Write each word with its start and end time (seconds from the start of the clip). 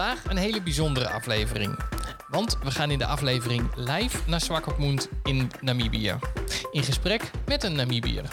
Vandaag 0.00 0.30
een 0.30 0.36
hele 0.36 0.62
bijzondere 0.62 1.08
aflevering. 1.08 1.78
Want 2.28 2.58
we 2.62 2.70
gaan 2.70 2.90
in 2.90 2.98
de 2.98 3.06
aflevering 3.06 3.70
live 3.74 4.18
naar 4.26 4.40
Swakopmund 4.40 5.08
in 5.22 5.50
Namibië. 5.60 6.18
In 6.70 6.82
gesprek 6.82 7.30
met 7.46 7.64
een 7.64 7.72
Namibiër. 7.72 8.24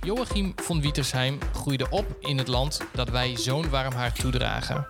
Joachim 0.00 0.52
von 0.56 0.80
Wietersheim 0.80 1.38
groeide 1.52 1.90
op 1.90 2.16
in 2.20 2.38
het 2.38 2.48
land 2.48 2.80
dat 2.92 3.08
wij 3.08 3.36
zo'n 3.36 3.70
warm 3.70 3.92
hart 3.92 4.20
toedragen. 4.20 4.86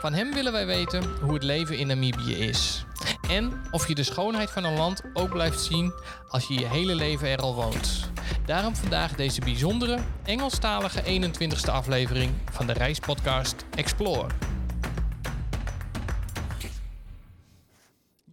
Van 0.00 0.12
hem 0.12 0.34
willen 0.34 0.52
wij 0.52 0.66
weten 0.66 1.04
hoe 1.20 1.34
het 1.34 1.42
leven 1.42 1.78
in 1.78 1.86
Namibië 1.86 2.34
is. 2.34 2.84
En 3.28 3.52
of 3.70 3.88
je 3.88 3.94
de 3.94 4.02
schoonheid 4.02 4.50
van 4.50 4.64
een 4.64 4.76
land 4.76 5.02
ook 5.12 5.30
blijft 5.30 5.60
zien 5.60 5.92
als 6.28 6.46
je 6.46 6.54
je 6.54 6.66
hele 6.66 6.94
leven 6.94 7.28
er 7.28 7.40
al 7.40 7.54
woont. 7.54 8.10
Daarom 8.46 8.76
vandaag 8.76 9.12
deze 9.12 9.40
bijzondere 9.40 9.98
Engelstalige 10.24 11.02
21ste 11.02 11.70
aflevering 11.70 12.32
van 12.50 12.66
de 12.66 12.72
reispodcast 12.72 13.64
Explore. 13.74 14.26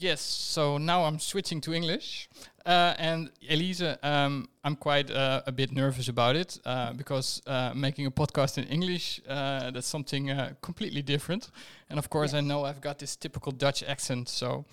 Yes, 0.04 0.20
so 0.20 0.78
now 0.78 1.06
I'm 1.06 1.18
switching 1.18 1.62
to 1.62 1.74
English. 1.74 2.28
Uh, 2.66 2.94
and 2.98 3.30
Elise, 3.50 3.96
um, 4.04 4.50
I'm 4.62 4.76
quite 4.76 5.10
uh, 5.10 5.44
a 5.48 5.52
bit 5.54 5.72
nervous 5.72 6.10
about 6.10 6.36
it 6.36 6.60
uh, 6.66 6.92
because 6.92 7.42
uh, 7.48 7.72
making 7.74 8.06
a 8.08 8.12
podcast 8.12 8.58
in 8.58 8.66
English, 8.66 9.22
uh, 9.30 9.72
that's 9.72 9.88
something 9.88 10.30
uh, 10.30 10.56
completely 10.62 11.02
different. 11.02 11.52
And 11.90 11.98
of 11.98 12.10
course. 12.10 12.34
I 12.34 12.42
know 12.42 12.66
I've 12.66 12.82
got 12.82 13.00
this 13.00 13.16
typical 13.16 13.54
Dutch 13.54 13.82
accent, 13.82 14.28
so 14.28 14.66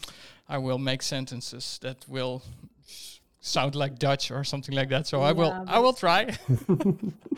I 0.49 0.59
will 0.59 0.79
make 0.79 1.01
sentences 1.01 1.79
that 1.83 2.09
will 2.09 2.43
sound 3.41 3.77
like 3.77 4.01
Dutch 4.01 4.33
or 4.33 4.43
something 4.43 4.75
like 4.75 4.89
that. 4.89 5.07
So 5.07 5.21
yeah, 5.21 5.29
I 5.29 5.33
will, 5.33 5.65
I 5.69 5.79
will 5.79 5.93
try. 5.93 6.27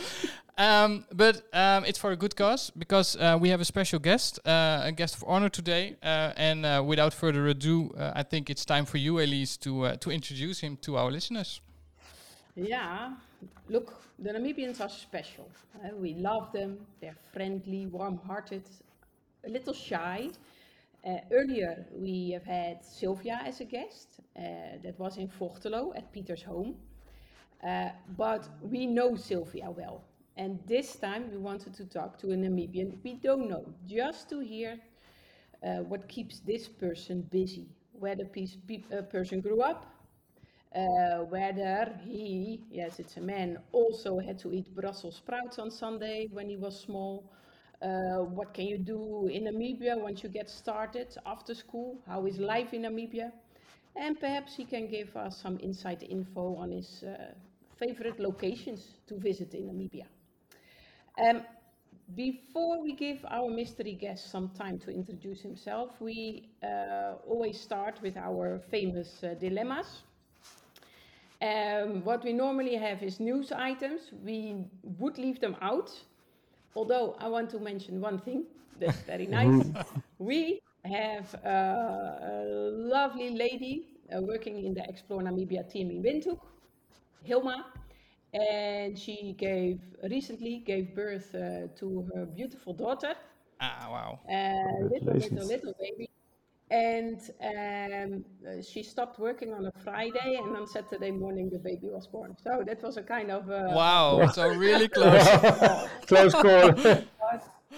Um, 0.59 1.07
but 1.13 1.43
um, 1.55 1.85
it's 1.87 1.99
for 1.99 2.13
a 2.13 2.17
good 2.17 2.37
cause 2.37 2.71
because 2.77 3.17
uh, 3.17 3.39
we 3.41 3.49
have 3.49 3.61
a 3.61 3.65
special 3.65 3.99
guest, 3.99 4.39
uh, 4.47 4.83
a 4.85 4.93
guest 4.93 5.15
of 5.17 5.25
honor 5.27 5.49
today. 5.49 5.97
Uh, 6.03 6.33
and 6.37 6.67
uh, 6.67 6.83
without 6.85 7.15
further 7.15 7.47
ado, 7.49 7.95
uh, 7.97 8.13
I 8.15 8.23
think 8.23 8.51
it's 8.51 8.65
time 8.65 8.85
for 8.85 8.99
you, 8.99 9.19
Elise, 9.19 9.57
to 9.59 9.87
uh, 9.87 9.97
to 9.97 10.11
introduce 10.11 10.61
him 10.61 10.77
to 10.83 10.97
our 10.99 11.11
listeners. 11.11 11.61
Yeah, 12.55 13.15
look, 13.71 13.95
the 14.19 14.31
Namibians 14.31 14.81
are 14.83 14.91
special. 14.91 15.49
we 15.95 16.15
love 16.15 16.53
them. 16.53 16.79
They're 17.01 17.17
friendly, 17.33 17.87
warm-hearted, 17.87 18.65
a 19.47 19.49
little 19.49 19.73
shy. 19.73 20.29
earlier, 21.31 21.87
we 21.95 22.33
have 22.33 22.45
had 22.45 22.85
Sylvia 22.85 23.41
as 23.43 23.61
a 23.63 23.65
guest. 23.65 24.21
that 24.35 24.99
was 24.99 25.17
in 25.17 25.29
Vochteloo 25.29 25.97
at 25.97 26.13
Peter's 26.13 26.43
home. 26.43 26.75
but 28.19 28.47
we 28.61 28.87
know 28.87 29.17
Sylvia 29.17 29.71
well 29.71 30.03
and 30.37 30.59
this 30.67 30.97
time 30.97 31.31
we 31.31 31.37
wanted 31.39 31.75
to 31.75 31.85
talk 31.87 32.19
to 32.19 32.33
a 32.33 32.37
Namibian 32.37 32.97
we 33.05 33.15
don't 33.15 33.49
know, 33.49 33.65
just 33.87 34.29
to 34.31 34.41
hear 34.41 34.79
uh, 35.65 35.79
what 35.91 36.09
keeps 36.09 36.41
this 36.41 36.69
person 36.69 37.23
busy, 37.31 37.69
where 37.93 38.17
the 38.17 38.25
piece, 38.25 38.57
uh, 38.97 39.03
person 39.03 39.41
grew 39.41 39.61
up, 39.63 39.87
uh, 40.75 41.19
whether 41.29 41.99
he, 42.05 42.63
yes, 42.71 42.99
it's 42.99 43.17
a 43.17 43.21
man, 43.21 43.59
also 43.73 44.19
had 44.19 44.39
to 44.39 44.53
eat 44.53 44.75
Brussels 44.75 45.17
sprouts 45.17 45.59
on 45.59 45.71
Sunday 45.71 46.29
when 46.33 46.49
he 46.49 46.57
was 46.57 46.79
small. 46.81 47.31
Uh, 47.83 48.19
what 48.37 48.55
can 48.55 48.67
you 48.67 48.79
do 48.79 49.27
in 49.29 49.45
Namibia 49.45 50.01
once 50.01 50.23
you 50.23 50.29
get 50.29 50.49
started 50.49 51.17
after 51.27 51.55
school? 51.55 51.99
How 52.07 52.27
is 52.27 52.39
life 52.39 52.73
in 52.73 52.83
Namibia? 52.83 53.33
And 53.97 54.19
perhaps 54.19 54.57
he 54.57 54.65
can 54.65 54.89
give 54.89 55.15
us 55.17 55.37
some 55.41 55.59
inside 55.59 56.03
info 56.03 56.57
on 56.57 56.71
his 56.71 57.03
uh, 57.03 57.35
favorite 57.77 58.19
locations 58.21 58.95
to 59.09 59.17
visit 59.19 59.55
in 59.55 59.65
Namibia. 59.69 60.07
Um, 61.19 61.43
before 62.15 62.83
we 62.83 62.93
give 62.93 63.25
our 63.29 63.49
mystery 63.51 63.95
guest 63.95 64.31
some 64.31 64.51
time 64.51 64.79
to 64.81 64.91
introduce 64.91 65.41
himself, 65.41 66.01
we 66.01 66.49
uh, 66.63 67.15
always 67.27 67.61
start 67.61 68.01
with 68.03 68.17
our 68.17 68.59
famous 68.71 69.23
uh, 69.25 69.35
dilemmas. 69.35 70.03
Um, 71.41 72.05
what 72.05 72.23
we 72.25 72.33
normally 72.33 72.77
have 72.77 73.03
is 73.03 73.21
news 73.21 73.53
items. 73.53 74.13
We 74.25 74.65
would 74.99 75.19
leave 75.19 75.41
them 75.41 75.57
out, 75.61 75.91
although 76.75 77.17
I 77.19 77.29
want 77.29 77.51
to 77.51 77.59
mention 77.59 78.01
one 78.01 78.19
thing 78.19 78.45
that's 78.79 79.01
very 79.03 79.27
nice. 79.39 79.73
we 80.19 80.61
have 80.85 81.35
uh, 81.45 81.49
a 81.49 82.45
lovely 82.73 83.31
lady 83.31 83.87
uh, 84.15 84.21
working 84.23 84.65
in 84.65 84.75
the 84.75 84.85
Explore 84.89 85.23
Namibia 85.23 85.69
team 85.71 85.91
in 85.91 86.03
Windhoek, 86.03 86.41
Hilma, 87.25 87.65
and 88.33 88.99
she 88.99 89.35
gave 89.39 89.81
recently 90.11 90.63
gave 90.65 90.95
birth 90.95 91.35
uh, 91.35 91.69
to 91.79 92.09
her 92.15 92.27
beautiful 92.27 92.73
daughter. 92.73 93.15
Ah, 93.61 93.89
wow! 93.91 94.21
Uh, 94.29 94.85
little, 94.87 95.15
little, 95.15 95.47
little 95.47 95.75
baby. 95.79 96.09
And 96.71 97.21
um, 97.45 98.25
she 98.63 98.83
stopped 98.83 99.19
working 99.19 99.53
on 99.53 99.67
a 99.67 99.73
Friday, 99.85 100.41
and 100.43 100.57
on 100.57 100.67
Saturday 100.67 101.11
morning 101.11 101.51
the 101.51 101.59
baby 101.59 101.89
was 101.91 102.07
born. 102.07 102.35
So 102.43 102.63
that 102.67 102.83
was 102.83 102.97
a 102.97 103.03
kind 103.03 103.31
of 103.31 103.51
uh, 103.51 103.69
wow! 103.73 104.27
so 104.33 104.49
really 104.49 104.89
close, 104.89 105.29
close 106.07 106.33
call. 106.33 106.73
but, 106.73 107.05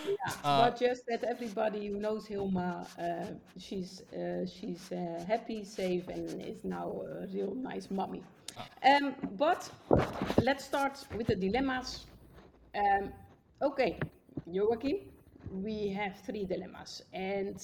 yeah, 0.06 0.32
uh, 0.44 0.70
but 0.70 0.78
just 0.78 1.02
that 1.08 1.24
everybody 1.24 1.88
who 1.88 1.98
knows 1.98 2.26
Hilma, 2.26 2.86
uh, 2.96 3.34
she's 3.58 4.02
uh, 4.12 4.46
she's 4.46 4.92
uh, 4.92 5.24
happy, 5.26 5.64
safe, 5.64 6.06
and 6.08 6.40
is 6.40 6.62
now 6.62 7.02
a 7.20 7.26
real 7.26 7.54
nice 7.56 7.90
mommy. 7.90 8.22
Um, 8.82 9.14
but 9.36 9.70
let's 10.42 10.64
start 10.64 11.06
with 11.16 11.26
the 11.26 11.36
dilemmas. 11.36 12.06
Um, 12.74 13.12
okay, 13.62 13.98
Joachim, 14.46 14.96
we 15.50 15.88
have 15.88 16.16
three 16.26 16.44
dilemmas, 16.44 17.02
and 17.12 17.56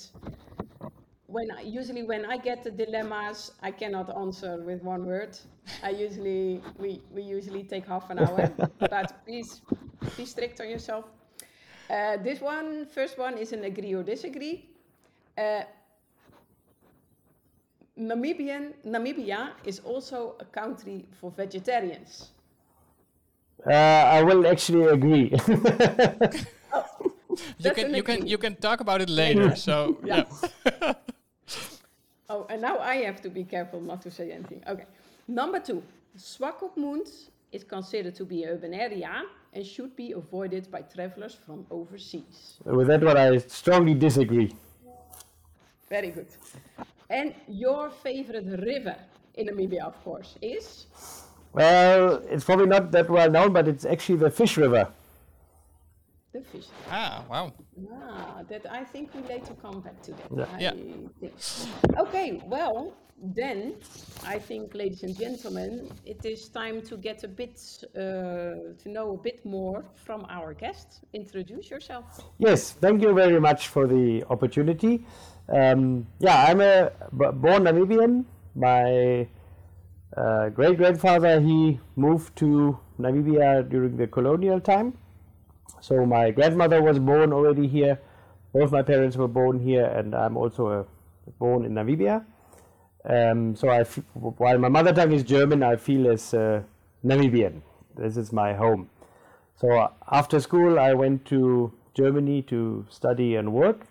when 1.26 1.50
I, 1.50 1.62
usually 1.62 2.02
when 2.02 2.24
I 2.26 2.36
get 2.36 2.64
the 2.64 2.70
dilemmas, 2.70 3.52
I 3.62 3.70
cannot 3.70 4.14
answer 4.16 4.62
with 4.64 4.82
one 4.82 5.06
word. 5.06 5.38
I 5.82 5.90
usually 5.90 6.60
we 6.78 7.00
we 7.12 7.22
usually 7.22 7.62
take 7.64 7.86
half 7.86 8.10
an 8.10 8.18
hour, 8.18 8.50
but 8.78 9.24
please 9.24 9.62
be 10.16 10.24
strict 10.24 10.60
on 10.60 10.68
yourself. 10.68 11.04
Uh, 11.88 12.16
this 12.18 12.40
one, 12.40 12.86
first 12.86 13.18
one, 13.18 13.36
is 13.38 13.52
an 13.52 13.64
agree 13.64 13.94
or 13.94 14.02
disagree. 14.02 14.68
Uh, 15.36 15.62
Namibian, 18.00 18.72
Namibia 18.86 19.50
is 19.64 19.80
also 19.80 20.34
a 20.40 20.44
country 20.44 21.04
for 21.20 21.30
vegetarians. 21.30 22.30
Uh, 23.66 23.72
I 23.72 24.22
will 24.22 24.46
actually 24.46 24.86
agree. 24.86 25.30
oh, 26.72 26.86
you 27.58 27.70
can 27.72 27.94
you 27.94 28.02
can 28.02 28.26
you 28.26 28.38
can 28.38 28.56
talk 28.56 28.80
about 28.80 29.02
it 29.02 29.10
later. 29.10 29.54
so 29.54 29.98
yeah. 30.04 30.24
oh, 32.30 32.46
and 32.48 32.62
now 32.62 32.78
I 32.78 33.04
have 33.04 33.20
to 33.20 33.28
be 33.28 33.44
careful 33.44 33.82
not 33.82 34.00
to 34.02 34.10
say 34.10 34.32
anything. 34.32 34.62
Okay. 34.66 34.86
Number 35.28 35.60
two, 35.60 35.82
Swakopmund 36.16 37.28
is 37.52 37.64
considered 37.64 38.14
to 38.14 38.24
be 38.24 38.44
an 38.44 38.50
urban 38.50 38.72
area 38.72 39.24
and 39.52 39.66
should 39.66 39.94
be 39.94 40.12
avoided 40.12 40.70
by 40.70 40.80
travelers 40.80 41.34
from 41.34 41.66
overseas. 41.70 42.56
With 42.64 42.86
that 42.86 43.02
one, 43.04 43.18
I 43.18 43.36
strongly 43.38 43.92
disagree. 43.94 44.54
Very 45.90 46.10
good. 46.10 46.28
And 47.10 47.34
your 47.48 47.90
favorite 47.90 48.46
river 48.46 48.96
in 49.34 49.48
Namibia, 49.48 49.84
of 49.84 50.02
course, 50.04 50.36
is? 50.40 50.86
Well, 51.52 52.22
it's 52.30 52.44
probably 52.44 52.66
not 52.66 52.92
that 52.92 53.10
well 53.10 53.28
known, 53.28 53.52
but 53.52 53.66
it's 53.66 53.84
actually 53.84 54.18
the 54.18 54.30
Fish 54.30 54.56
River. 54.56 54.88
The 56.32 56.42
Fish. 56.42 56.66
Ah, 56.88 57.24
wow. 57.28 57.52
Ah, 57.92 58.42
that 58.48 58.64
I 58.70 58.84
think 58.84 59.12
we 59.14 59.22
later 59.22 59.54
come 59.60 59.80
back 59.80 60.00
to 60.02 60.12
that. 60.12 60.60
Yeah. 60.60 60.74
yeah. 61.20 61.30
Okay, 61.98 62.40
well, 62.46 62.94
then 63.20 63.74
I 64.24 64.38
think, 64.38 64.74
ladies 64.74 65.02
and 65.02 65.16
gentlemen, 65.18 65.90
it 66.06 66.24
is 66.24 66.48
time 66.48 66.80
to 66.82 66.96
get 66.96 67.24
a 67.24 67.28
bit 67.28 67.60
uh, 67.94 67.98
to 67.98 68.86
know 68.86 69.14
a 69.14 69.18
bit 69.18 69.44
more 69.44 69.84
from 69.94 70.24
our 70.30 70.54
guest. 70.54 71.00
Introduce 71.12 71.68
yourself. 71.68 72.04
Yes, 72.38 72.72
thank 72.72 73.02
you 73.02 73.12
very 73.12 73.40
much 73.40 73.68
for 73.68 73.88
the 73.88 74.24
opportunity. 74.30 75.04
Um, 75.50 76.06
yeah, 76.20 76.44
I'm 76.48 76.60
a 76.60 76.92
born 77.12 77.64
Namibian. 77.64 78.24
My 78.54 79.26
uh, 80.16 80.48
great 80.50 80.76
grandfather 80.76 81.40
he 81.40 81.80
moved 81.96 82.36
to 82.36 82.78
Namibia 82.98 83.68
during 83.68 83.96
the 83.96 84.06
colonial 84.06 84.60
time. 84.60 84.96
So 85.80 86.06
my 86.06 86.30
grandmother 86.30 86.82
was 86.82 86.98
born 86.98 87.32
already 87.32 87.66
here. 87.66 88.00
Both 88.52 88.70
my 88.72 88.82
parents 88.82 89.16
were 89.16 89.28
born 89.28 89.60
here, 89.60 89.84
and 89.84 90.14
I'm 90.14 90.36
also 90.36 90.66
uh, 90.68 90.84
born 91.38 91.64
in 91.64 91.72
Namibia. 91.74 92.24
Um, 93.04 93.56
so 93.56 93.68
I, 93.68 93.80
f- 93.80 94.00
while 94.14 94.58
my 94.58 94.68
mother 94.68 94.92
tongue 94.92 95.12
is 95.12 95.22
German, 95.22 95.62
I 95.62 95.76
feel 95.76 96.10
as 96.10 96.34
uh, 96.34 96.62
Namibian. 97.04 97.62
This 97.96 98.16
is 98.16 98.32
my 98.32 98.54
home. 98.54 98.90
So 99.56 99.90
after 100.10 100.40
school, 100.40 100.78
I 100.78 100.92
went 100.94 101.24
to 101.26 101.72
Germany 101.94 102.42
to 102.42 102.86
study 102.88 103.36
and 103.36 103.52
work 103.52 103.86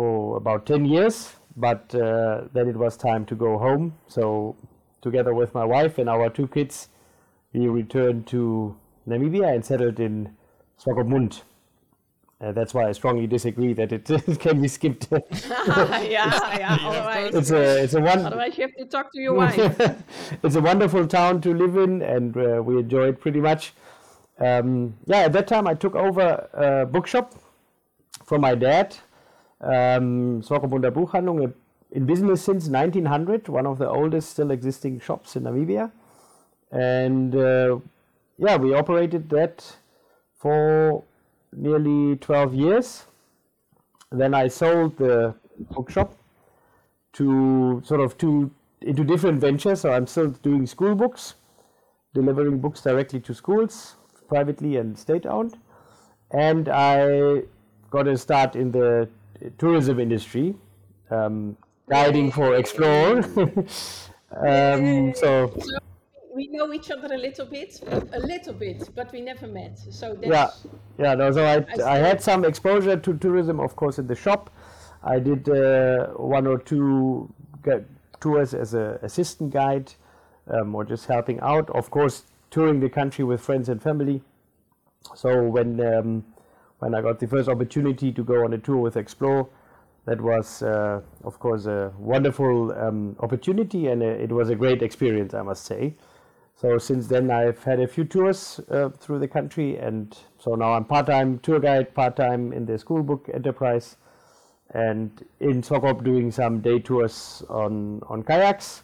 for 0.00 0.38
about 0.38 0.64
10 0.64 0.86
years, 0.86 1.34
but 1.56 1.94
uh, 1.94 2.44
then 2.54 2.66
it 2.70 2.76
was 2.76 2.96
time 2.96 3.26
to 3.26 3.34
go 3.34 3.58
home. 3.58 3.92
So, 4.08 4.56
together 5.02 5.34
with 5.34 5.52
my 5.54 5.66
wife 5.66 5.98
and 5.98 6.08
our 6.08 6.30
two 6.30 6.48
kids, 6.48 6.88
we 7.52 7.68
returned 7.68 8.26
to 8.28 8.74
Namibia 9.06 9.54
and 9.54 9.62
settled 9.62 10.00
in 10.00 10.34
Swakopmund. 10.82 11.42
Uh, 12.40 12.52
that's 12.52 12.72
why 12.72 12.88
I 12.88 12.92
strongly 12.92 13.26
disagree 13.26 13.74
that 13.74 13.92
it, 13.92 14.08
it 14.08 14.40
can 14.44 14.62
be 14.62 14.68
skipped. 14.68 15.08
yeah, 15.12 16.00
yeah. 16.08 16.78
Otherwise, 16.88 17.34
it's 17.34 17.50
a 17.50 17.82
it's 17.84 17.92
a 17.92 18.00
one 18.00 18.24
otherwise 18.24 18.56
you 18.56 18.62
have 18.62 18.76
to 18.76 18.86
talk 18.86 19.12
to 19.12 19.20
your 19.20 19.34
wife. 19.34 19.58
it's 20.42 20.56
a 20.56 20.62
wonderful 20.62 21.06
town 21.06 21.42
to 21.42 21.52
live 21.52 21.76
in, 21.76 22.00
and 22.00 22.34
uh, 22.38 22.62
we 22.62 22.78
enjoy 22.78 23.08
it 23.08 23.20
pretty 23.20 23.40
much. 23.40 23.74
Um, 24.38 24.94
yeah, 25.04 25.28
at 25.28 25.34
that 25.34 25.46
time 25.46 25.66
I 25.66 25.74
took 25.74 25.94
over 25.94 26.48
a 26.54 26.86
bookshop 26.86 27.34
from 28.24 28.40
my 28.40 28.54
dad, 28.54 28.96
um, 29.60 30.42
Swakopmunder 30.42 30.90
Buchhandlung, 30.90 31.48
uh, 31.48 31.52
in 31.92 32.06
business 32.06 32.42
since 32.42 32.68
1900, 32.68 33.48
one 33.48 33.66
of 33.66 33.78
the 33.78 33.88
oldest 33.88 34.30
still 34.30 34.50
existing 34.50 35.00
shops 35.00 35.36
in 35.36 35.42
Namibia. 35.42 35.90
And 36.70 37.34
uh, 37.34 37.80
yeah, 38.38 38.56
we 38.56 38.74
operated 38.74 39.28
that 39.30 39.76
for 40.38 41.02
nearly 41.52 42.16
12 42.16 42.54
years. 42.54 43.04
Then 44.12 44.34
I 44.34 44.48
sold 44.48 44.96
the 44.98 45.34
bookshop 45.58 46.16
to 47.14 47.82
sort 47.84 48.00
of 48.00 48.16
to 48.18 48.50
into 48.80 49.04
different 49.04 49.40
ventures. 49.40 49.80
So 49.80 49.92
I'm 49.92 50.06
still 50.06 50.28
doing 50.28 50.66
school 50.66 50.94
books, 50.94 51.34
delivering 52.14 52.60
books 52.60 52.82
directly 52.82 53.20
to 53.20 53.34
schools, 53.34 53.96
privately 54.28 54.76
and 54.76 54.98
state 54.98 55.26
owned. 55.26 55.58
And 56.30 56.68
I 56.68 57.42
got 57.90 58.06
a 58.06 58.16
start 58.16 58.54
in 58.56 58.70
the 58.70 59.08
tourism 59.58 59.98
industry, 60.00 60.54
um, 61.10 61.56
guiding 61.88 62.30
for 62.30 62.54
Explore. 62.56 63.18
um, 64.36 65.14
so 65.14 65.52
we 66.34 66.48
know 66.48 66.72
each 66.72 66.90
other 66.90 67.12
a 67.12 67.18
little 67.18 67.46
bit, 67.46 67.80
a 68.12 68.20
little 68.20 68.54
bit, 68.54 68.88
but 68.94 69.12
we 69.12 69.20
never 69.20 69.46
met. 69.46 69.78
So 69.78 70.14
that's 70.14 70.26
yeah, 70.26 70.70
yeah. 70.98 71.14
No, 71.14 71.30
so 71.32 71.44
I, 71.44 71.56
I 71.56 71.76
see. 71.76 71.82
had 71.82 72.22
some 72.22 72.44
exposure 72.44 72.96
to 72.96 73.14
tourism, 73.18 73.60
of 73.60 73.76
course, 73.76 73.98
in 73.98 74.06
the 74.06 74.14
shop. 74.14 74.50
I 75.02 75.18
did 75.18 75.48
uh, 75.48 76.08
one 76.08 76.46
or 76.46 76.58
two 76.58 77.32
tours 78.20 78.54
as 78.54 78.74
an 78.74 78.98
assistant 79.02 79.50
guide, 79.50 79.92
um, 80.48 80.74
or 80.74 80.84
just 80.84 81.06
helping 81.06 81.40
out. 81.40 81.68
Of 81.70 81.90
course, 81.90 82.24
touring 82.50 82.80
the 82.80 82.88
country 82.88 83.24
with 83.24 83.40
friends 83.40 83.68
and 83.68 83.82
family. 83.82 84.22
So 85.14 85.42
when 85.42 85.80
um, 85.80 86.24
when 86.80 86.94
I 86.94 87.00
got 87.00 87.18
the 87.20 87.26
first 87.26 87.48
opportunity 87.48 88.12
to 88.12 88.24
go 88.24 88.44
on 88.44 88.52
a 88.52 88.58
tour 88.58 88.78
with 88.78 88.96
Explore, 88.96 89.48
that 90.06 90.20
was 90.20 90.62
uh, 90.62 91.00
of 91.24 91.38
course 91.38 91.66
a 91.66 91.92
wonderful 91.98 92.72
um, 92.72 93.16
opportunity, 93.20 93.86
and 93.86 94.02
uh 94.02 94.06
it 94.06 94.32
was 94.32 94.48
a 94.48 94.54
great 94.54 94.82
experience, 94.82 95.34
I 95.34 95.42
must 95.42 95.64
say. 95.64 95.94
So 96.56 96.78
since 96.78 97.06
then, 97.06 97.30
I've 97.30 97.62
had 97.64 97.80
a 97.80 97.86
few 97.86 98.04
tours 98.04 98.60
uh, 98.70 98.90
through 98.90 99.20
the 99.20 99.28
country, 99.28 99.76
and 99.76 100.16
so 100.38 100.54
now 100.54 100.72
I'm 100.72 100.84
part-time 100.84 101.38
tour 101.38 101.58
guide, 101.58 101.94
part-time 101.94 102.52
in 102.52 102.66
the 102.66 102.78
school 102.78 103.02
book 103.02 103.30
enterprise, 103.32 103.96
and 104.74 105.24
in 105.40 105.62
Swakop 105.62 106.04
doing 106.04 106.30
some 106.30 106.60
day 106.60 106.78
tours 106.78 107.42
on 107.48 108.02
on 108.08 108.22
kayaks. 108.22 108.82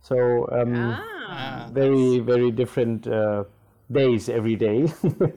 So 0.00 0.48
um, 0.52 0.74
ah, 0.74 1.68
very 1.72 2.20
very 2.20 2.50
different 2.50 3.06
uh, 3.06 3.44
days 3.90 4.28
every 4.28 4.56
day, 4.56 4.92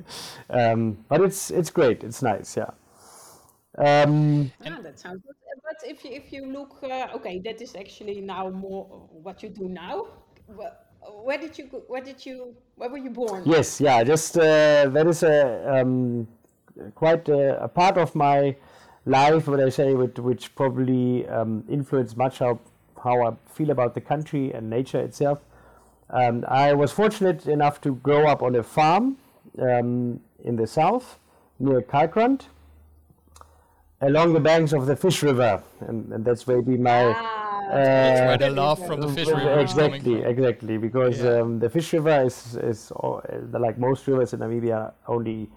um, 0.49 1.05
but 1.07 1.21
it's 1.21 1.51
it's 1.51 1.69
great. 1.69 2.03
It's 2.03 2.21
nice, 2.21 2.57
yeah. 2.57 2.71
Um, 3.77 4.51
ah, 4.65 4.79
that 4.81 4.99
sounds 4.99 5.21
good. 5.23 5.35
Uh, 5.35 5.59
But 5.63 5.89
if 5.89 6.03
you, 6.03 6.11
if 6.11 6.31
you 6.33 6.45
look, 6.45 6.83
uh, 6.83 7.07
okay, 7.15 7.39
that 7.45 7.61
is 7.61 7.75
actually 7.75 8.21
now 8.21 8.49
more 8.49 8.85
what 9.11 9.41
you 9.43 9.49
do 9.49 9.69
now. 9.69 10.07
Where 11.23 11.37
did 11.37 11.57
you 11.57 11.65
go, 11.65 11.79
where 11.87 12.01
did 12.01 12.25
you 12.25 12.55
where 12.75 12.89
were 12.89 12.97
you 12.97 13.09
born? 13.09 13.43
Yes, 13.45 13.81
yeah, 13.81 14.03
just 14.03 14.37
uh, 14.37 14.87
that 14.89 15.07
is 15.07 15.23
a 15.23 15.79
um, 15.81 16.27
quite 16.95 17.27
a, 17.29 17.63
a 17.63 17.67
part 17.67 17.97
of 17.97 18.15
my 18.15 18.55
life, 19.05 19.47
what 19.47 19.59
I 19.59 19.69
say, 19.69 19.93
which, 19.95 20.19
which 20.19 20.55
probably 20.55 21.27
um, 21.27 21.63
influenced 21.69 22.17
much 22.17 22.39
how 22.39 22.59
how 23.03 23.23
I 23.27 23.35
feel 23.47 23.71
about 23.71 23.95
the 23.95 24.01
country 24.01 24.51
and 24.53 24.69
nature 24.69 24.99
itself. 24.99 25.39
Um, 26.11 26.43
I 26.47 26.73
was 26.73 26.91
fortunate 26.91 27.47
enough 27.47 27.79
to 27.81 27.95
grow 27.95 28.27
up 28.27 28.43
on 28.43 28.55
a 28.55 28.63
farm 28.63 29.17
um, 29.59 30.19
in 30.43 30.55
the 30.57 30.67
south 30.67 31.17
near 31.59 31.81
Kalkrand, 31.81 32.41
along 34.01 34.33
the 34.33 34.39
banks 34.39 34.73
of 34.73 34.87
the 34.87 34.95
Fish 34.95 35.23
River, 35.23 35.63
and, 35.81 36.11
and 36.11 36.25
that's 36.25 36.45
maybe 36.47 36.77
my. 36.77 37.13
Ah, 37.15 37.37
That's 37.71 38.19
uh, 38.19 38.23
where 38.25 38.37
the 38.37 38.49
love 38.49 38.85
from 38.85 38.99
the 38.99 39.07
fish 39.07 39.27
river 39.27 39.59
is 39.61 39.73
coming 39.73 39.93
exactly, 39.93 40.21
from. 40.21 40.29
exactly, 40.31 40.77
because 40.77 41.21
Yeah. 41.23 41.39
um, 41.39 41.59
the 41.59 41.69
Fish 41.69 41.93
River 41.93 42.23
is 42.25 42.57
is 42.57 42.91
all- 42.91 43.21
like 43.53 43.77
most 43.77 44.05
rivers 44.07 44.33
in 44.33 44.39
Namibia 44.41 44.91
only 45.07 45.49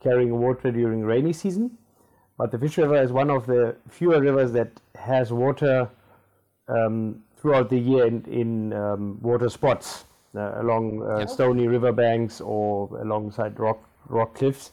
carrying 0.00 0.32
water 0.40 0.70
during 0.70 1.02
rainy 1.04 1.34
season, 1.34 1.76
but 2.38 2.50
the 2.50 2.58
Fish 2.58 2.78
River 2.78 2.96
is 3.02 3.12
one 3.12 3.28
of 3.30 3.44
the 3.46 3.76
fewer 3.88 4.20
rivers 4.20 4.52
that 4.52 4.70
has 4.94 5.32
water 5.32 5.90
um, 6.68 7.22
throughout 7.40 7.70
the 7.70 7.78
year 7.78 8.06
in, 8.06 8.24
in 8.26 8.72
um, 8.72 9.18
water 9.22 9.48
spots 9.48 10.04
uh, 10.36 10.60
along 10.60 11.02
uh, 11.02 11.20
Yeah. 11.20 11.26
stony 11.26 11.66
riverbanks 11.66 12.40
or 12.40 12.88
alongside 13.00 13.58
rock 13.58 13.80
rock 14.08 14.34
cliffs. 14.34 14.72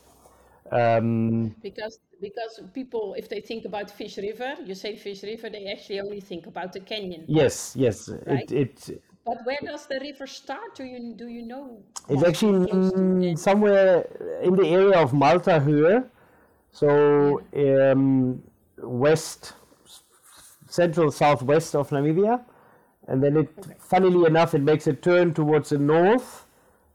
Um, 0.71 1.55
because 1.61 1.99
because 2.21 2.59
people 2.73 3.13
if 3.17 3.29
they 3.29 3.41
think 3.41 3.65
about 3.65 3.89
Fish 3.89 4.17
River, 4.17 4.55
you 4.65 4.75
say 4.75 4.95
Fish 4.95 5.23
River, 5.23 5.49
they 5.49 5.65
actually 5.71 5.99
only 6.01 6.19
think 6.19 6.45
about 6.47 6.73
the 6.73 6.79
canyon. 6.81 7.23
yes, 7.27 7.73
yes, 7.75 8.09
Right. 8.25 8.51
it, 8.51 8.89
it 8.89 9.01
But 9.25 9.37
where 9.45 9.59
does 9.63 9.85
the 9.87 9.99
river 9.99 10.27
start? 10.27 10.75
Do 10.75 10.83
you 10.83 11.13
do 11.15 11.27
you 11.27 11.43
know? 11.45 11.83
It's 12.09 12.23
actually 12.23 12.67
mm, 12.67 13.23
it? 13.33 13.39
somewhere 13.39 14.07
in 14.41 14.55
the 14.55 14.67
area 14.67 14.97
of 15.01 15.11
Maltahöhe, 15.11 16.05
so 16.71 17.41
um, 17.55 18.41
west, 18.77 19.53
central 20.67 21.11
southwest 21.11 21.75
of 21.75 21.89
Namibia, 21.89 22.41
and 23.07 23.23
then 23.23 23.37
it, 23.37 23.49
funnily 23.79 24.25
enough, 24.27 24.53
it 24.53 24.61
makes 24.61 24.85
a 24.87 24.93
turn 24.93 25.33
towards 25.33 25.69
the 25.69 25.77
north, 25.77 26.45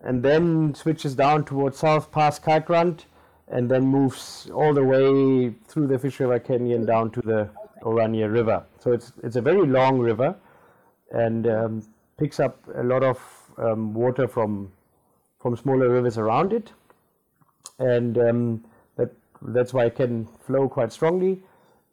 and 0.00 0.22
then 0.22 0.74
switches 0.74 1.14
down 1.14 1.44
towards 1.44 1.78
south 1.78 2.10
past 2.10 2.42
Kalkrand, 2.42 3.04
and 3.48 3.70
then 3.70 3.86
moves 3.86 4.50
all 4.54 4.74
the 4.74 4.84
way 4.84 5.54
through 5.68 5.86
the 5.86 5.98
Fish 5.98 6.20
River 6.20 6.38
Canyon 6.38 6.84
down 6.86 7.10
to 7.12 7.20
the 7.22 7.48
Oranje 7.82 8.30
River. 8.30 8.64
So 8.78 8.92
it's 8.92 9.12
it's 9.22 9.36
a 9.36 9.40
very 9.40 9.66
long 9.66 9.98
river, 9.98 10.36
and 11.10 11.46
um, 11.46 11.82
picks 12.18 12.40
up 12.40 12.62
a 12.74 12.82
lot 12.82 13.02
of 13.02 13.18
um, 13.58 13.94
water 13.94 14.28
from 14.28 14.72
from 15.40 15.56
smaller 15.56 15.88
rivers 15.88 16.18
around 16.18 16.52
it, 16.52 16.72
and 17.78 18.18
um, 18.18 18.64
that 18.96 19.12
that's 19.40 19.72
why 19.72 19.86
it 19.86 19.96
can 19.96 20.28
flow 20.46 20.68
quite 20.68 20.92
strongly, 20.92 21.42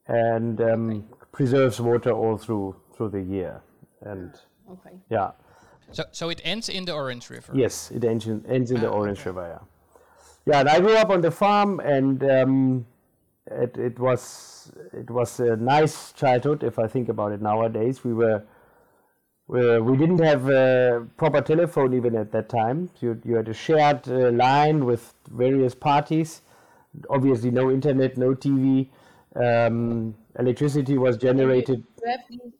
and 0.08 0.62
um, 0.62 1.08
preserves 1.32 1.80
water 1.80 2.12
all 2.12 2.38
through 2.38 2.76
through 2.94 3.10
the 3.10 3.22
year. 3.22 3.62
And 4.02 4.32
Okay. 4.72 4.96
yeah, 5.10 5.32
So, 5.92 6.04
so 6.12 6.30
it 6.30 6.42
ends 6.44 6.70
in 6.70 6.86
the 6.86 6.94
Orange 6.94 7.30
River. 7.30 7.52
yes, 7.56 7.92
it 7.92 8.04
ends 8.04 8.28
in, 8.28 8.46
ends 8.48 8.72
in 8.72 8.80
the 8.82 8.90
Ah, 8.90 8.94
Orange 9.00 9.20
okay. 9.20 9.30
River. 9.32 9.48
Yeah, 9.50 9.64
yeah. 10.54 10.60
And 10.60 10.70
I 10.70 10.80
grew 10.80 10.96
up 10.96 11.10
on 11.10 11.22
the 11.22 11.32
farm, 11.32 11.80
and 11.80 12.24
um, 12.24 12.86
it 13.48 13.76
it 13.78 13.98
was 14.00 14.72
it 14.94 15.10
was 15.10 15.40
a 15.40 15.56
nice 15.56 16.14
childhood. 16.14 16.64
If 16.64 16.78
I 16.78 16.88
think 16.88 17.10
about 17.10 17.32
it 17.32 17.42
nowadays, 17.42 18.04
we 18.04 18.14
were. 18.14 18.44
We, 19.48 19.80
we 19.80 19.98
didn't 19.98 20.20
have 20.24 20.48
a 20.48 21.08
proper 21.18 21.42
telephone 21.42 21.96
even 21.96 22.16
at 22.16 22.32
that 22.34 22.50
time. 22.50 22.92
You, 23.02 23.20
you 23.26 23.34
had 23.36 23.50
a 23.50 23.54
shared 23.54 24.08
uh, 24.08 24.30
line 24.30 24.86
with 24.86 25.16
various 25.32 25.74
parties. 25.74 26.44
Obviously, 27.10 27.50
no 27.50 27.72
internet, 27.72 28.16
no 28.16 28.36
TV. 28.36 28.90
Um, 29.36 30.14
electricity 30.38 31.00
was 31.00 31.18
generated. 31.18 31.84
Did 31.84 32.04
you 32.06 32.12
have 32.12 32.20
the- 32.30 32.52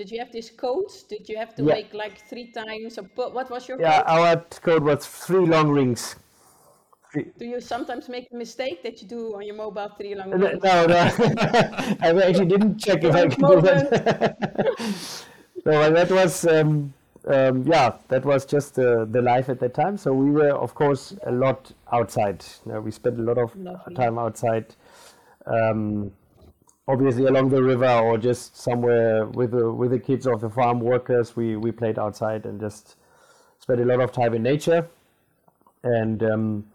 did 0.00 0.10
you 0.10 0.18
have 0.18 0.32
this 0.32 0.48
code? 0.48 0.90
Did 1.10 1.28
you 1.28 1.36
have 1.36 1.54
to 1.56 1.62
Yeah. 1.62 1.74
make 1.74 1.92
like 1.92 2.16
three 2.30 2.50
times? 2.52 2.96
A, 2.96 3.02
pu- 3.02 3.32
what 3.36 3.50
was 3.50 3.68
your 3.68 3.78
Yeah, 3.78 3.98
code? 3.98 4.16
our 4.16 4.36
code 4.66 4.82
was 4.82 5.06
three 5.06 5.46
long 5.54 5.68
rings. 5.68 6.16
Three, 7.12 7.26
Do 7.38 7.44
you 7.44 7.60
sometimes 7.60 8.08
make 8.08 8.30
the 8.30 8.38
mistake 8.38 8.82
that 8.82 9.02
you 9.02 9.08
do 9.08 9.22
on 9.36 9.42
your 9.42 9.56
mobile 9.56 9.90
three 9.98 10.14
long 10.14 10.30
no, 10.30 10.36
rings? 10.38 10.64
no, 10.64 10.86
no. 10.86 10.96
I 12.06 12.08
actually 12.28 12.46
didn't 12.46 12.78
check 12.78 13.04
if 13.04 13.14
I 13.14 13.26
could 13.28 13.46
do 13.46 13.60
that. 13.60 13.84
no, 15.66 15.90
that 15.92 16.10
was, 16.10 16.46
um, 16.46 16.94
um, 17.26 17.66
yeah, 17.66 17.88
that 18.08 18.24
was 18.24 18.46
just 18.46 18.78
uh, 18.78 19.04
the 19.04 19.20
life 19.20 19.50
at 19.50 19.60
that 19.60 19.74
time. 19.74 19.98
So 19.98 20.14
we 20.14 20.30
were, 20.30 20.52
of 20.66 20.74
course, 20.74 21.14
a 21.26 21.32
lot 21.32 21.72
outside. 21.92 22.42
We 22.64 22.90
spent 22.90 23.18
a 23.18 23.22
lot 23.22 23.36
of 23.36 23.54
Lovely. 23.54 23.94
time 23.96 24.18
outside. 24.18 24.66
Um, 25.46 26.12
obviously 26.88 27.26
along 27.26 27.50
the 27.50 27.62
river 27.62 27.88
or 27.88 28.18
just 28.18 28.56
somewhere 28.56 29.26
with 29.26 29.52
the 29.52 29.70
with 29.70 29.90
the 29.90 29.98
kids 29.98 30.26
of 30.26 30.40
the 30.40 30.50
farm 30.50 30.80
workers 30.80 31.36
we 31.36 31.56
we 31.56 31.70
played 31.70 31.98
outside 31.98 32.46
and 32.46 32.60
just 32.60 32.96
spent 33.58 33.80
a 33.80 33.84
lot 33.84 34.00
of 34.00 34.12
time 34.12 34.34
in 34.34 34.42
nature. 34.42 34.88
And 35.82 36.22
um, 36.22 36.66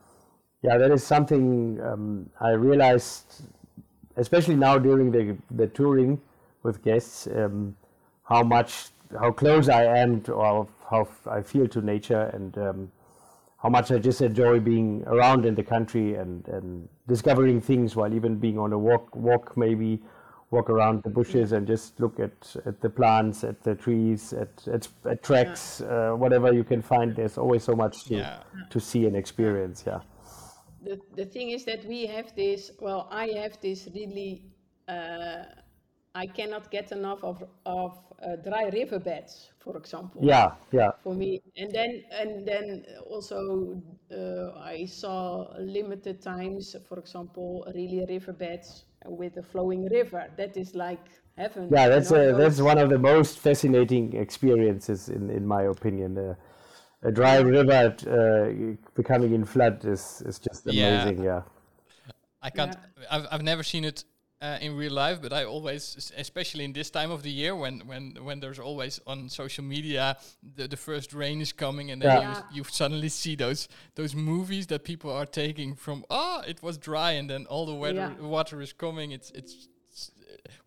yeah 0.61 0.77
that 0.77 0.91
is 0.91 1.03
something 1.05 1.79
um, 1.81 2.29
I 2.39 2.51
realized 2.51 3.43
especially 4.17 4.55
now 4.55 4.77
during 4.77 5.11
the 5.11 5.37
the 5.51 5.67
touring 5.67 6.21
with 6.63 6.83
guests 6.83 7.27
um, 7.27 7.75
how 8.23 8.43
much 8.43 8.87
how 9.19 9.31
close 9.31 9.69
I 9.69 9.83
am 9.85 10.21
to 10.21 10.33
or 10.33 10.67
how 10.89 11.07
I 11.29 11.41
feel 11.41 11.67
to 11.67 11.81
nature 11.81 12.31
and 12.33 12.57
um, 12.57 12.91
how 13.65 13.69
much 13.69 13.91
I 13.91 13.97
just 13.97 14.21
enjoy 14.21 14.59
being 14.59 15.03
around 15.07 15.43
in 15.43 15.55
the 15.55 15.63
country 15.63 16.13
and, 16.13 16.47
and 16.47 16.87
discovering 17.07 17.59
things 17.59 17.95
while 17.95 18.13
even 18.13 18.35
being 18.35 18.59
on 18.59 18.71
a 18.73 18.77
walk 18.77 19.15
walk 19.15 19.57
maybe 19.57 20.03
walk 20.51 20.69
around 20.69 21.01
the 21.01 21.09
bushes 21.09 21.51
and 21.51 21.65
just 21.65 21.99
look 21.99 22.19
at, 22.19 22.55
at 22.67 22.79
the 22.79 22.89
plants, 22.91 23.43
at 23.43 23.63
the 23.63 23.73
trees, 23.73 24.33
at 24.33 24.67
at, 24.67 24.87
at 25.09 25.23
tracks, 25.23 25.81
uh, 25.81 26.11
whatever 26.15 26.53
you 26.53 26.63
can 26.63 26.83
find. 26.83 27.15
There's 27.15 27.39
always 27.39 27.63
so 27.63 27.75
much 27.75 28.03
to 28.09 28.15
Yeah. 28.17 28.43
to 28.69 28.79
see 28.79 29.07
and 29.07 29.15
experience. 29.15 29.83
Yeah. 29.87 30.01
the, 30.83 30.99
the 31.15 31.25
thing 31.25 31.49
is 31.49 31.65
that 31.65 31.81
we 31.93 32.05
have 32.15 32.27
this 32.35 32.61
well 32.85 33.01
i 33.23 33.25
have 33.41 33.53
this 33.67 33.79
really 33.97 34.33
uh, 34.95 35.43
i 36.23 36.25
cannot 36.37 36.69
get 36.69 36.91
enough 36.91 37.21
of 37.31 37.37
of 37.65 37.91
dry 38.43 38.69
riverbeds 38.69 39.51
for 39.59 39.77
example 39.77 40.21
Yeah. 40.23 40.51
Yeah. 40.71 40.91
for 41.03 41.13
me 41.13 41.41
and 41.57 41.71
then 41.73 42.03
and 42.11 42.47
then 42.47 42.85
also 43.05 43.81
uh, 44.11 44.51
i 44.59 44.85
saw 44.85 45.47
limited 45.59 46.21
times 46.21 46.75
for 46.87 46.97
example 46.99 47.65
really 47.75 48.05
riverbeds 48.07 48.85
with 49.05 49.37
a 49.37 49.43
flowing 49.43 49.85
river 49.91 50.23
that 50.37 50.57
is 50.57 50.75
like 50.75 51.05
heaven 51.37 51.69
Yeah, 51.69 51.87
that's 51.89 52.11
know, 52.11 52.29
uh, 52.29 52.37
that's 52.37 52.61
one 52.61 52.77
of 52.77 52.89
the 52.89 52.99
most 52.99 53.39
fascinating 53.39 54.13
experiences 54.13 55.09
in, 55.09 55.29
in 55.29 55.45
my 55.47 55.63
opinion. 55.63 56.17
Uh, 56.17 56.35
a 57.03 57.11
dry 57.11 57.37
river 57.37 57.95
uh, 58.07 58.75
becoming 58.95 59.33
in 59.33 59.45
flood 59.45 59.83
is, 59.85 60.23
is 60.25 60.39
just 60.39 60.67
amazing. 60.67 61.23
Yeah. 61.23 61.41
I 62.41 62.49
can't. 62.49 62.75
I've, 63.09 63.27
I've 63.31 63.41
never 63.41 63.63
seen 63.63 63.83
it 63.83 64.03
uh, 64.45 64.65
in 64.65 64.77
real 64.77 64.93
life, 64.93 65.17
but 65.21 65.31
I 65.33 65.43
always, 65.45 66.11
especially 66.17 66.63
in 66.63 66.73
this 66.73 66.89
time 66.91 67.11
of 67.13 67.21
the 67.21 67.29
year, 67.41 67.53
when 67.55 67.75
when 67.87 68.03
when 68.27 68.39
there's 68.41 68.59
always 68.59 68.99
on 69.05 69.29
social 69.29 69.63
media 69.75 70.15
the, 70.57 70.67
the 70.67 70.77
first 70.77 71.13
rain 71.13 71.41
is 71.41 71.53
coming, 71.53 71.91
and 71.91 72.01
then 72.01 72.11
Yeah. 72.11 72.29
you, 72.51 72.57
you 72.57 72.63
suddenly 72.63 73.09
see 73.09 73.35
those 73.35 73.67
those 73.95 74.15
movies 74.17 74.65
that 74.67 74.83
people 74.83 75.09
are 75.19 75.25
taking 75.27 75.75
from 75.77 76.03
ah 76.09 76.41
it 76.47 76.61
was 76.61 76.77
dry 76.77 77.11
and 77.19 77.29
then 77.29 77.45
all 77.49 77.65
the 77.65 77.77
weather 77.85 78.07
Yeah. 78.19 78.27
water 78.27 78.61
is 78.61 78.73
coming. 78.73 79.11
It's 79.13 79.31
it's, 79.31 79.67
it's 79.89 80.11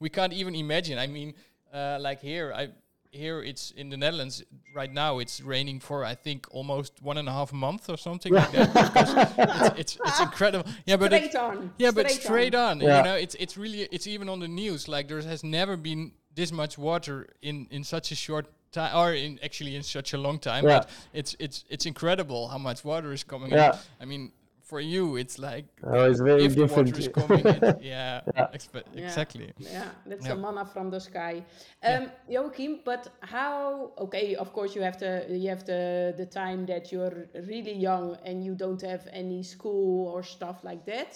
we 0.00 0.08
can't 0.08 0.32
even 0.32 0.54
imagine. 0.54 0.98
I 1.04 1.06
mean, 1.06 1.34
uh, 1.72 1.98
like 2.08 2.20
here 2.26 2.52
I. 2.62 2.68
Here 3.10 3.42
it's 3.42 3.70
in 3.72 3.88
the 3.88 3.96
Netherlands 3.96 4.42
right 4.74 4.92
now. 4.92 5.18
It's 5.18 5.40
raining 5.40 5.80
for 5.80 6.04
I 6.04 6.14
think 6.14 6.46
almost 6.50 7.02
one 7.02 7.18
and 7.18 7.28
a 7.28 7.32
half 7.32 7.52
month 7.52 7.88
or 7.88 7.96
something 7.96 8.32
like 8.32 8.52
that. 8.52 9.74
It's, 9.78 9.96
it's 9.96 9.98
it's 10.04 10.20
incredible. 10.20 10.70
Yeah, 10.86 10.96
but 10.96 11.12
it's, 11.12 11.28
straight 11.28 11.42
on 11.42 11.72
yeah, 11.78 11.90
but 11.90 12.10
straight 12.10 12.54
on. 12.54 12.80
Yeah. 12.80 12.98
You 12.98 13.04
know, 13.04 13.14
it's 13.14 13.34
it's 13.36 13.56
really 13.56 13.82
it's 13.90 14.06
even 14.06 14.28
on 14.28 14.40
the 14.40 14.48
news. 14.48 14.88
Like 14.88 15.08
there 15.08 15.20
has 15.20 15.42
never 15.42 15.76
been 15.76 16.12
this 16.34 16.52
much 16.52 16.78
water 16.78 17.26
in 17.42 17.66
in 17.70 17.84
such 17.84 18.12
a 18.12 18.14
short 18.14 18.46
time, 18.72 18.96
or 18.96 19.12
in 19.14 19.38
actually 19.42 19.76
in 19.76 19.82
such 19.82 20.12
a 20.14 20.18
long 20.18 20.38
time. 20.38 20.64
Yeah. 20.64 20.78
But 20.78 20.90
it's 21.12 21.36
it's 21.38 21.64
it's 21.68 21.86
incredible 21.86 22.48
how 22.48 22.58
much 22.58 22.84
water 22.84 23.12
is 23.12 23.24
coming. 23.24 23.50
Yeah. 23.50 23.72
in. 23.72 23.78
I 24.00 24.04
mean, 24.04 24.32
for 24.68 24.80
you, 24.80 25.16
it's 25.16 25.38
like 25.38 25.66
Oh, 25.82 26.10
it's 26.10 26.20
very 26.20 26.44
if 26.44 26.54
the 26.54 26.66
different. 26.66 26.88
water 26.88 27.00
is 27.00 27.08
coming. 27.08 27.46
It, 27.46 27.82
yeah, 27.94 28.20
expe- 28.56 28.84
Yeah. 28.94 29.04
exactly. 29.04 29.48
Yeah, 29.58 29.88
that's 30.06 30.26
Yeah. 30.26 30.34
the 30.34 30.40
manna 30.44 30.64
from 30.74 30.90
the 30.90 31.00
sky. 31.00 31.34
Um, 31.82 32.04
Joachim, 32.28 32.80
but 32.84 33.02
how? 33.20 33.92
Okay, 33.98 34.34
of 34.36 34.52
course 34.52 34.74
you 34.76 34.82
have 34.88 34.98
the 35.04 35.12
you 35.42 35.48
have 35.54 35.64
the 35.64 35.82
the 36.20 36.26
time 36.26 36.66
that 36.66 36.92
you're 36.92 37.16
really 37.52 37.72
young 37.88 38.16
and 38.26 38.36
you 38.46 38.54
don't 38.54 38.82
have 38.82 39.02
any 39.12 39.42
school 39.42 40.08
or 40.12 40.22
stuff 40.22 40.56
like 40.64 40.84
that. 40.92 41.12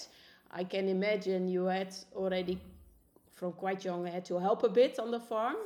I 0.60 0.64
can 0.64 0.88
imagine 0.88 1.48
you 1.48 1.64
had 1.66 1.92
already 2.14 2.58
from 3.34 3.52
quite 3.52 3.84
young 3.84 4.06
had 4.06 4.24
to 4.26 4.38
help 4.38 4.62
a 4.64 4.68
bit 4.68 4.98
on 4.98 5.10
the 5.10 5.20
farm. 5.20 5.56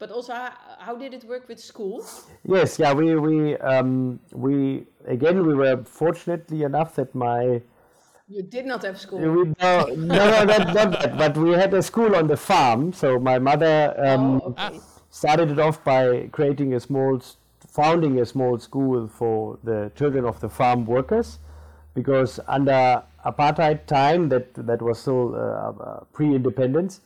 But 0.00 0.10
also, 0.10 0.32
how, 0.32 0.50
how 0.78 0.96
did 0.96 1.12
it 1.12 1.24
work 1.24 1.46
with 1.46 1.60
schools? 1.60 2.26
Yes, 2.42 2.78
yeah, 2.78 2.94
we 2.94 3.14
we 3.16 3.56
um, 3.58 4.18
we 4.32 4.86
again 5.04 5.46
we 5.46 5.54
were 5.54 5.84
fortunately 5.84 6.62
enough 6.64 6.94
that 6.96 7.14
my 7.14 7.60
You 8.26 8.42
did 8.42 8.64
not 8.64 8.82
have 8.82 8.98
school. 8.98 9.18
we, 9.18 9.52
no 9.60 9.84
no 9.84 10.24
no 10.24 10.44
not, 10.44 10.74
not 10.74 10.90
that, 10.92 11.18
but 11.18 11.36
we 11.36 11.50
had 11.50 11.74
a 11.74 11.82
school 11.82 12.16
on 12.16 12.28
the 12.28 12.36
farm. 12.36 12.92
So 12.94 13.18
my 13.18 13.38
mother 13.38 13.94
um, 13.98 14.40
oh, 14.42 14.54
okay. 14.56 14.80
started 15.10 15.50
it 15.50 15.58
off 15.58 15.84
by 15.84 16.28
creating 16.32 16.72
a 16.74 16.80
small, 16.80 17.20
founding 17.68 18.20
a 18.20 18.24
small 18.24 18.58
school 18.58 19.06
for 19.08 19.58
the 19.64 19.92
children 19.96 20.24
of 20.24 20.40
the 20.40 20.48
farm 20.48 20.86
workers, 20.86 21.40
because 21.92 22.40
under 22.48 23.02
apartheid 23.26 23.84
time, 23.86 24.30
that 24.30 24.54
that 24.54 24.80
was 24.80 24.98
still 24.98 25.34
uh, 25.34 25.72
uh, 25.72 26.04
pre-independence, 26.12 27.00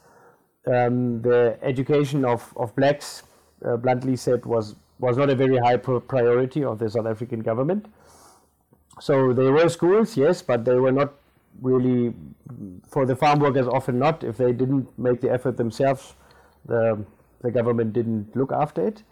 um, 0.66 1.22
the 1.22 1.58
education 1.62 2.24
of 2.24 2.52
of 2.56 2.74
blacks, 2.76 3.22
uh, 3.64 3.76
bluntly 3.76 4.16
said, 4.16 4.46
was 4.46 4.76
was 4.98 5.16
not 5.16 5.30
a 5.30 5.34
very 5.34 5.58
high 5.58 5.76
priority 5.76 6.64
of 6.64 6.78
the 6.78 6.88
South 6.88 7.06
African 7.06 7.40
government. 7.40 7.86
So 9.00 9.32
there 9.32 9.52
were 9.52 9.68
schools, 9.68 10.16
yes, 10.16 10.40
but 10.42 10.64
they 10.64 10.74
were 10.76 10.92
not 10.92 11.14
really 11.60 12.14
for 12.88 13.06
the 13.06 13.16
farm 13.16 13.40
workers. 13.40 13.66
Often 13.66 13.98
not 13.98 14.24
if 14.24 14.36
they 14.36 14.52
didn't 14.52 14.96
make 14.98 15.20
the 15.20 15.30
effort 15.30 15.56
themselves. 15.56 16.14
The 16.66 17.04
the 17.42 17.50
government 17.50 17.92
didn't 17.92 18.34
look 18.34 18.52
after 18.52 18.86
it. 18.86 19.02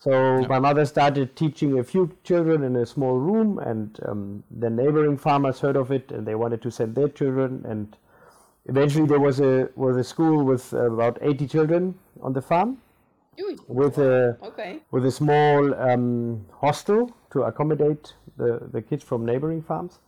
So 0.00 0.42
my 0.48 0.60
mother 0.60 0.84
started 0.84 1.34
teaching 1.34 1.78
a 1.78 1.82
few 1.82 2.16
children 2.22 2.62
in 2.62 2.76
a 2.76 2.86
small 2.86 3.18
room, 3.18 3.58
and 3.58 3.98
um, 4.06 4.44
the 4.50 4.70
neighboring 4.70 5.16
farmers 5.16 5.58
heard 5.60 5.76
of 5.76 5.90
it, 5.90 6.12
and 6.12 6.26
they 6.26 6.36
wanted 6.36 6.62
to 6.62 6.70
send 6.70 6.94
their 6.94 7.08
children. 7.08 7.64
And 7.68 7.96
eventually, 8.68 9.06
there 9.06 9.20
was 9.20 9.40
a 9.40 9.68
was 9.76 9.96
a 9.96 10.04
school 10.04 10.44
with 10.44 10.72
about 10.72 11.18
80 11.20 11.46
children 11.48 11.94
on 12.22 12.32
the 12.32 12.42
farm, 12.42 12.78
Oei, 13.40 13.56
with 13.68 13.98
a 13.98 14.36
Okay. 14.42 14.80
with 14.90 15.04
a 15.06 15.10
small 15.10 15.74
um, 15.74 16.44
hostel 16.60 17.10
to 17.32 17.42
accommodate 17.42 18.14
the, 18.36 18.68
the 18.72 18.80
kids 18.82 19.04
from 19.04 19.24
neighboring 19.24 19.62
farms. 19.62 19.98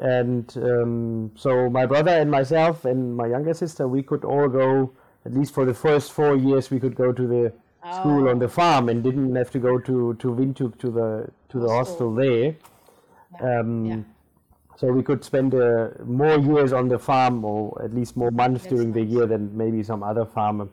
And 0.00 0.46
um, 0.56 1.32
so 1.34 1.68
my 1.68 1.84
brother 1.86 2.12
and 2.12 2.30
myself 2.30 2.84
and 2.84 3.16
my 3.16 3.26
younger 3.26 3.52
sister, 3.54 3.88
we 3.88 4.02
could 4.02 4.24
all 4.24 4.48
go, 4.48 4.92
at 5.26 5.34
least 5.34 5.52
for 5.54 5.64
the 5.64 5.74
first 5.74 6.12
four 6.12 6.36
years, 6.36 6.70
we 6.70 6.78
could 6.78 6.94
go 6.94 7.12
to 7.12 7.26
the 7.26 7.52
school 7.96 8.28
on 8.28 8.38
the 8.38 8.48
farm 8.48 8.88
and 8.88 9.02
didn't 9.02 9.34
have 9.34 9.50
to 9.50 9.58
go 9.58 9.78
to, 9.78 10.14
to 10.14 10.28
Windhoek 10.28 10.78
to 10.78 10.90
the, 10.90 11.28
to 11.48 11.58
the 11.58 11.68
hostel 11.68 12.14
Hostel. 12.14 12.14
there. 12.14 12.54
Um, 13.40 13.84
Yeah. 13.86 13.96
So 14.78 14.92
we 14.92 15.02
could 15.02 15.24
spend 15.24 15.54
uh, 15.54 15.88
more 16.04 16.38
years 16.38 16.72
on 16.72 16.86
the 16.88 17.00
farm, 17.00 17.44
or 17.44 17.82
at 17.82 17.92
least 17.92 18.16
more 18.16 18.30
months 18.30 18.62
That's 18.62 18.74
during 18.74 18.92
the 18.92 19.02
year 19.02 19.26
than 19.26 19.56
maybe 19.56 19.82
some 19.82 20.04
other 20.04 20.24
farm 20.24 20.70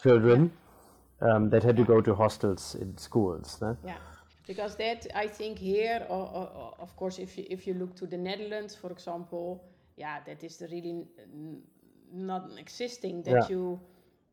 children 0.00 0.52
um, 1.20 1.50
that 1.50 1.64
had 1.64 1.76
to 1.76 1.84
go 1.84 2.00
to 2.00 2.14
hostels 2.14 2.76
in 2.80 2.96
schools. 2.96 3.58
no? 3.60 3.76
Yeah, 3.84 3.96
because 4.46 4.76
that 4.76 5.08
I 5.12 5.26
think 5.26 5.58
here, 5.58 6.06
or, 6.08 6.24
or, 6.38 6.74
of 6.78 6.94
course, 6.94 7.18
if 7.18 7.36
you 7.36 7.46
if 7.50 7.66
you 7.66 7.74
look 7.74 7.96
to 7.96 8.06
the 8.06 8.16
Netherlands, 8.16 8.76
for 8.76 8.92
example, 8.92 9.64
yeah, 9.96 10.20
that 10.24 10.44
is 10.44 10.62
really 10.70 11.08
not 12.12 12.50
existing. 12.58 13.24
That 13.24 13.42
Yeah. 13.42 13.56
you, 13.56 13.80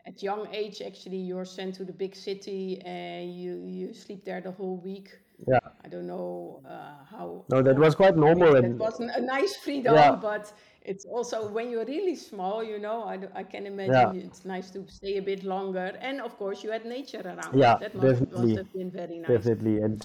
at 0.05 0.22
young 0.22 0.48
age, 0.53 0.84
actually, 0.84 1.17
you're 1.17 1.46
sent 1.46 1.74
to 1.75 1.84
the 1.84 1.94
big 1.94 2.15
city 2.15 2.79
and 2.86 3.34
you 3.34 3.53
you 3.65 3.94
sleep 3.94 4.24
there 4.24 4.41
the 4.41 4.51
whole 4.51 4.77
week. 4.77 5.10
Yeah. 5.48 5.60
I 5.84 5.88
don't 5.88 6.08
know 6.08 6.62
uh, 6.68 7.04
how. 7.10 7.46
No, 7.50 7.62
that 7.62 7.77
was 7.77 7.96
quite 7.96 8.15
normal. 8.18 8.54
That 8.54 8.63
And 8.63 8.80
was 8.80 9.00
a 9.00 9.22
nice 9.22 9.56
freedom, 9.58 9.96
Yeah. 9.96 10.15
but 10.15 10.54
it's 10.82 11.06
also 11.06 11.48
when 11.50 11.70
you're 11.70 11.86
really 11.86 12.15
small, 12.15 12.63
you 12.63 12.80
know. 12.80 13.04
I, 13.04 13.20
I 13.36 13.44
can 13.44 13.65
imagine 13.65 13.94
Yeah. 13.94 14.25
it's 14.27 14.46
nice 14.46 14.72
to 14.72 14.86
stay 14.88 15.18
a 15.18 15.22
bit 15.22 15.44
longer, 15.44 15.98
and 16.01 16.22
of 16.22 16.38
course 16.38 16.63
you 16.63 16.72
had 16.72 16.86
nature 16.86 17.22
around. 17.25 17.54
Yeah, 17.54 17.75
that 17.80 17.96
must, 17.96 18.06
must 18.06 18.20
definitely. 18.22 18.56
have 18.56 18.74
been 18.74 18.92
very 18.92 19.18
nice. 19.20 19.30
definitely, 19.30 19.77
and 19.82 20.04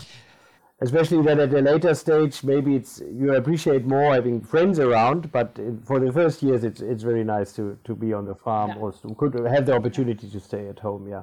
especially 0.80 1.22
that 1.22 1.38
at 1.38 1.52
a 1.54 1.60
later 1.60 1.94
stage, 1.94 2.42
maybe 2.42 2.75
it's 2.76 3.00
you 3.00 3.34
appreciate 3.34 3.84
more 3.87 4.14
having 4.14 4.40
friends 4.40 4.78
around. 4.78 5.30
But 5.32 5.58
for 5.84 6.00
the 6.00 6.12
first 6.12 6.42
years, 6.42 6.64
it's 6.64 6.80
it's 6.80 7.02
very 7.02 7.25
nice 7.25 7.52
to 7.52 7.78
to 7.84 7.94
be 7.94 8.12
on 8.12 8.25
the 8.25 8.34
farm 8.34 8.70
Yeah. 8.70 8.82
or 8.82 8.92
to, 8.92 9.14
could 9.14 9.34
have 9.46 9.64
the 9.66 9.75
opportunity 9.75 10.28
to 10.28 10.40
stay 10.40 10.66
at 10.68 10.78
home. 10.80 11.08
Yeah. 11.08 11.22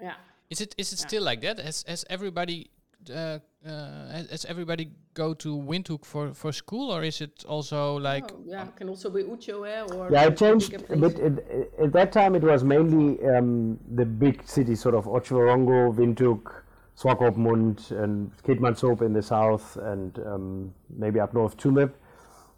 Yeah. 0.00 0.14
Is 0.50 0.60
it 0.60 0.74
is 0.78 0.92
it 0.92 0.98
still 0.98 1.22
like 1.22 1.40
that? 1.42 1.58
Has 1.58 1.84
has 1.86 2.04
everybody 2.10 2.70
uh, 3.10 3.38
uh, 3.66 4.08
has, 4.12 4.30
has 4.30 4.44
everybody 4.44 4.90
go 5.14 5.34
to 5.34 5.56
Windhoek 5.56 6.04
for, 6.04 6.34
for 6.34 6.52
school, 6.52 6.90
or 6.90 7.02
is 7.02 7.20
it 7.20 7.44
also 7.48 7.96
like 7.98 8.30
Oh, 8.32 8.42
yeah, 8.44 8.66
can 8.76 8.88
also 8.88 9.10
be 9.10 9.22
Ucho, 9.22 9.66
eh, 9.68 9.82
or 9.94 10.10
Yeah, 10.10 10.24
it 10.26 10.36
changed 10.36 10.70
bigger 10.70 10.84
a 10.92 10.96
bit. 10.96 11.16
places. 11.16 11.38
At, 11.78 11.84
at 11.86 11.92
that 11.92 12.12
time, 12.12 12.34
it 12.34 12.42
was 12.42 12.62
mainly 12.64 13.24
um, 13.26 13.78
the 13.94 14.04
big 14.04 14.46
cities, 14.46 14.80
sort 14.80 14.94
of 14.94 15.06
Otjiwarongo, 15.06 15.94
Windhoek, 15.94 16.62
Swakopmund, 16.98 17.90
and 18.02 18.30
Keetmanshoop 18.42 19.02
in 19.02 19.12
the 19.12 19.22
south, 19.22 19.76
and 19.76 20.18
um, 20.26 20.74
maybe 20.90 21.20
up 21.20 21.32
north 21.34 21.56
Tulip. 21.56 21.96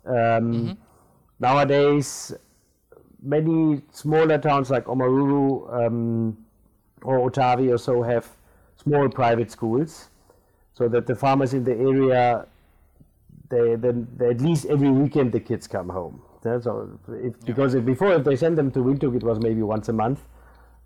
Um, 0.04 0.76
Nowadays, 1.38 2.32
many 3.22 3.82
smaller 3.92 4.38
towns 4.38 4.70
like 4.70 4.84
Omaruru 4.86 5.86
um, 5.86 6.38
or 7.02 7.30
Otavi 7.30 7.70
or 7.72 7.76
so 7.78 8.02
have 8.02 8.26
small 8.82 9.08
private 9.10 9.50
schools, 9.50 10.08
so 10.76 10.88
that 10.88 11.06
the 11.06 11.14
farmers 11.14 11.54
in 11.54 11.64
the 11.64 11.75
area 11.75 12.47
they 13.49 13.76
then 13.76 14.06
they, 14.16 14.30
at 14.30 14.40
least 14.40 14.66
every 14.66 14.90
weekend 14.90 15.33
the 15.33 15.40
kids 15.40 15.66
come 15.66 15.88
home. 15.88 16.23
Yeah, 16.45 16.61
so 16.61 16.99
if, 17.09 17.40
because 17.45 17.75
if, 17.75 17.85
before 17.85 18.12
if 18.12 18.25
they 18.25 18.37
sent 18.37 18.56
them 18.56 18.71
to 18.73 18.78
Windhoek, 18.80 19.16
it 19.16 19.23
was 19.23 19.40
maybe 19.40 19.62
once 19.62 19.88
a 19.88 19.92
month 19.92 20.21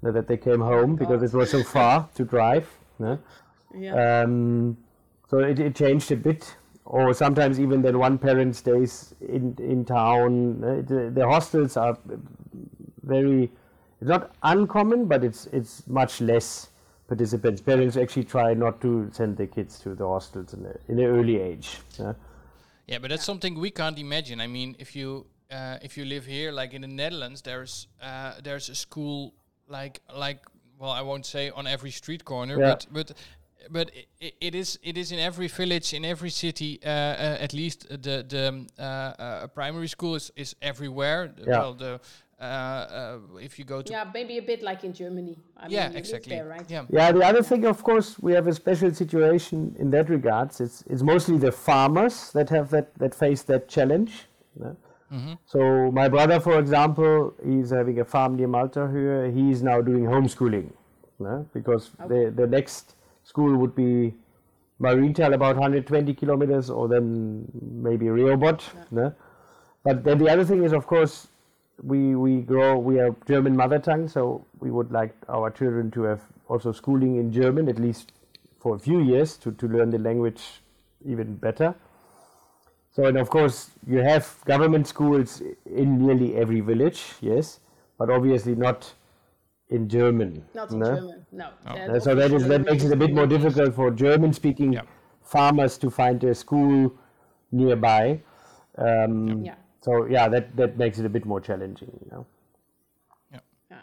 that 0.02 0.26
they 0.26 0.36
came 0.36 0.60
home 0.60 0.96
because 0.96 1.22
it 1.22 1.36
was 1.36 1.50
so 1.50 1.62
far 1.62 2.08
to 2.14 2.24
drive. 2.24 2.68
yeah. 2.98 3.16
Yeah. 3.74 4.22
Um, 4.22 4.76
so 5.28 5.38
it, 5.38 5.60
it 5.60 5.76
changed 5.76 6.10
a 6.10 6.16
bit 6.16 6.56
or 6.84 7.14
sometimes 7.14 7.60
even 7.60 7.82
then 7.82 7.98
one 7.98 8.18
parent 8.18 8.56
stays 8.56 9.14
in 9.20 9.56
in 9.58 9.84
town. 9.84 10.64
Uh, 10.64 10.82
the, 10.82 11.10
the 11.10 11.26
hostels 11.26 11.76
are 11.76 11.96
very 13.02 13.50
it's 14.00 14.08
not 14.08 14.32
uncommon, 14.42 15.06
but 15.06 15.22
it's 15.22 15.46
it's 15.52 15.86
much 15.86 16.20
less 16.20 16.70
participants. 17.10 17.60
Parents 17.60 17.96
actually 17.96 18.24
try 18.36 18.54
not 18.54 18.80
to 18.80 18.90
send 19.12 19.36
their 19.36 19.48
kids 19.56 19.80
to 19.80 19.94
the 19.94 20.06
hostels 20.06 20.54
in, 20.54 20.64
a, 20.64 20.74
in 20.90 20.98
an 21.04 21.08
early 21.16 21.36
age. 21.50 21.68
Yeah. 21.98 22.14
Yeah, 22.86 22.98
but 23.02 23.10
that's 23.10 23.24
something 23.24 23.52
we 23.60 23.70
can't 23.70 23.98
imagine. 23.98 24.40
I 24.40 24.48
mean, 24.48 24.76
if 24.78 24.96
you 24.96 25.26
uh, 25.50 25.76
if 25.82 25.96
you 25.96 26.04
live 26.04 26.24
here, 26.26 26.50
like 26.52 26.74
in 26.76 26.82
the 26.82 26.88
Netherlands, 27.02 27.42
there's 27.42 27.88
uh, 28.02 28.32
there's 28.42 28.68
a 28.68 28.74
school 28.74 29.32
like 29.68 30.00
like 30.26 30.40
well, 30.78 30.90
I 30.90 31.02
won't 31.02 31.26
say 31.26 31.50
on 31.50 31.66
every 31.66 31.90
street 31.90 32.24
corner, 32.24 32.58
Yeah. 32.58 32.70
but 32.70 32.86
but 32.90 33.12
but 33.70 33.90
i 34.22 34.32
it 34.40 34.54
is 34.54 34.78
it 34.82 34.96
is 34.96 35.12
in 35.12 35.18
every 35.18 35.48
village, 35.48 35.96
in 35.96 36.04
every 36.04 36.30
city. 36.30 36.80
Uh, 36.84 36.88
uh, 36.88 37.44
at 37.46 37.52
least 37.52 37.88
the 37.88 38.24
the 38.28 38.48
um, 38.48 38.66
uh, 38.78 38.82
uh, 38.82 39.46
primary 39.48 39.88
school 39.88 40.14
is 40.14 40.32
is 40.36 40.56
everywhere. 40.60 41.32
Yeah. 41.38 41.60
Well, 41.60 41.74
the 41.74 42.00
Uh, 42.40 42.44
uh, 42.44 43.18
if 43.38 43.58
you 43.58 43.64
go 43.66 43.82
to 43.82 43.92
Yeah, 43.92 44.04
maybe 44.14 44.38
a 44.38 44.42
bit 44.42 44.62
like 44.62 44.82
in 44.82 44.94
Germany. 44.94 45.36
I 45.58 45.66
yeah, 45.68 45.88
you 45.88 45.88
live 45.88 45.96
exactly. 45.98 46.36
There, 46.36 46.46
right? 46.48 46.64
Yeah. 46.70 46.84
Yeah, 46.88 47.12
the 47.12 47.22
other 47.22 47.42
thing, 47.42 47.66
of 47.66 47.82
course, 47.84 48.18
we 48.18 48.32
have 48.32 48.46
a 48.46 48.54
special 48.54 48.94
situation 48.94 49.76
in 49.78 49.90
that 49.90 50.08
regards. 50.08 50.60
It's 50.60 50.82
it's 50.88 51.02
mostly 51.02 51.36
the 51.36 51.52
farmers 51.52 52.32
that 52.32 52.48
have 52.48 52.70
that 52.70 52.94
that 52.98 53.14
face 53.14 53.42
that 53.42 53.68
challenge. 53.68 54.26
yeah. 54.58 54.72
Mm-hmm. 55.12 55.32
So 55.44 55.90
my 55.90 56.08
brother, 56.08 56.38
for 56.40 56.58
example, 56.58 57.34
he's 57.44 57.70
having 57.70 57.98
a 58.00 58.04
farm 58.04 58.36
near 58.36 58.48
Maltahöhe. 58.48 59.34
He's 59.34 59.60
now 59.62 59.80
doing 59.82 60.04
homeschooling, 60.04 60.70
yeah, 61.20 61.42
because 61.52 61.90
the 62.08 62.32
the 62.34 62.46
next 62.46 62.94
school 63.24 63.56
would 63.56 63.74
be 63.74 64.14
Mariental, 64.78 65.34
about 65.34 65.56
120 65.56 66.14
kilometers, 66.14 66.70
or 66.70 66.88
then 66.88 67.44
maybe 67.60 68.08
Rehoboth. 68.08 68.72
yeah. 68.92 69.10
But 69.84 70.04
then 70.04 70.18
the 70.18 70.28
other 70.30 70.44
thing 70.44 70.62
is, 70.64 70.72
of 70.72 70.86
course, 70.86 71.26
we 71.82 72.14
we 72.14 72.42
grow 72.42 72.78
we 72.78 72.98
are 73.00 73.14
German 73.26 73.56
mother 73.56 73.78
tongue, 73.78 74.08
so 74.08 74.44
we 74.60 74.70
would 74.70 74.90
like 74.92 75.14
our 75.28 75.50
children 75.50 75.90
to 75.92 76.02
have 76.02 76.20
also 76.48 76.72
schooling 76.72 77.16
in 77.16 77.32
German 77.32 77.68
at 77.68 77.78
least 77.78 78.12
for 78.58 78.76
a 78.76 78.78
few 78.78 79.00
years 79.00 79.36
to, 79.38 79.52
to 79.52 79.66
learn 79.68 79.90
the 79.90 79.98
language 79.98 80.62
even 81.04 81.34
better. 81.36 81.74
So 82.92 83.04
and 83.04 83.16
of 83.16 83.30
course 83.30 83.70
you 83.86 83.98
have 83.98 84.36
government 84.44 84.86
schools 84.86 85.42
in 85.64 85.98
nearly 85.98 86.36
every 86.36 86.60
village, 86.60 87.02
yes, 87.20 87.60
but 87.98 88.10
obviously 88.10 88.54
not 88.54 88.92
in 89.70 89.88
German. 89.88 90.44
Not 90.54 90.72
in 90.72 90.80
no? 90.80 90.94
German, 90.94 91.26
no. 91.32 91.48
Uh, 91.64 92.00
So 92.00 92.14
that 92.14 92.32
is 92.32 92.46
that 92.48 92.64
makes 92.64 92.84
it 92.84 92.92
a 92.92 92.96
bit 92.96 93.14
more 93.14 93.26
difficult 93.26 93.74
for 93.74 93.90
German-speaking 93.90 94.72
Yeah. 94.72 94.82
farmers 95.22 95.78
to 95.78 95.90
find 95.90 96.22
a 96.24 96.34
school 96.34 96.92
nearby. 97.52 98.20
Um, 98.76 99.44
Yeah. 99.44 99.54
So 99.82 100.06
yeah, 100.06 100.28
that 100.28 100.56
that 100.56 100.76
makes 100.76 100.98
it 100.98 101.06
a 101.06 101.08
bit 101.08 101.24
more 101.24 101.40
challenging. 101.40 101.90
You 102.04 102.10
know? 102.10 102.26
Yeah. 103.32 103.78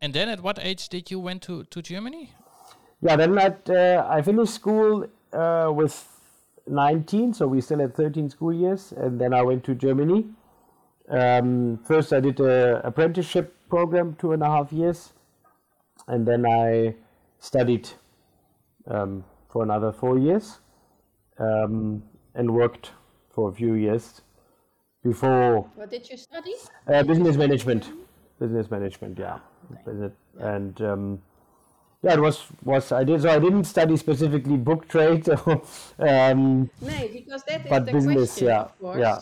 And 0.00 0.14
then, 0.14 0.28
at 0.28 0.40
what 0.42 0.58
age 0.60 0.88
did 0.88 1.10
you 1.10 1.20
went 1.20 1.42
to 1.42 1.64
to 1.64 1.82
Germany? 1.82 2.32
Yeah, 3.00 3.16
then 3.16 3.36
at, 3.38 3.68
uh, 3.68 4.06
I 4.08 4.22
finished 4.22 4.54
school 4.54 5.08
uh, 5.32 5.70
with 5.74 6.06
19, 6.68 7.34
so 7.34 7.48
we 7.48 7.60
still 7.60 7.80
had 7.80 7.96
13 7.96 8.30
school 8.30 8.52
years, 8.52 8.92
and 8.92 9.20
then 9.20 9.34
I 9.34 9.42
went 9.42 9.64
to 9.64 9.74
Germany. 9.74 10.26
Um, 11.08 11.80
first, 11.84 12.12
I 12.12 12.20
did 12.20 12.38
a 12.38 12.80
apprenticeship 12.86 13.56
program, 13.68 14.14
two 14.20 14.32
and 14.32 14.42
a 14.42 14.46
half 14.46 14.72
years, 14.72 15.12
and 16.06 16.26
then 16.26 16.46
I 16.46 16.94
studied 17.40 17.88
um, 18.86 19.24
for 19.48 19.64
another 19.64 19.90
four 19.90 20.16
years 20.16 20.60
um, 21.38 22.04
and 22.34 22.54
worked 22.54 22.92
for 23.30 23.48
a 23.48 23.52
few 23.52 23.74
years 23.74 24.22
before 25.02 25.66
What 25.74 25.90
did 25.90 26.08
you 26.10 26.16
study? 26.16 26.54
uh, 26.86 27.02
business 27.02 27.36
management. 27.36 27.90
Business 28.38 28.70
management, 28.70 29.18
yeah. 29.18 29.38
And 30.40 30.80
um, 30.82 31.22
yeah, 32.02 32.14
it 32.14 32.20
was 32.20 32.44
was 32.64 32.90
I 32.92 33.04
did 33.04 33.22
so 33.22 33.30
I 33.30 33.38
didn't 33.38 33.64
study 33.64 33.96
specifically 33.96 34.56
book 34.56 34.88
trade, 34.88 35.28
or, 35.28 35.62
um, 35.98 36.70
No, 36.80 37.08
because 37.12 37.42
that 37.44 37.60
is 37.64 37.70
but 37.70 37.86
the 37.86 37.92
business, 37.92 38.30
question, 38.30 38.46
yeah, 38.48 38.62
of 38.62 38.78
course. 38.78 38.98
yeah, 38.98 39.18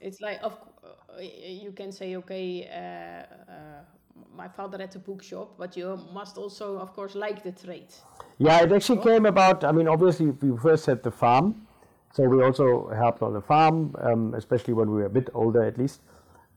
It's 0.00 0.20
like, 0.20 0.38
of, 0.42 0.52
uh, 0.84 1.20
you 1.20 1.72
can 1.72 1.90
say, 1.92 2.16
okay, 2.16 2.68
uh, 2.68 3.52
uh, 3.52 3.80
my 4.36 4.48
father 4.48 4.78
had 4.78 4.94
a 4.94 4.98
bookshop, 4.98 5.54
but 5.58 5.76
you 5.76 5.98
must 6.12 6.38
also, 6.38 6.78
of 6.78 6.92
course, 6.94 7.14
like 7.16 7.42
the 7.42 7.52
trade. 7.52 7.92
yeah. 8.38 8.62
It 8.62 8.72
actually 8.72 9.02
came 9.02 9.26
about. 9.26 9.64
I 9.64 9.72
mean, 9.72 9.88
obviously, 9.88 10.26
we 10.26 10.56
first 10.58 10.86
had 10.86 11.02
the 11.02 11.10
farm, 11.10 11.66
so 12.12 12.24
we 12.24 12.42
also 12.42 12.88
helped 12.88 13.22
on 13.22 13.32
the 13.32 13.40
farm, 13.40 13.96
um, 14.00 14.34
especially 14.34 14.74
when 14.74 14.90
we 14.90 14.96
were 14.96 15.06
a 15.06 15.10
bit 15.10 15.30
older, 15.34 15.62
at 15.62 15.78
least. 15.78 16.00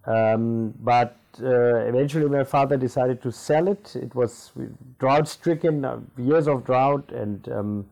Um, 0.06 0.74
but 0.80 1.18
uh, 1.42 1.78
eventually, 1.88 2.28
my 2.28 2.44
father 2.44 2.78
decided 2.78 3.22
to 3.24 3.32
sell 3.32 3.68
it. 3.68 3.96
It 3.96 4.14
was 4.14 4.52
drought 5.00 5.28
stricken, 5.28 5.86
uh, 5.86 6.00
years 6.18 6.48
of 6.48 6.66
drought, 6.66 7.12
and 7.12 7.48
um, 7.50 7.86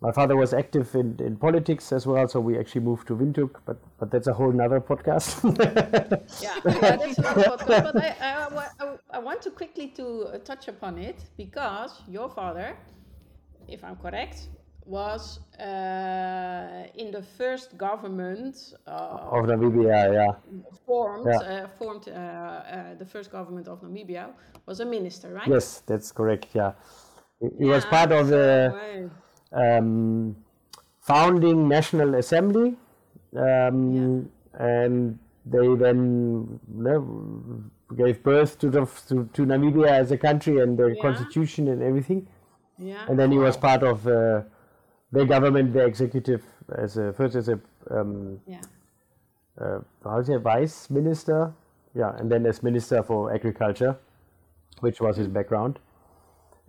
my 0.00 0.12
father 0.12 0.36
was 0.36 0.52
active 0.52 0.94
in, 0.94 1.16
in 1.20 1.36
politics 1.36 1.92
as 1.92 2.06
well. 2.06 2.28
So 2.28 2.40
we 2.40 2.58
actually 2.58 2.82
moved 2.82 3.06
to 3.08 3.16
Windhoek, 3.16 3.60
but 3.64 3.78
but 3.98 4.10
that's 4.10 4.26
a 4.26 4.34
whole 4.34 4.52
nother 4.52 4.80
podcast. 4.80 5.42
Yeah, 6.42 6.60
yeah 6.64 6.96
that's 6.96 7.18
another 7.18 7.42
podcast. 7.42 7.92
But 7.92 7.96
I, 7.96 8.16
I, 8.20 8.68
I, 8.80 8.96
I 9.10 9.18
want 9.18 9.40
to 9.42 9.50
quickly 9.50 9.88
to 9.88 10.06
uh, 10.06 10.38
touch 10.38 10.68
upon 10.68 10.98
it 10.98 11.24
because 11.36 12.02
your 12.08 12.28
father, 12.28 12.76
if 13.68 13.82
I'm 13.82 13.96
correct, 13.96 14.48
was 14.86 15.40
uh, 15.58 16.84
in 16.94 17.10
the 17.10 17.22
first 17.22 17.76
government 17.76 18.74
uh, 18.86 18.90
of 19.36 19.46
Namibia, 19.46 20.12
yeah. 20.12 20.32
formed, 20.86 21.26
Yeah. 21.26 21.38
uh, 21.38 21.68
formed 21.78 22.08
uh, 22.08 22.12
uh, 22.12 22.94
the 22.94 23.04
first 23.04 23.30
government 23.32 23.68
of 23.68 23.82
Namibia, 23.82 24.28
was 24.66 24.80
a 24.80 24.84
minister, 24.84 25.32
right? 25.34 25.48
Yes, 25.48 25.82
that's 25.86 26.12
correct. 26.12 26.48
Yeah, 26.54 26.72
he, 27.40 27.48
he 27.58 27.64
was 27.64 27.84
part 27.84 28.12
of 28.12 28.28
the 28.28 29.10
um, 29.52 30.36
founding 31.00 31.68
National 31.68 32.14
Assembly, 32.14 32.76
um, 33.36 34.30
and 34.54 35.18
they 35.44 35.74
then 35.74 36.60
you 36.76 36.82
know, 36.82 37.62
gave 37.96 38.22
birth 38.22 38.58
to, 38.58 38.70
the, 38.70 38.86
to 39.08 39.28
to 39.32 39.42
Namibia 39.46 39.88
as 39.88 40.10
a 40.12 40.18
country 40.18 40.58
and 40.60 40.78
the 40.78 40.88
Yeah. 40.94 41.02
constitution 41.02 41.68
and 41.68 41.82
everything. 41.82 42.26
Yeah. 42.78 43.06
And 43.08 43.18
then 43.18 43.32
he 43.32 43.38
was 43.38 43.56
part 43.56 43.82
of 43.82 44.06
the 45.12 45.24
government, 45.24 45.72
the 45.72 45.84
executive, 45.84 46.42
as 46.76 46.96
a 46.96 47.12
first 47.12 47.36
as 47.36 47.48
a 47.48 47.58
um, 47.90 48.40
yeah. 48.46 48.60
uh, 49.60 49.78
how 50.04 50.18
is 50.18 50.28
it, 50.28 50.40
vice 50.40 50.90
minister? 50.90 51.52
Yeah, 51.94 52.14
and 52.16 52.30
then 52.30 52.44
as 52.46 52.62
minister 52.62 53.02
for 53.02 53.32
agriculture, 53.32 53.96
which 54.80 55.00
was 55.00 55.16
his 55.16 55.28
background. 55.28 55.78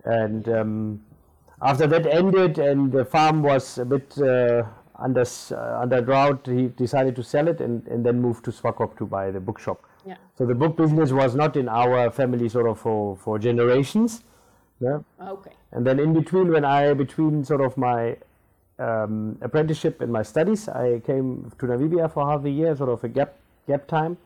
And 0.04 0.48
um, 0.48 1.04
after 1.60 1.86
that 1.86 2.06
ended, 2.06 2.58
and 2.58 2.90
the 2.92 3.04
farm 3.04 3.42
was 3.42 3.78
a 3.78 3.84
bit 3.84 4.16
uh, 4.18 4.62
under 4.98 5.24
uh, 5.50 5.80
under 5.82 6.00
drought, 6.00 6.46
he 6.46 6.68
decided 6.68 7.16
to 7.16 7.22
sell 7.22 7.48
it 7.48 7.60
and, 7.60 7.86
and 7.88 8.06
then 8.06 8.20
moved 8.20 8.44
to 8.44 8.52
Swakop 8.52 8.96
to 8.98 9.06
buy 9.06 9.30
the 9.30 9.40
bookshop. 9.40 9.82
Yeah. 10.06 10.16
So 10.36 10.46
the 10.46 10.54
book 10.54 10.76
business 10.76 11.12
was 11.12 11.34
not 11.34 11.56
in 11.56 11.68
our 11.68 12.10
family 12.10 12.48
sort 12.48 12.68
of 12.68 12.78
for, 12.80 13.16
for 13.16 13.38
generations. 13.38 14.22
Yeah. 14.80 15.00
Okay. 15.20 15.50
And 15.72 15.86
then 15.86 15.98
in 15.98 16.14
between, 16.14 16.50
when 16.50 16.64
I 16.64 16.94
between 16.94 17.44
sort 17.44 17.60
of 17.60 17.76
my 17.76 18.16
um, 18.78 19.38
apprenticeship 19.42 20.00
in 20.02 20.10
my 20.10 20.22
studies, 20.22 20.68
I 20.68 21.00
came 21.00 21.50
to 21.58 21.66
Namibia 21.66 22.12
for 22.12 22.26
half 22.26 22.44
a 22.44 22.50
year, 22.50 22.76
sort 22.76 22.90
of 22.90 23.02
a 23.04 23.08
gap 23.08 23.34
gap 23.66 23.86
time. 23.86 24.16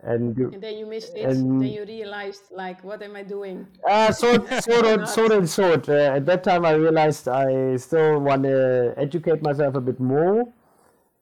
And 0.00 0.36
you, 0.38 0.50
And 0.52 0.62
then 0.62 0.76
you 0.78 0.86
missed 0.86 1.16
it. 1.16 1.24
And- 1.28 1.60
then 1.60 1.68
you 1.70 1.84
realized, 1.84 2.42
like, 2.52 2.84
what 2.84 3.02
am 3.02 3.16
I 3.16 3.24
doing? 3.24 3.66
uh, 3.88 4.12
sort, 4.12 4.46
sort 4.62 4.86
of, 4.86 5.08
sort 5.08 5.32
and 5.32 5.48
sort. 5.50 5.88
Uh, 5.88 6.14
at 6.14 6.24
that 6.26 6.44
time, 6.44 6.64
I 6.64 6.72
realized 6.74 7.26
I 7.26 7.74
still 7.76 8.20
want 8.20 8.44
to 8.44 8.94
educate 8.96 9.42
myself 9.42 9.74
a 9.74 9.80
bit 9.80 9.98
more, 9.98 10.46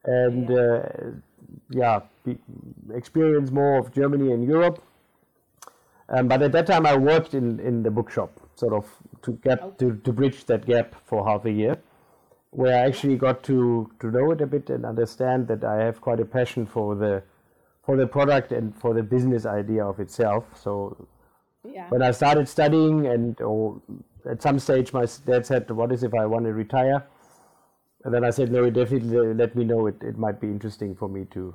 and 0.05 0.51
Yeah. 0.51 0.57
uh, 0.59 1.11
yeah, 1.71 2.01
be, 2.25 2.37
experience 2.95 3.51
more 3.51 3.79
of 3.79 3.93
Germany 3.95 4.33
and 4.33 4.45
Europe. 4.45 4.83
Um, 6.11 6.29
but 6.29 6.43
at 6.43 6.53
that 6.53 6.67
time, 6.67 6.85
I 6.87 6.97
worked 6.99 7.33
in, 7.33 7.59
in 7.61 7.83
the 7.83 7.91
bookshop, 7.91 8.39
sort 8.57 8.75
of 8.75 8.85
to 9.23 9.33
get 9.43 9.79
to, 9.79 9.97
to 10.05 10.13
bridge 10.13 10.45
that 10.47 10.67
gap 10.67 10.95
for 11.07 11.27
half 11.27 11.47
a 11.47 11.51
year, 11.51 11.79
where 12.51 12.77
I 12.77 12.87
actually 12.87 13.17
got 13.17 13.43
to, 13.45 13.91
to 14.01 14.11
know 14.11 14.31
it 14.33 14.41
a 14.41 14.47
bit 14.47 14.71
and 14.71 14.85
understand 14.87 15.49
that 15.49 15.65
I 15.65 15.83
have 15.85 16.01
quite 16.01 16.21
a 16.21 16.25
passion 16.25 16.67
for 16.67 16.95
the 16.95 17.23
for 17.83 17.97
the 17.97 18.07
product 18.07 18.51
and 18.51 18.75
for 18.75 18.95
the 18.95 19.03
business 19.03 19.47
idea 19.47 19.85
of 19.85 20.01
itself. 20.01 20.45
So 20.61 21.07
Yeah. 21.65 21.89
when 21.89 22.03
I 22.03 22.11
started 22.13 22.49
studying, 22.49 23.07
and 23.07 23.41
or 23.41 23.81
at 24.29 24.43
some 24.43 24.59
stage, 24.59 24.93
my 24.93 25.07
dad 25.27 25.47
said, 25.47 25.71
"What 25.71 25.93
is 25.93 26.03
if 26.03 26.15
I 26.15 26.27
want 26.27 26.45
to 26.47 26.53
retire?" 26.55 27.05
And 28.05 28.15
then 28.15 28.25
I 28.25 28.31
said, 28.31 28.51
"No, 28.53 28.69
definitely 28.71 29.35
let 29.35 29.55
me 29.57 29.65
know. 29.65 29.87
It, 29.87 30.03
it 30.03 30.19
might 30.19 30.41
be 30.41 30.49
interesting 30.49 30.95
for 30.97 31.09
me 31.09 31.25
to 31.27 31.55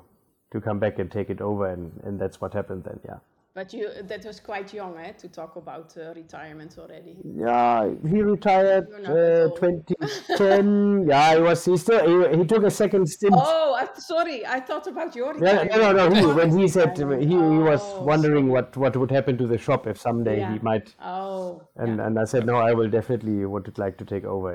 to 0.51 0.61
come 0.61 0.79
back 0.79 0.99
and 0.99 1.11
take 1.11 1.29
it 1.29 1.41
over." 1.41 1.67
And, 1.67 1.99
and 2.03 2.19
that's 2.19 2.39
what 2.41 2.53
happened 2.53 2.83
then. 2.85 2.99
Yeah. 3.05 3.19
But 3.53 3.73
you 3.73 3.89
that 4.03 4.23
was 4.23 4.39
quite 4.39 4.73
young, 4.73 4.97
eh, 4.97 5.11
to 5.11 5.27
talk 5.27 5.57
about 5.57 5.93
uh, 5.97 6.13
retirement 6.15 6.77
already. 6.77 7.17
Yeah, 7.35 7.89
he 8.09 8.21
retired 8.21 8.87
You're 8.89 8.99
not 8.99 9.13
that 9.13 9.51
uh, 9.51 10.37
2010. 10.37 11.05
yeah, 11.09 11.35
he 11.35 11.41
was. 11.41 11.65
He 11.65 11.75
still. 11.75 12.31
He, 12.31 12.37
he 12.37 12.45
took 12.45 12.63
a 12.63 12.71
second 12.71 13.09
stint. 13.09 13.33
Oh, 13.35 13.73
I, 13.77 13.89
sorry, 13.99 14.45
I 14.45 14.61
thought 14.61 14.87
about 14.87 15.13
your 15.17 15.33
Yeah, 15.43 15.63
retirement. 15.63 15.81
no, 15.81 15.91
no, 15.91 16.07
no. 16.07 16.15
He, 16.29 16.33
when 16.33 16.57
he 16.57 16.67
said 16.69 16.97
he, 16.97 17.03
he 17.27 17.35
was 17.35 17.81
Oh, 17.83 18.03
wondering 18.03 18.47
what, 18.47 18.77
what 18.77 18.95
would 18.95 19.11
happen 19.11 19.37
to 19.37 19.45
the 19.47 19.57
shop 19.57 19.85
if 19.85 19.99
someday 19.99 20.39
Yeah. 20.39 20.53
he 20.53 20.59
might, 20.59 20.95
Oh, 21.03 21.61
and 21.75 21.97
yeah, 21.97 22.05
and 22.07 22.17
I 22.19 22.23
said 22.23 22.45
no, 22.45 22.55
I 22.55 22.71
will 22.71 22.89
definitely 22.89 23.45
would 23.45 23.77
like 23.77 23.97
to 23.97 24.05
take 24.05 24.23
over. 24.23 24.53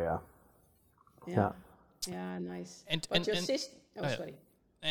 Yeah, 1.26 1.34
yeah, 1.34 1.52
yeah. 2.06 2.12
yeah, 2.14 2.38
nice. 2.38 2.84
And- 2.88 3.06
but 3.10 3.16
and- 3.18 3.26
your 3.26 3.36
and- 3.36 3.44
sister, 3.44 3.76
oh, 3.98 4.00
oh, 4.04 4.08
yeah. 4.08 4.16
sorry. 4.16 4.34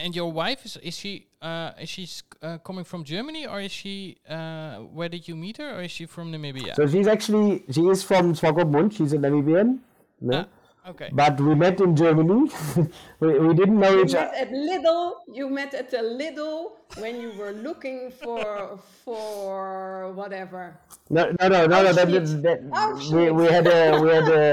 And 0.04 0.12
your 0.16 0.32
wife 0.32 0.66
is 0.66 0.76
is 0.90 0.96
she 1.02 1.28
uh, 1.42 1.72
is 1.80 1.90
she 1.90 2.04
uh, 2.42 2.58
coming 2.68 2.84
from 2.84 3.04
Germany 3.06 3.48
or 3.48 3.62
is 3.62 3.72
she 3.72 4.18
uh, 4.28 4.76
where 4.98 5.08
did 5.10 5.24
you 5.30 5.36
meet 5.36 5.56
her 5.58 5.70
or 5.78 5.82
is 5.88 5.92
she 5.92 6.06
from 6.06 6.32
Namibia? 6.34 6.76
So 6.76 6.84
she's 6.88 7.08
actually 7.08 7.64
she 7.72 7.82
is 7.94 8.04
from 8.04 8.34
Swakopmund. 8.36 8.92
She's 8.98 9.14
a 9.14 9.18
Namibian. 9.18 9.80
no? 10.20 10.44
Ah, 10.44 10.90
okay. 10.92 11.10
But 11.14 11.40
we 11.40 11.56
met 11.56 11.80
in 11.80 11.96
Germany. 11.96 12.52
we, 13.22 13.40
we 13.40 13.54
didn't 13.54 13.80
know 13.80 13.94
You 13.96 14.04
each 14.04 14.16
other. 14.16 14.36
at 14.36 14.52
Lidl. 14.52 15.02
You 15.32 15.46
met 15.50 15.74
at 15.74 15.94
a 15.94 16.04
Lidl 16.20 16.58
when 17.04 17.22
you 17.24 17.32
were 17.40 17.54
looking 17.68 18.12
for 18.22 18.78
for 19.04 20.12
whatever. 20.20 20.64
No, 21.10 21.22
no, 21.40 21.48
no, 21.48 21.60
no, 21.68 21.84
no. 21.84 21.94
That, 21.94 22.08
Auschwitz. 22.10 22.42
that, 22.42 22.60
Auschwitz. 22.70 23.12
we, 23.16 23.32
we 23.32 23.46
had 23.48 23.66
a 23.68 23.82
we 24.04 24.10
had 24.20 24.28
a 24.44 24.46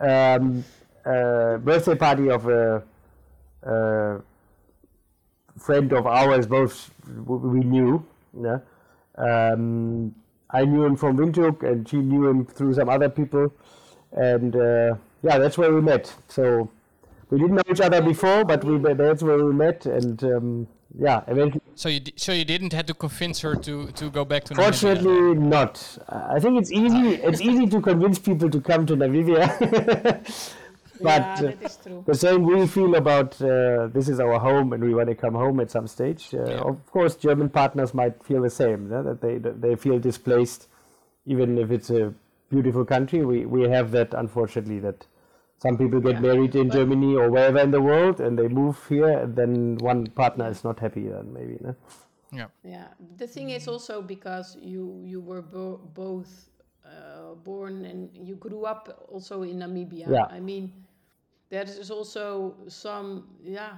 um, 0.40 0.64
uh, 1.04 1.58
birthday 1.58 1.96
party 2.06 2.30
of 2.30 2.46
a, 2.48 2.82
uh 3.72 4.18
friend 5.58 5.92
of 5.92 6.06
ours. 6.06 6.46
Both 6.46 6.90
we 7.26 7.60
knew. 7.60 8.04
Yeah. 8.40 8.58
Um, 9.16 10.14
I 10.50 10.64
knew 10.64 10.84
him 10.84 10.96
from 10.96 11.16
Windhoek, 11.16 11.62
and 11.62 11.88
she 11.88 11.96
knew 11.96 12.26
him 12.28 12.46
through 12.46 12.74
some 12.74 12.88
other 12.88 13.08
people, 13.08 13.52
and 14.12 14.54
uh, 14.54 14.94
yeah, 15.22 15.38
that's 15.38 15.58
where 15.58 15.72
we 15.72 15.80
met. 15.80 16.14
So 16.28 16.70
we 17.30 17.38
didn't 17.38 17.56
know 17.56 17.62
each 17.70 17.80
other 17.80 18.00
before, 18.00 18.44
but 18.44 18.62
we 18.64 18.78
that's 18.94 19.22
where 19.22 19.44
we 19.44 19.52
met, 19.52 19.86
and 19.86 20.22
um, 20.22 20.68
yeah, 20.96 21.22
eventually. 21.26 21.60
So 21.74 21.88
you 21.88 22.00
so 22.16 22.32
you 22.32 22.44
didn't 22.44 22.72
have 22.72 22.86
to 22.86 22.94
convince 22.94 23.40
her 23.40 23.56
to 23.56 23.90
to 23.92 24.10
go 24.10 24.24
back 24.24 24.44
to 24.44 24.54
Namibia. 24.54 24.62
Fortunately, 24.62 25.34
not. 25.34 25.98
I 26.08 26.38
think 26.38 26.60
it's 26.60 26.70
easy. 26.70 27.14
It's 27.14 27.40
easy 27.40 27.66
to 27.66 27.80
convince 27.80 28.18
people 28.18 28.48
to 28.50 28.60
come 28.60 28.86
to 28.86 28.96
Namibia, 28.96 29.44
but 31.00 31.20
yeah, 31.22 31.34
uh, 31.38 31.42
that 31.42 31.62
is 31.62 31.76
true. 31.76 32.04
the 32.06 32.14
same 32.14 32.42
we 32.42 32.66
feel 32.66 32.94
about 32.94 33.40
uh, 33.42 33.88
this 33.88 34.08
is 34.08 34.20
our 34.20 34.38
home 34.38 34.72
and 34.72 34.82
we 34.82 34.94
want 34.94 35.08
to 35.08 35.14
come 35.14 35.34
home 35.34 35.60
at 35.60 35.70
some 35.70 35.86
stage. 35.86 36.34
Uh, 36.34 36.44
Yeah. 36.44 36.60
Of 36.70 36.90
course, 36.90 37.16
German 37.16 37.48
partners 37.50 37.94
might 37.94 38.22
feel 38.24 38.42
the 38.42 38.50
same. 38.50 38.90
yeah, 38.90 39.02
that 39.02 39.20
they 39.20 39.38
that 39.38 39.60
they 39.60 39.74
feel 39.76 39.98
displaced, 39.98 40.68
even 41.26 41.58
if 41.58 41.70
it's 41.70 41.90
a 41.90 42.12
beautiful 42.50 42.84
country. 42.84 43.24
We 43.24 43.46
we 43.46 43.62
have 43.68 43.90
that 43.92 44.14
unfortunately 44.14 44.80
that. 44.80 45.06
Some 45.58 45.78
people 45.78 46.00
get 46.00 46.14
Yeah, 46.14 46.20
married 46.20 46.54
in 46.56 46.68
but- 46.68 46.76
Germany 46.76 47.14
or 47.16 47.30
wherever 47.30 47.60
in 47.60 47.70
the 47.70 47.80
world, 47.80 48.20
and 48.20 48.36
they 48.38 48.48
move 48.48 48.76
here, 48.88 49.08
and 49.22 49.34
then 49.34 49.78
one 49.80 50.06
partner 50.08 50.48
is 50.50 50.62
not 50.64 50.78
happy. 50.80 51.08
Then 51.08 51.32
maybe, 51.32 51.56
no? 51.60 51.74
Yeah. 52.32 52.48
Yeah, 52.64 52.88
the 53.16 53.26
thing 53.26 53.48
is 53.50 53.66
also 53.68 54.02
because 54.02 54.58
you 54.60 55.00
you 55.12 55.20
were 55.22 55.40
bo- 55.40 55.80
both 55.94 56.50
uh, 56.84 57.34
born 57.44 57.84
and 57.86 58.10
you 58.12 58.34
grew 58.36 58.66
up 58.66 58.88
also 59.08 59.42
in 59.42 59.60
Namibia. 59.60 60.06
Yeah. 60.10 60.26
I 60.28 60.40
mean, 60.40 60.72
there 61.50 61.62
is 61.64 61.90
also 61.90 62.54
some 62.68 63.28
yeah. 63.42 63.76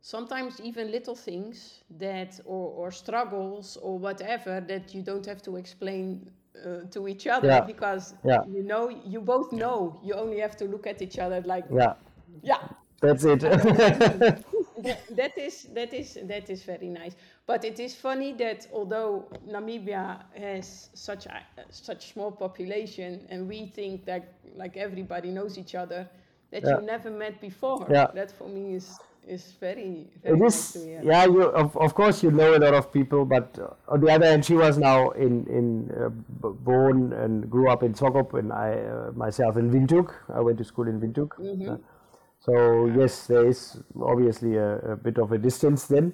Sometimes 0.00 0.60
even 0.60 0.90
little 0.92 1.16
things 1.16 1.82
that 1.98 2.38
or, 2.44 2.70
or 2.70 2.90
struggles 2.92 3.76
or 3.78 3.98
whatever 3.98 4.60
that 4.60 4.94
you 4.94 5.02
don't 5.02 5.26
have 5.26 5.42
to 5.42 5.56
explain 5.56 6.30
uh, 6.64 6.82
to 6.90 7.08
each 7.08 7.26
other 7.26 7.48
Yeah. 7.48 7.60
because 7.66 8.14
Yeah. 8.24 8.44
you 8.46 8.62
know 8.62 8.88
you 8.88 9.20
both 9.20 9.52
know 9.52 9.98
you 10.02 10.14
only 10.14 10.38
have 10.40 10.56
to 10.58 10.64
look 10.66 10.86
at 10.86 11.02
each 11.02 11.18
other 11.18 11.40
like 11.42 11.64
Yeah, 11.70 11.94
yeah 12.42 12.68
that's 13.00 13.24
it. 13.24 13.40
that, 15.10 15.36
is 15.38 15.64
that 15.74 15.92
is 15.92 16.18
that 16.24 16.50
is 16.50 16.62
very 16.62 16.88
nice. 16.88 17.16
But 17.46 17.64
it 17.64 17.78
is 17.80 17.94
funny 17.94 18.32
that 18.34 18.66
although 18.72 19.26
Namibia 19.48 20.22
has 20.38 20.90
such 20.94 21.26
a 21.26 21.42
such 21.70 22.12
small 22.12 22.30
population, 22.32 23.26
and 23.30 23.48
we 23.48 23.66
think 23.66 24.04
that 24.06 24.34
like 24.54 24.76
everybody 24.76 25.30
knows 25.30 25.58
each 25.58 25.74
other, 25.74 26.08
that 26.62 26.68
Yeah. 26.68 26.80
you 26.80 26.86
never 26.86 27.10
met 27.10 27.40
before. 27.40 27.86
Yeah. 27.90 28.08
That 28.14 28.30
for 28.32 28.48
me 28.48 28.74
is 28.74 28.98
is 29.28 29.44
very 29.60 30.06
very 30.22 30.38
It 30.38 30.52
to 30.72 30.78
hear. 30.78 31.00
yeah. 31.02 31.24
You 31.24 31.42
of, 31.62 31.76
of 31.76 31.94
course 31.94 32.22
you 32.22 32.30
know 32.30 32.54
a 32.56 32.60
lot 32.66 32.74
of 32.74 32.92
people, 32.92 33.24
but 33.24 33.58
uh, 33.58 33.92
on 33.92 34.00
the 34.00 34.10
other 34.14 34.26
hand, 34.26 34.44
she 34.44 34.54
was 34.54 34.78
now 34.78 35.10
in 35.10 35.46
in 35.58 35.66
uh, 35.90 36.08
b- 36.42 36.54
born 36.68 37.12
and 37.12 37.50
grew 37.50 37.68
up 37.68 37.82
in 37.82 37.92
Swakop, 37.94 38.38
and 38.38 38.52
I 38.52 38.68
uh, 38.78 39.10
myself 39.24 39.56
in 39.56 39.70
Windhoek. 39.72 40.12
I 40.32 40.40
went 40.40 40.58
to 40.58 40.64
school 40.64 40.86
in 40.86 41.00
Windhoek. 41.00 41.30
Mm-hmm. 41.38 41.70
Uh, 41.70 41.76
so 42.38 42.86
yes, 42.86 43.26
there 43.26 43.46
is 43.46 43.78
obviously 44.00 44.56
a, 44.56 44.78
a 44.92 44.96
bit 44.96 45.18
of 45.18 45.32
a 45.32 45.38
distance 45.38 45.86
then. 45.86 46.12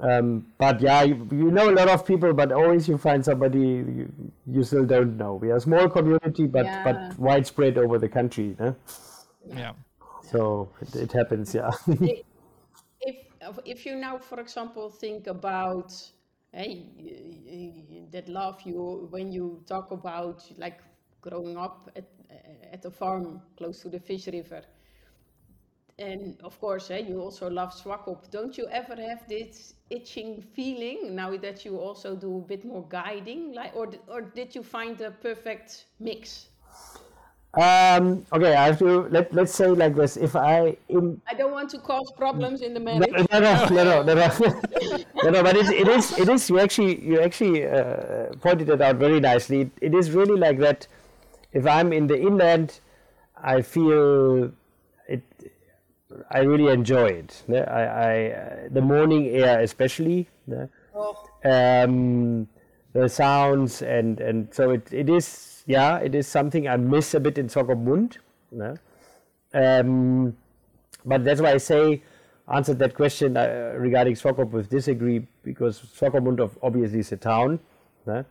Um, 0.00 0.46
but 0.58 0.80
yeah, 0.80 1.02
you, 1.04 1.14
you 1.30 1.50
know 1.52 1.70
a 1.70 1.76
lot 1.80 1.88
of 1.88 2.04
people, 2.04 2.32
but 2.34 2.50
always 2.50 2.88
you 2.88 2.98
find 2.98 3.24
somebody 3.24 3.60
you, 3.98 4.10
you 4.50 4.64
still 4.64 4.84
don't 4.84 5.16
know. 5.16 5.34
We 5.36 5.52
are 5.52 5.58
a 5.58 5.60
small 5.60 5.88
community, 5.88 6.48
but 6.48 6.64
Yeah. 6.66 6.82
but 6.82 7.18
widespread 7.20 7.78
over 7.78 7.98
the 8.00 8.08
country. 8.08 8.56
no? 8.58 8.74
Yeah. 9.46 9.72
So 10.22 10.68
it, 10.80 10.94
it 10.96 11.12
happens, 11.12 11.54
yeah. 11.54 11.70
if 13.00 13.16
if 13.64 13.86
you 13.86 13.96
now, 13.96 14.18
for 14.18 14.40
example, 14.40 14.88
think 14.90 15.26
about 15.26 15.92
hey, 16.52 16.86
y- 16.98 17.84
y- 17.90 18.02
that 18.10 18.28
love 18.28 18.60
you 18.62 19.08
when 19.10 19.32
you 19.32 19.62
talk 19.66 19.90
about 19.90 20.44
like 20.58 20.80
growing 21.20 21.56
up 21.56 21.90
at 21.96 22.08
at 22.72 22.84
a 22.84 22.90
farm 22.90 23.42
close 23.56 23.80
to 23.80 23.88
the 23.88 23.98
Fish 24.00 24.26
River, 24.28 24.62
and 25.98 26.40
of 26.42 26.58
course, 26.60 26.88
hey, 26.88 27.02
you 27.02 27.20
also 27.20 27.48
love 27.50 27.72
Swakop. 27.74 28.30
Don't 28.30 28.56
you 28.58 28.66
ever 28.70 28.94
have 28.96 29.26
this 29.28 29.74
itching 29.90 30.40
feeling 30.40 31.14
now 31.14 31.36
that 31.36 31.64
you 31.64 31.78
also 31.78 32.16
do 32.16 32.38
a 32.38 32.40
bit 32.40 32.64
more 32.64 32.86
guiding, 32.88 33.52
like, 33.52 33.74
or 33.76 33.90
or 34.08 34.22
did 34.22 34.54
you 34.54 34.62
find 34.62 34.96
the 34.98 35.10
perfect 35.10 35.86
mix? 36.00 36.48
Um, 37.54 38.24
okay, 38.32 38.54
I 38.54 38.64
have 38.64 38.78
to 38.78 39.02
let 39.10 39.34
let's 39.34 39.54
say 39.54 39.66
like 39.68 39.94
this. 39.94 40.16
If 40.16 40.34
I 40.34 40.74
in, 40.88 41.20
I 41.28 41.34
don't 41.34 41.52
want 41.52 41.68
to 41.70 41.78
cause 41.78 42.10
problems 42.16 42.62
in 42.62 42.72
the 42.72 42.80
marriage. 42.80 43.10
No, 43.30 43.38
no, 43.38 43.66
no, 43.68 44.02
no, 44.02 44.02
no, 44.02 44.14
no, 45.24 45.30
no 45.30 45.42
But 45.42 45.56
it, 45.56 45.68
it 45.68 45.88
is 45.88 46.18
it 46.18 46.30
is 46.30 46.48
you 46.48 46.58
actually 46.58 47.04
you 47.04 47.20
actually 47.20 47.66
uh, 47.66 48.32
pointed 48.40 48.70
it 48.70 48.80
out 48.80 48.96
very 48.96 49.20
nicely. 49.20 49.62
It, 49.62 49.70
it 49.82 49.94
is 49.94 50.12
really 50.12 50.38
like 50.38 50.58
that. 50.60 50.86
If 51.52 51.66
I'm 51.66 51.92
in 51.92 52.06
the 52.06 52.18
inland, 52.18 52.80
I 53.36 53.60
feel 53.60 54.50
it. 55.06 55.22
I 56.30 56.40
really 56.40 56.72
enjoy 56.72 57.08
it. 57.08 57.42
I, 57.50 57.84
I 57.84 58.68
the 58.70 58.80
morning 58.80 59.28
air 59.28 59.60
especially. 59.60 60.26
Oh. 60.94 61.28
Um, 61.44 62.48
the 62.94 63.08
sounds 63.10 63.82
and 63.82 64.20
and 64.20 64.48
so 64.54 64.70
it, 64.70 64.90
it 64.90 65.10
is 65.10 65.51
yeah 65.66 65.98
it 65.98 66.14
is 66.14 66.26
something 66.26 66.68
I 66.68 66.76
miss 66.76 67.14
a 67.14 67.20
bit 67.20 67.38
in 67.38 67.48
Swakopmund. 67.48 68.18
No? 68.50 68.76
Um, 69.54 70.36
but 71.04 71.24
that's 71.24 71.40
why 71.40 71.52
I 71.52 71.58
say 71.58 72.02
answered 72.48 72.78
that 72.78 72.94
question 72.94 73.36
uh, 73.36 73.74
regarding 73.76 74.14
Swakop 74.14 74.50
with 74.50 74.68
disagree 74.68 75.26
because 75.42 75.80
Swakopmund 75.80 76.40
of 76.40 76.58
obviously 76.62 77.00
is 77.00 77.12
a 77.12 77.16
town, 77.16 77.60
no? 78.06 78.24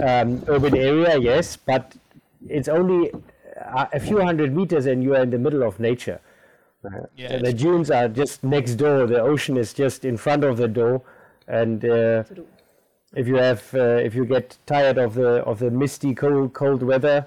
um, 0.00 0.44
urban 0.48 0.76
area 0.76 1.18
yes, 1.18 1.56
but 1.56 1.94
it's 2.48 2.68
only 2.68 3.10
a, 3.56 3.88
a 3.94 4.00
few 4.00 4.20
hundred 4.20 4.54
meters 4.54 4.86
and 4.86 5.02
you 5.02 5.14
are 5.14 5.22
in 5.22 5.30
the 5.30 5.38
middle 5.38 5.62
of 5.62 5.78
nature. 5.80 6.20
Yeah, 7.16 7.30
So 7.30 7.38
the 7.38 7.52
dunes 7.52 7.90
are 7.90 8.08
just 8.08 8.44
next 8.44 8.74
door. 8.76 9.06
The 9.06 9.20
ocean 9.20 9.56
is 9.56 9.72
just 9.72 10.04
in 10.04 10.16
front 10.16 10.44
of 10.44 10.56
the 10.56 10.68
door, 10.68 11.02
and 11.48 11.84
uh, 11.84 12.22
true. 12.22 12.46
If 13.14 13.26
you 13.26 13.36
have 13.36 13.74
uh, 13.74 14.00
if 14.02 14.14
you 14.14 14.24
get 14.24 14.58
tired 14.66 14.98
of 14.98 15.14
the 15.14 15.42
of 15.44 15.58
the 15.58 15.70
misty 15.70 16.14
cold 16.14 16.52
cold 16.52 16.82
weather, 16.82 17.26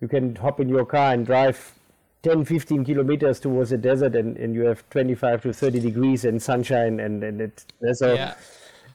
you 0.00 0.08
can 0.08 0.36
hop 0.36 0.60
in 0.60 0.68
your 0.68 0.84
car 0.84 1.12
and 1.12 1.26
drive 1.26 1.74
10, 2.22 2.44
15 2.44 2.84
kilometers 2.84 3.38
towards 3.38 3.70
the 3.70 3.78
desert, 3.78 4.16
and, 4.16 4.36
and 4.36 4.54
you 4.54 4.62
have 4.62 4.88
25 4.90 5.42
to 5.42 5.52
30 5.52 5.80
degrees 5.80 6.24
and 6.24 6.42
sunshine, 6.42 7.00
and 7.00 7.22
and 7.22 7.40
it 7.40 7.64
so 7.94 8.14
yeah. 8.14 8.34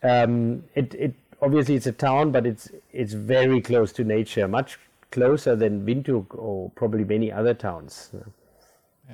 um, 0.03 0.63
it 0.75 0.93
it 0.95 1.13
obviously 1.41 1.75
it's 1.75 1.88
a 1.88 1.91
town, 1.91 2.31
but 2.31 2.45
it's 2.45 2.69
it's 2.91 3.13
very 3.13 3.62
close 3.62 3.91
to 3.93 4.03
nature, 4.03 4.47
much 4.47 4.79
closer 5.12 5.55
than 5.55 5.86
Windhoek 5.86 6.36
or 6.36 6.71
probably 6.71 7.03
many 7.03 7.31
other 7.31 7.53
towns. 7.53 8.12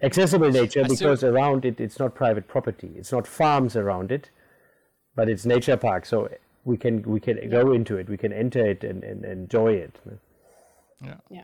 Accessible 0.01 0.49
nature 0.49 0.85
I 0.85 0.87
because 0.87 1.23
around 1.23 1.65
it 1.65 1.79
it's 1.79 1.99
not 1.99 2.15
private 2.15 2.47
property, 2.47 2.91
it's 2.95 3.11
not 3.11 3.27
farms 3.27 3.75
around 3.75 4.11
it, 4.11 4.29
but 5.15 5.27
it's 5.27 5.45
nature 5.45 5.75
park. 5.75 6.05
So 6.05 6.29
we 6.65 6.77
can 6.77 7.01
we 7.03 7.19
can 7.19 7.49
go 7.49 7.71
into 7.71 7.97
it, 7.97 8.09
we 8.09 8.17
can 8.17 8.33
enter 8.33 8.65
it 8.65 8.83
and, 8.83 9.03
and 9.03 9.25
enjoy 9.25 9.73
it. 9.73 9.95
Yeah. 11.03 11.15
Yeah. 11.29 11.43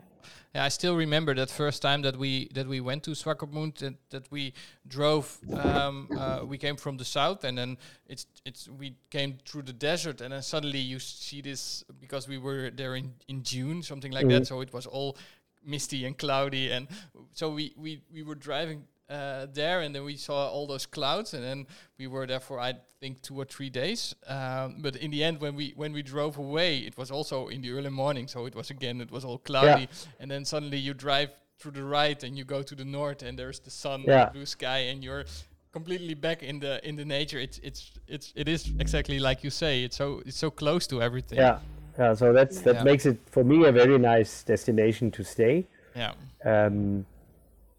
Yeah, 0.56 0.64
I 0.64 0.70
still 0.70 0.96
remember 0.96 1.36
that 1.36 1.50
first 1.50 1.82
time 1.82 2.02
that 2.04 2.16
we 2.16 2.48
that 2.54 2.66
we 2.66 2.80
went 2.80 3.04
to 3.04 3.12
Swakopmund 3.12 3.78
that, 3.80 3.96
that 4.10 4.32
we 4.32 4.54
drove. 4.88 5.38
Um, 5.54 6.08
uh, 6.18 6.46
we 6.46 6.58
came 6.58 6.78
from 6.78 6.96
the 6.96 7.04
south, 7.04 7.44
and 7.44 7.58
then 7.58 7.78
it's 8.08 8.26
it's 8.46 8.70
we 8.70 8.96
came 9.10 9.38
through 9.46 9.64
the 9.64 9.74
desert, 9.74 10.22
and 10.22 10.32
then 10.32 10.42
suddenly 10.42 10.80
you 10.80 11.00
see 11.00 11.42
this 11.42 11.84
because 12.00 12.30
we 12.30 12.38
were 12.38 12.70
there 12.70 12.96
in 12.96 13.16
in 13.28 13.44
June, 13.44 13.84
something 13.84 14.14
like 14.14 14.30
that. 14.30 14.48
So 14.48 14.62
it 14.62 14.72
was 14.72 14.86
all 14.86 15.18
misty 15.66 16.06
and 16.06 16.18
cloudy, 16.18 16.72
and 16.72 16.88
so 17.34 17.50
we 17.50 17.74
we 17.76 18.02
we 18.14 18.24
were 18.24 18.36
driving 18.36 18.88
uh, 19.10 19.46
there, 19.54 19.82
and 19.82 19.94
then 19.94 20.04
we 20.04 20.16
saw 20.18 20.50
all 20.50 20.68
those 20.68 20.86
clouds, 20.86 21.34
and 21.34 21.44
then 21.44 21.68
we 22.00 22.08
were 22.08 22.26
there 22.26 22.40
for 22.40 22.60
I 22.60 22.74
think 23.00 23.22
two 23.22 23.38
or 23.38 23.46
three 23.46 23.70
days. 23.70 24.16
Um, 24.28 24.78
but 24.82 24.96
in 24.96 25.12
the 25.12 25.24
end, 25.24 25.40
when 25.42 25.56
we 25.56 25.74
when 25.76 25.94
we 25.94 26.02
drove 26.02 26.38
away, 26.38 26.80
it 26.80 26.98
was 26.98 27.12
also 27.12 27.48
in 27.48 27.62
the 27.62 27.72
early 27.72 27.90
morning, 27.92 28.28
so 28.28 28.46
it 28.46 28.56
was 28.56 28.70
again 28.72 29.02
it 29.02 29.12
was 29.12 29.24
all 29.26 29.38
cloudy, 29.38 29.88
and 30.20 30.30
then 30.32 30.46
suddenly 30.46 30.78
you 30.78 30.94
drive 30.94 31.30
through 31.60 31.72
the 31.72 31.84
right 31.84 32.24
and 32.24 32.38
you 32.38 32.44
go 32.46 32.62
to 32.64 32.76
the 32.76 32.86
north, 32.86 33.22
and 33.24 33.38
there's 33.40 33.60
the 33.60 33.70
sun, 33.72 34.04
Yeah. 34.08 34.26
the 34.26 34.32
blue 34.32 34.46
sky, 34.46 34.90
and 34.92 35.04
you're 35.04 35.26
completely 35.72 36.14
back 36.16 36.42
in 36.44 36.60
the 36.60 36.80
in 36.88 36.96
the 36.96 37.06
nature. 37.06 37.40
It's 37.40 37.60
it's 37.64 37.92
it's 38.08 38.34
it 38.36 38.48
is 38.48 38.72
exactly 38.80 39.20
like 39.20 39.44
you 39.44 39.52
say. 39.52 39.84
It's 39.84 39.98
so 39.98 40.22
it's 40.26 40.38
so 40.38 40.50
close 40.52 40.88
to 40.88 41.02
everything. 41.02 41.38
Yeah, 41.38 41.60
yeah. 42.00 42.16
So 42.16 42.34
that's 42.34 42.62
that 42.62 42.76
Yeah. 42.76 42.84
makes 42.84 43.06
it 43.06 43.18
for 43.30 43.44
me 43.44 43.66
a 43.68 43.72
very 43.72 43.98
nice 44.00 44.44
destination 44.44 45.12
to 45.12 45.24
stay. 45.24 45.66
yeah, 45.96 46.14
Um, 46.44 47.06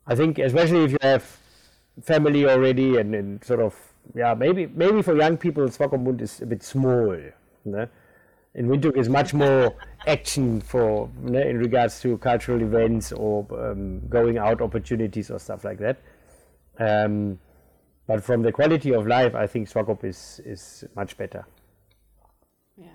I 0.07 0.15
think 0.15 0.39
especially 0.39 0.85
if 0.85 0.93
you 0.93 0.99
have 1.03 1.25
family 2.03 2.47
already 2.47 2.99
and, 2.99 3.15
and 3.15 3.45
sort 3.45 3.61
of 3.61 3.75
yeah 4.15 4.35
maybe 4.35 4.67
maybe 4.67 5.03
for 5.03 5.17
young 5.17 5.37
people 5.37 5.65
Swakopmund 5.69 6.21
is 6.21 6.41
a 6.41 6.47
bit 6.47 6.63
small. 6.63 7.17
Ne? 7.65 7.87
In 8.55 8.69
Windhoek 8.69 8.97
is 8.97 9.09
much 9.09 9.35
more 9.35 9.75
action 10.07 10.61
for 10.61 11.11
ne, 11.21 11.51
in 11.51 11.59
regards 11.59 12.01
to 12.01 12.17
cultural 12.19 12.63
events 12.63 13.13
or 13.13 13.47
um, 13.53 14.07
going 14.09 14.39
out 14.39 14.63
opportunities 14.63 15.31
or 15.31 15.39
stuff 15.39 15.65
like 15.65 15.79
that. 15.79 15.99
Um, 16.79 17.39
but 18.07 18.23
from 18.23 18.43
the 18.43 18.53
quality 18.53 18.95
of 18.95 19.07
life, 19.07 19.35
I 19.35 19.47
think 19.47 19.69
Swakop 19.69 20.05
is 20.05 20.41
is 20.45 20.85
much 20.95 21.17
better. 21.19 21.45
Yeah. 22.77 22.87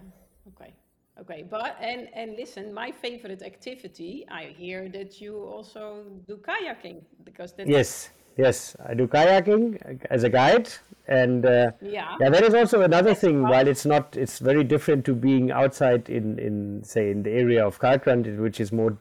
Okay. 0.47 0.73
Okay. 1.21 1.45
But 1.49 1.77
and 1.79 2.07
and 2.13 2.35
listen, 2.35 2.73
my 2.73 2.91
favorite 2.91 3.41
activity. 3.43 4.25
I 4.29 4.45
hear 4.57 4.89
that 4.89 5.21
you 5.21 5.37
also 5.37 6.03
do 6.27 6.37
kayaking 6.37 7.01
because 7.23 7.53
that's 7.53 7.69
Yes, 7.69 8.09
yes, 8.37 8.75
I 8.83 8.93
do 8.95 9.07
kayaking 9.07 10.01
as 10.09 10.23
a 10.23 10.29
guide, 10.29 10.69
and 11.07 11.45
uh, 11.45 11.71
Yeah. 11.81 12.17
yeah, 12.19 12.29
that 12.29 12.43
is 12.43 12.53
also 12.55 12.81
another 12.81 13.13
thing. 13.13 13.43
While 13.43 13.67
it's 13.67 13.85
not, 13.85 14.17
it's 14.17 14.39
very 14.39 14.63
different 14.63 15.05
to 15.05 15.13
being 15.13 15.51
outside 15.51 16.09
in, 16.09 16.39
in 16.39 16.83
say 16.83 17.11
in 17.11 17.23
the 17.23 17.31
area 17.31 17.65
of 17.65 17.79
Kalkrand, 17.79 18.25
which 18.39 18.59
is 18.59 18.71
more 18.71 18.97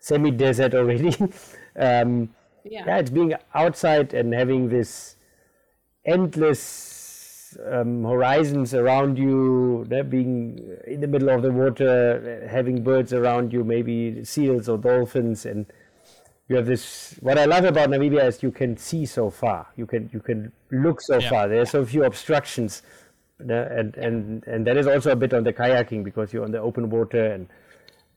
semi-desert 0.00 0.74
already. 0.74 1.14
um, 1.76 2.30
Yeah. 2.64 2.84
yeah, 2.86 2.98
it's 2.98 3.10
being 3.10 3.34
outside 3.54 4.14
and 4.14 4.32
having 4.34 4.68
this 4.68 5.16
endless 6.04 7.01
um, 7.70 8.04
horizons 8.04 8.74
around 8.74 9.18
you, 9.18 9.86
being 10.08 10.58
in 10.86 11.00
the 11.00 11.06
middle 11.06 11.28
of 11.30 11.42
the 11.42 11.52
water, 11.52 12.46
having 12.50 12.82
birds 12.82 13.12
around 13.12 13.52
you, 13.52 13.64
maybe 13.64 14.24
seals 14.24 14.68
or 14.68 14.78
dolphins, 14.78 15.46
and 15.46 15.66
you 16.48 16.56
have 16.56 16.66
this. 16.66 17.16
What 17.20 17.38
I 17.38 17.44
love 17.44 17.64
about 17.64 17.88
Namibia 17.90 18.24
is 18.26 18.42
you 18.42 18.50
can 18.50 18.76
see 18.76 19.06
so 19.06 19.30
far. 19.30 19.68
You 19.76 19.86
can 19.86 20.10
you 20.12 20.20
can 20.20 20.52
look 20.70 21.00
so 21.00 21.18
Yeah. 21.18 21.30
far. 21.30 21.48
There 21.48 21.60
are 21.60 21.66
so 21.66 21.84
few 21.84 22.04
obstructions, 22.04 22.82
and 23.38 23.96
and 23.96 24.44
and 24.46 24.66
that 24.66 24.76
is 24.76 24.86
also 24.86 25.12
a 25.12 25.16
bit 25.16 25.32
on 25.32 25.44
the 25.44 25.52
kayaking 25.52 26.04
because 26.04 26.32
you're 26.32 26.44
on 26.44 26.52
the 26.52 26.60
open 26.60 26.90
water 26.90 27.24
and 27.32 27.48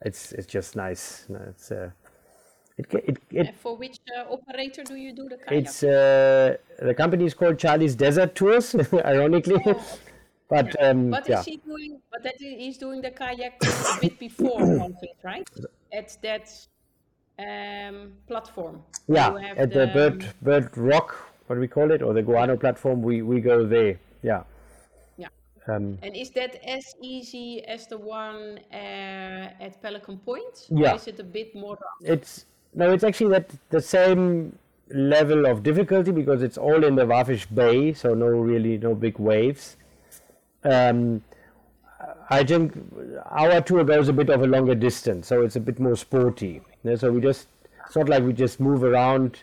it's 0.01 0.31
it's 0.33 0.47
just 0.47 0.75
nice. 0.75 1.25
It's 1.49 1.71
uh, 1.71 1.91
it 2.77 2.93
it, 2.93 3.17
it 3.31 3.55
for 3.55 3.75
which 3.77 3.99
uh, 4.17 4.33
operator 4.33 4.83
do 4.83 4.95
you 4.95 5.13
do 5.13 5.29
the 5.29 5.37
kayak? 5.37 5.65
it's 5.65 5.83
uh, 5.83 6.57
the 6.81 6.93
company 6.93 7.25
is 7.25 7.33
called 7.33 7.57
Charlie's 7.57 7.95
Desert 7.95 8.35
Tours, 8.35 8.75
ironically. 9.05 9.61
But 10.49 10.75
um, 10.83 11.09
But 11.09 11.27
yeah, 11.27 11.39
is 11.39 11.45
he 11.45 11.57
doing? 11.57 12.01
But 12.11 12.23
that 12.23 12.35
he's 12.37 12.77
doing 12.77 13.01
the 13.01 13.11
kayak 13.11 13.63
a 13.63 13.99
bit 14.01 14.19
before 14.19 14.59
COVID, 14.81 15.15
right? 15.23 15.49
At 15.91 16.17
that 16.21 16.51
um, 17.39 18.11
platform. 18.27 18.83
yeah, 19.07 19.33
at 19.57 19.71
the 19.71 19.87
Bird 19.93 20.25
Bird 20.41 20.77
Rock, 20.77 21.15
what 21.47 21.55
do 21.55 21.61
we 21.61 21.67
call 21.67 21.91
it, 21.91 22.01
or 22.01 22.13
the 22.13 22.21
Guano 22.21 22.57
platform, 22.57 23.01
we 23.01 23.21
we 23.21 23.39
go 23.41 23.65
there. 23.65 23.97
Yeah. 24.21 24.43
Yeah. 25.17 25.29
Um, 25.67 25.97
And 26.03 26.15
is 26.15 26.29
that 26.31 26.59
as 26.67 26.93
easy 27.01 27.63
as 27.65 27.87
the 27.87 27.97
one 27.97 28.59
uh, 28.71 29.63
at 29.65 29.81
Pelican 29.81 30.17
Point? 30.19 30.67
Yeah. 30.69 30.91
Or 30.91 30.95
is 30.95 31.07
it 31.07 31.19
a 31.19 31.23
bit 31.23 31.55
more 31.55 31.73
rough? 31.79 32.01
it's 32.01 32.45
no, 32.75 32.91
it's 32.91 33.03
actually 33.03 33.31
that 33.31 33.49
the 33.69 33.81
same 33.81 34.57
level 34.89 35.45
of 35.45 35.63
difficulty 35.63 36.11
because 36.11 36.43
it's 36.43 36.57
all 36.57 36.83
in 36.83 36.95
the 36.95 37.05
Walvis 37.05 37.45
Bay, 37.53 37.93
so 37.93 38.13
no 38.13 38.27
really 38.27 38.77
no 38.77 38.93
big 38.93 39.17
waves. 39.19 39.77
Um, 40.63 41.23
I 42.29 42.43
think 42.43 42.73
our 43.25 43.61
tour 43.61 43.83
goes 43.83 44.09
a 44.09 44.13
bit 44.13 44.29
of 44.29 44.41
a 44.41 44.47
longer 44.47 44.75
distance, 44.75 45.27
so 45.27 45.41
it's 45.41 45.55
a 45.55 45.59
bit 45.59 45.79
more 45.79 45.95
sporty. 45.95 46.61
Yeah, 46.83 46.95
so 46.95 47.11
we 47.11 47.21
just 47.21 47.47
it's 47.85 47.95
not 47.95 48.09
like 48.09 48.23
we 48.23 48.33
just 48.33 48.59
move 48.59 48.83
around 48.83 49.39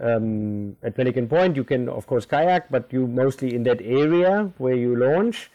um, 0.00 0.76
at 0.82 0.94
Pelican 0.96 1.28
Point. 1.28 1.56
You 1.56 1.64
can 1.64 1.88
of 1.88 2.06
course 2.06 2.26
kayak, 2.26 2.70
but 2.70 2.92
you 2.92 3.06
mostly 3.06 3.54
in 3.54 3.62
that 3.64 3.80
area 3.82 4.50
where 4.58 4.74
you 4.74 4.96
launch, 4.96 5.50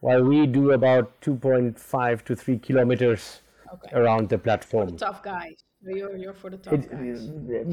while 0.00 0.22
we 0.22 0.46
do 0.46 0.72
about 0.72 1.20
2.5 1.20 2.22
to 2.24 2.36
3 2.36 2.58
kilometers 2.58 3.40
Okay. 3.74 3.96
around 3.98 4.28
the 4.28 4.38
platform. 4.38 4.96
Tough 4.96 5.20
guys. 5.22 5.64
You're, 5.86 6.16
you're 6.16 6.32
for 6.32 6.50
the 6.50 6.56
tough 6.56 6.88
guys. 6.88 7.30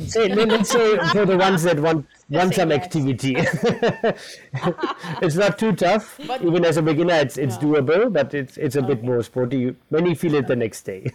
Say, 0.11 0.27
let, 0.27 0.51
us 0.51 0.69
say 0.69 0.97
for 1.13 1.25
the 1.25 1.37
ones 1.37 1.63
that 1.63 1.79
want 1.79 2.05
want 2.29 2.53
some 2.53 2.71
yes. 2.71 2.83
activity. 2.83 3.35
it's 5.21 5.35
not 5.35 5.57
too 5.57 5.71
tough. 5.73 6.19
But- 6.27 6.43
Even 6.43 6.65
as 6.65 6.77
a 6.77 6.81
beginner, 6.81 7.15
it's 7.15 7.37
it's 7.37 7.57
doable, 7.57 8.11
but 8.11 8.33
it's 8.33 8.57
it's 8.57 8.75
a 8.75 8.81
bit 8.81 9.03
more 9.03 9.23
sporty. 9.23 9.59
You- 9.59 9.75
Many 9.89 10.15
feel 10.15 10.35
it 10.35 10.47
the 10.47 10.55
next 10.55 10.81
day. 10.83 11.11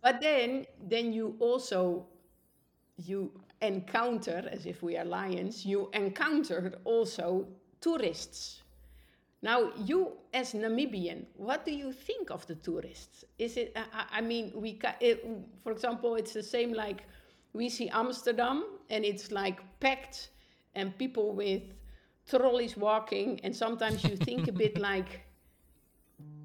But 0.00 0.20
then, 0.20 0.66
then 0.88 1.12
you 1.12 1.36
also 1.40 2.06
you 2.96 3.30
encounter, 3.60 4.48
as 4.50 4.66
if 4.66 4.82
we 4.82 4.96
are 4.96 5.04
lions, 5.04 5.66
you 5.66 5.90
encountered 5.92 6.76
also 6.84 7.46
tourists. 7.80 8.62
Now, 9.40 9.70
you 9.76 10.12
as 10.34 10.52
Namibian, 10.52 11.24
what 11.36 11.64
do 11.64 11.72
you 11.72 11.92
think 11.92 12.30
of 12.30 12.46
the 12.46 12.56
tourists? 12.56 13.24
Is 13.38 13.56
it? 13.56 13.72
I- 13.76 14.18
I, 14.18 14.20
mean, 14.20 14.52
we, 14.54 14.74
ca- 14.74 14.96
it, 15.00 15.24
for 15.62 15.70
example, 15.72 16.16
it's 16.16 16.32
the 16.32 16.42
same 16.42 16.72
like 16.72 17.04
we 17.52 17.68
see 17.68 17.88
Amsterdam, 17.88 18.64
and 18.90 19.04
it's 19.04 19.30
like 19.30 19.60
packed, 19.80 20.30
and 20.74 20.96
people 20.98 21.34
with 21.34 21.62
trolleys 22.28 22.76
walking, 22.76 23.40
and 23.44 23.54
sometimes 23.54 24.04
you 24.04 24.16
think 24.16 24.48
a 24.48 24.52
bit 24.52 24.78
like, 24.90 25.22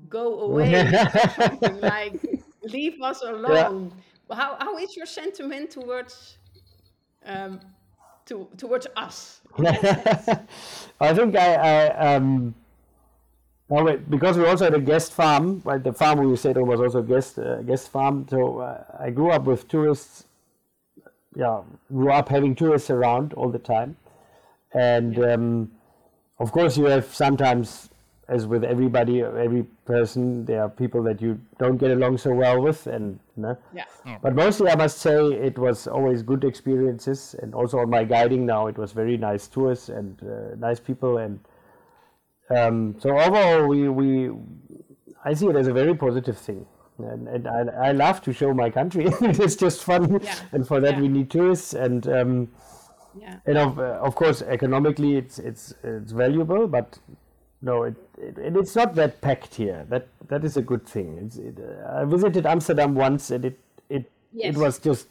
go 0.08 0.40
away, 0.42 0.76
or 0.76 1.10
something 1.36 1.82
like, 1.94 2.22
leave 2.64 3.02
us 3.02 3.22
alone. 3.24 3.92
How 4.32 4.56
how 4.60 4.78
is 4.78 4.96
your 4.96 5.06
sentiment 5.08 5.72
towards? 5.72 6.38
Um, 7.26 7.60
to, 8.26 8.48
towards 8.58 8.88
us. 8.96 9.42
in 9.58 9.64
that 9.66 10.24
sense? 10.26 10.88
I 11.00 11.14
think 11.14 11.36
I, 11.36 11.56
I 11.56 12.16
um, 12.16 12.56
well, 13.70 13.86
wait, 13.86 14.10
because 14.10 14.38
we 14.38 14.46
also 14.46 14.66
had 14.66 14.74
a 14.74 14.82
guest 14.82 15.14
farm. 15.14 15.62
Right, 15.64 15.84
the 15.84 15.94
farm 15.94 16.20
we 16.20 16.36
stayed 16.36 16.58
on 16.58 16.68
was 16.68 16.80
also 16.80 17.00
a 17.00 17.04
guest 17.04 17.40
uh, 17.40 17.62
guest 17.62 17.90
farm. 17.90 18.28
So 18.30 18.60
uh, 18.60 18.84
I 19.00 19.10
grew 19.10 19.32
up 19.32 19.46
with 19.46 19.68
tourists. 19.68 20.26
Yeah, 21.36 21.62
grew 21.92 22.12
up 22.12 22.30
having 22.30 22.54
tourists 22.56 22.92
around 22.92 23.34
all 23.34 23.50
the 23.50 23.58
time, 23.58 23.98
and 24.74 25.18
um, 25.24 25.72
of 26.38 26.52
course 26.52 26.78
you 26.78 26.86
have 26.86 27.06
sometimes, 27.06 27.90
as 28.28 28.46
with 28.46 28.64
everybody, 28.64 29.24
every 29.24 29.64
person, 29.86 30.46
there 30.46 30.62
are 30.62 30.70
people 30.70 31.02
that 31.04 31.24
you 31.24 31.40
don't 31.58 31.78
get 31.78 31.90
along 31.90 32.20
so 32.20 32.32
well 32.36 32.62
with, 32.62 32.86
and 32.86 33.20
you 33.36 33.44
know, 33.44 33.58
yeah. 33.74 33.86
but 34.22 34.36
mostly, 34.36 34.70
I 34.70 34.76
must 34.76 35.00
say, 35.00 35.16
it 35.16 35.58
was 35.58 35.88
always 35.88 36.22
good 36.22 36.44
experiences, 36.44 37.36
and 37.42 37.56
also 37.56 37.80
on 37.80 37.90
my 37.90 38.04
guiding 38.04 38.46
now, 38.46 38.68
it 38.68 38.78
was 38.78 38.92
very 38.92 39.18
nice 39.18 39.48
tours 39.48 39.90
and 39.90 40.22
uh, 40.22 40.56
nice 40.60 40.80
people, 40.80 41.18
and 41.18 41.40
um, 42.50 42.96
so 43.00 43.18
overall, 43.18 43.68
we, 43.68 43.88
we 43.90 44.32
I 45.26 45.34
see 45.34 45.48
it 45.48 45.56
as 45.56 45.68
a 45.68 45.74
very 45.74 45.96
positive 45.96 46.38
thing, 46.38 46.66
and, 46.98 47.28
and 47.28 47.48
I, 47.48 47.90
I 47.90 47.92
love 47.92 48.22
to 48.24 48.34
show 48.34 48.54
my 48.54 48.70
country. 48.70 49.06
it's 49.22 49.56
just 49.56 49.84
fun, 49.84 50.20
Yeah. 50.22 50.36
and 50.52 50.68
for 50.68 50.80
that 50.82 50.96
Yeah. 50.96 51.02
we 51.02 51.08
need 51.08 51.30
tourists, 51.32 51.74
and 51.74 52.08
um, 52.08 52.50
Yeah. 53.20 53.38
and 53.46 53.58
of, 53.58 53.80
uh, 53.80 54.00
of 54.02 54.16
course, 54.16 54.42
economically, 54.42 55.16
it's 55.18 55.40
it's 55.40 55.74
it's 55.84 56.12
valuable, 56.12 56.68
but 56.68 57.00
no, 57.62 57.84
it, 57.84 57.96
it 58.18 58.38
it's 58.38 58.76
not 58.76 58.96
that 58.96 59.22
packed 59.22 59.56
here. 59.56 59.86
That 59.90 60.08
that 60.28 60.44
is 60.44 60.58
a 60.58 60.62
good 60.62 60.86
thing. 60.86 61.18
It's, 61.26 61.38
it, 61.38 61.58
uh, 61.60 62.02
I 62.02 62.06
visited 62.06 62.46
Amsterdam 62.46 62.94
once, 62.96 63.32
and 63.32 63.46
it 63.46 63.60
it 63.90 64.12
Yes. 64.36 64.56
it 64.56 64.60
was 64.60 64.80
just 64.80 65.08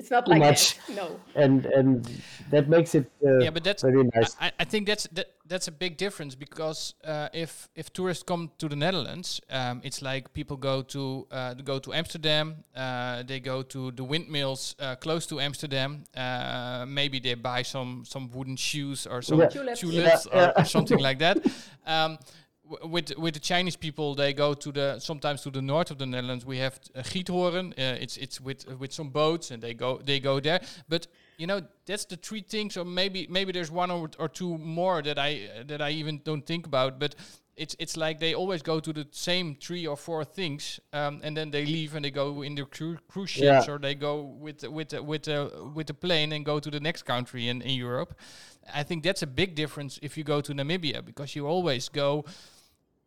it's 0.00 0.10
not 0.10 0.24
too 0.26 0.32
like 0.32 0.40
much. 0.40 0.76
that. 0.86 0.96
No. 0.96 1.06
and 1.34 1.66
and 1.78 2.08
that 2.50 2.68
makes 2.68 2.94
it 2.94 3.04
uh, 3.24 3.38
Yeah, 3.44 3.50
but 3.52 3.62
that's 3.64 3.82
very 3.82 4.04
nice. 4.16 4.36
I, 4.40 4.50
I 4.62 4.64
think 4.64 4.86
that's 4.86 5.06
that, 5.12 5.26
that's 5.50 5.68
a 5.68 5.72
big 5.72 5.96
difference 5.96 6.34
because 6.36 6.94
uh, 7.04 7.28
if 7.32 7.68
if 7.74 7.92
tourists 7.92 8.24
come 8.24 8.50
to 8.58 8.68
the 8.68 8.76
Netherlands, 8.76 9.40
um, 9.50 9.80
it's 9.84 10.00
like 10.02 10.32
people 10.32 10.56
go 10.56 10.82
to 10.82 11.26
uh, 11.30 11.54
go 11.64 11.78
to 11.78 11.92
Amsterdam, 11.92 12.54
uh, 12.76 13.22
they 13.26 13.40
go 13.40 13.62
to 13.62 13.90
the 13.92 14.04
windmills 14.04 14.74
uh, 14.80 14.96
close 14.96 15.26
to 15.26 15.40
Amsterdam. 15.40 16.04
Uh, 16.16 16.84
maybe 16.88 17.20
they 17.20 17.34
buy 17.34 17.62
some 17.64 18.04
some 18.04 18.30
wooden 18.34 18.56
shoes 18.56 19.06
or 19.06 19.22
some 19.22 19.38
Yeah. 19.40 19.48
Tulips. 19.50 19.80
tulips 19.80 20.26
Yeah, 20.32 20.38
or, 20.56 20.60
or 20.60 20.64
something 20.64 20.98
like 20.98 21.18
that. 21.18 21.36
Um, 21.86 22.18
w- 22.18 22.39
with 22.84 23.16
with 23.18 23.34
the 23.34 23.40
Chinese 23.40 23.76
people, 23.76 24.14
they 24.14 24.32
go 24.32 24.54
to 24.54 24.72
the 24.72 24.98
sometimes 25.00 25.42
to 25.42 25.50
the 25.50 25.62
north 25.62 25.90
of 25.90 25.98
the 25.98 26.06
Netherlands. 26.06 26.44
We 26.46 26.58
have 26.58 26.78
uh, 26.94 27.02
Giethoorn. 27.02 27.72
Uh, 27.72 27.98
it's 28.02 28.16
it's 28.16 28.40
with 28.40 28.66
uh, 28.70 28.76
with 28.76 28.92
some 28.92 29.10
boats, 29.10 29.50
and 29.50 29.62
they 29.62 29.74
go 29.74 30.00
they 30.04 30.20
go 30.20 30.40
there. 30.40 30.60
But 30.88 31.06
you 31.38 31.46
know 31.46 31.60
that's 31.86 32.04
the 32.06 32.16
three 32.16 32.42
things, 32.42 32.76
or 32.76 32.84
maybe 32.84 33.26
maybe 33.30 33.52
there's 33.52 33.70
one 33.70 33.90
or, 33.90 34.10
or 34.18 34.28
two 34.28 34.56
more 34.58 35.02
that 35.02 35.18
I 35.18 35.48
uh, 35.60 35.64
that 35.66 35.80
I 35.80 35.90
even 35.90 36.20
don't 36.24 36.46
think 36.46 36.66
about. 36.66 36.98
But 37.00 37.14
it's 37.56 37.74
it's 37.78 37.96
like 37.96 38.18
they 38.20 38.34
always 38.34 38.62
go 38.62 38.80
to 38.80 38.92
the 38.92 39.06
same 39.10 39.56
three 39.56 39.86
or 39.86 39.96
four 39.96 40.24
things, 40.24 40.80
um, 40.92 41.20
and 41.22 41.36
then 41.36 41.50
they 41.50 41.66
leave 41.66 41.94
and 41.96 42.04
they 42.04 42.10
go 42.12 42.42
in 42.42 42.54
the 42.54 42.64
cru- 42.64 42.98
cruise 43.08 43.30
ships, 43.30 43.66
Yeah. 43.66 43.74
or 43.74 43.78
they 43.78 43.94
go 43.94 44.22
with 44.22 44.62
with 44.68 44.88
the- 44.90 45.02
with 45.02 45.22
the 45.22 45.50
with 45.74 45.86
the 45.86 45.94
plane 45.94 46.32
and 46.36 46.44
go 46.44 46.60
to 46.60 46.70
the 46.70 46.80
next 46.80 47.02
country 47.04 47.48
in 47.48 47.62
in 47.62 47.74
Europe. 47.80 48.14
I 48.74 48.84
think 48.84 49.02
that's 49.04 49.22
a 49.22 49.26
big 49.26 49.54
difference 49.56 49.98
if 50.02 50.16
you 50.16 50.24
go 50.24 50.40
to 50.40 50.52
Namibia 50.54 51.02
because 51.04 51.34
you 51.38 51.48
always 51.48 51.88
go 51.90 52.24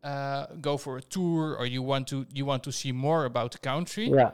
uh, 0.04 0.46
go 0.60 0.76
for 0.76 0.98
a 0.98 1.00
tour 1.00 1.56
or 1.56 1.66
you 1.66 1.82
want 1.82 2.06
to 2.08 2.26
you 2.32 2.44
want 2.44 2.62
to 2.62 2.70
see 2.70 2.92
more 2.92 3.24
about 3.24 3.52
the 3.52 3.58
country. 3.58 4.08
yeah. 4.08 4.32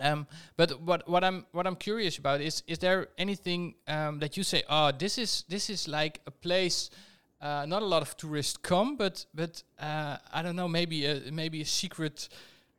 Um, 0.00 0.26
but 0.56 0.80
what 0.80 1.08
what 1.08 1.24
I'm 1.24 1.46
what 1.52 1.66
I'm 1.66 1.76
curious 1.76 2.18
about 2.18 2.40
is 2.40 2.62
is 2.66 2.78
there 2.78 3.08
anything 3.16 3.74
um, 3.86 4.18
that 4.18 4.36
you 4.36 4.42
say? 4.42 4.62
Oh, 4.68 4.92
this 4.92 5.18
is 5.18 5.44
this 5.48 5.70
is 5.70 5.88
like 5.88 6.20
a 6.26 6.30
place. 6.30 6.90
Uh, 7.40 7.64
not 7.66 7.82
a 7.82 7.86
lot 7.86 8.02
of 8.02 8.16
tourists 8.16 8.56
come, 8.56 8.96
but 8.96 9.26
but 9.34 9.62
uh, 9.80 10.16
I 10.32 10.42
don't 10.42 10.56
know. 10.56 10.68
Maybe 10.68 11.06
a 11.06 11.32
maybe 11.32 11.62
a 11.62 11.66
secret. 11.66 12.28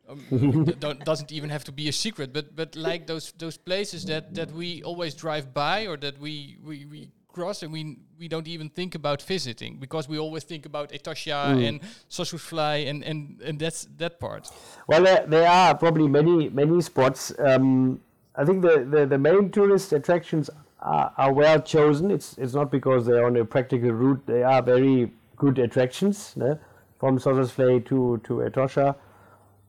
Um, 0.08 0.66
doesn't 1.06 1.32
even 1.32 1.50
have 1.50 1.64
to 1.66 1.72
be 1.72 1.88
a 1.88 1.94
secret, 1.94 2.34
but 2.34 2.56
but 2.56 2.76
like 2.76 3.06
those 3.06 3.34
those 3.38 3.58
places 3.58 4.06
that 4.06 4.34
that 4.36 4.52
we 4.52 4.82
always 4.84 5.14
drive 5.14 5.54
by 5.54 5.88
or 5.88 5.98
that 5.98 6.20
we 6.20 6.58
we, 6.64 6.86
we 6.86 7.10
cross 7.40 7.64
and 7.64 7.72
we 7.72 7.82
we 8.20 8.28
don't 8.28 8.48
even 8.48 8.70
think 8.70 8.96
about 8.96 9.22
visiting 9.22 9.78
because 9.80 10.10
we 10.10 10.18
always 10.26 10.44
think 10.44 10.66
about 10.66 10.88
Etosha 10.92 11.40
and 11.68 11.80
Sossusvlei 12.10 12.90
and 12.90 13.00
and 13.10 13.20
and 13.48 13.56
that's 13.64 13.88
that 13.98 14.20
part. 14.20 14.44
Well, 14.88 15.04
there, 15.04 15.26
there 15.34 15.48
are 15.48 15.76
probably 15.84 16.08
many 16.08 16.50
many 16.50 16.82
spots. 16.82 17.22
Um, 17.40 18.02
I 18.36 18.44
think 18.46 18.62
the, 18.62 18.76
the, 18.94 19.06
the 19.06 19.18
main 19.18 19.52
tourist 19.52 19.92
attractions 19.94 20.50
are, 20.82 21.14
are 21.18 21.34
well 21.34 21.60
chosen. 21.62 22.12
It's 22.12 22.38
it's 22.38 22.54
not 22.60 22.72
because 22.78 23.06
they're 23.06 23.26
on 23.26 23.38
a 23.38 23.46
practical 23.46 23.92
route. 23.92 24.22
They 24.26 24.44
are 24.44 24.62
very 24.62 25.12
good 25.38 25.60
attractions 25.60 26.34
ne? 26.36 26.52
from 27.00 27.20
Sossusvlei 27.20 27.86
to 27.90 28.00
to 28.26 28.34
Etosha. 28.50 28.96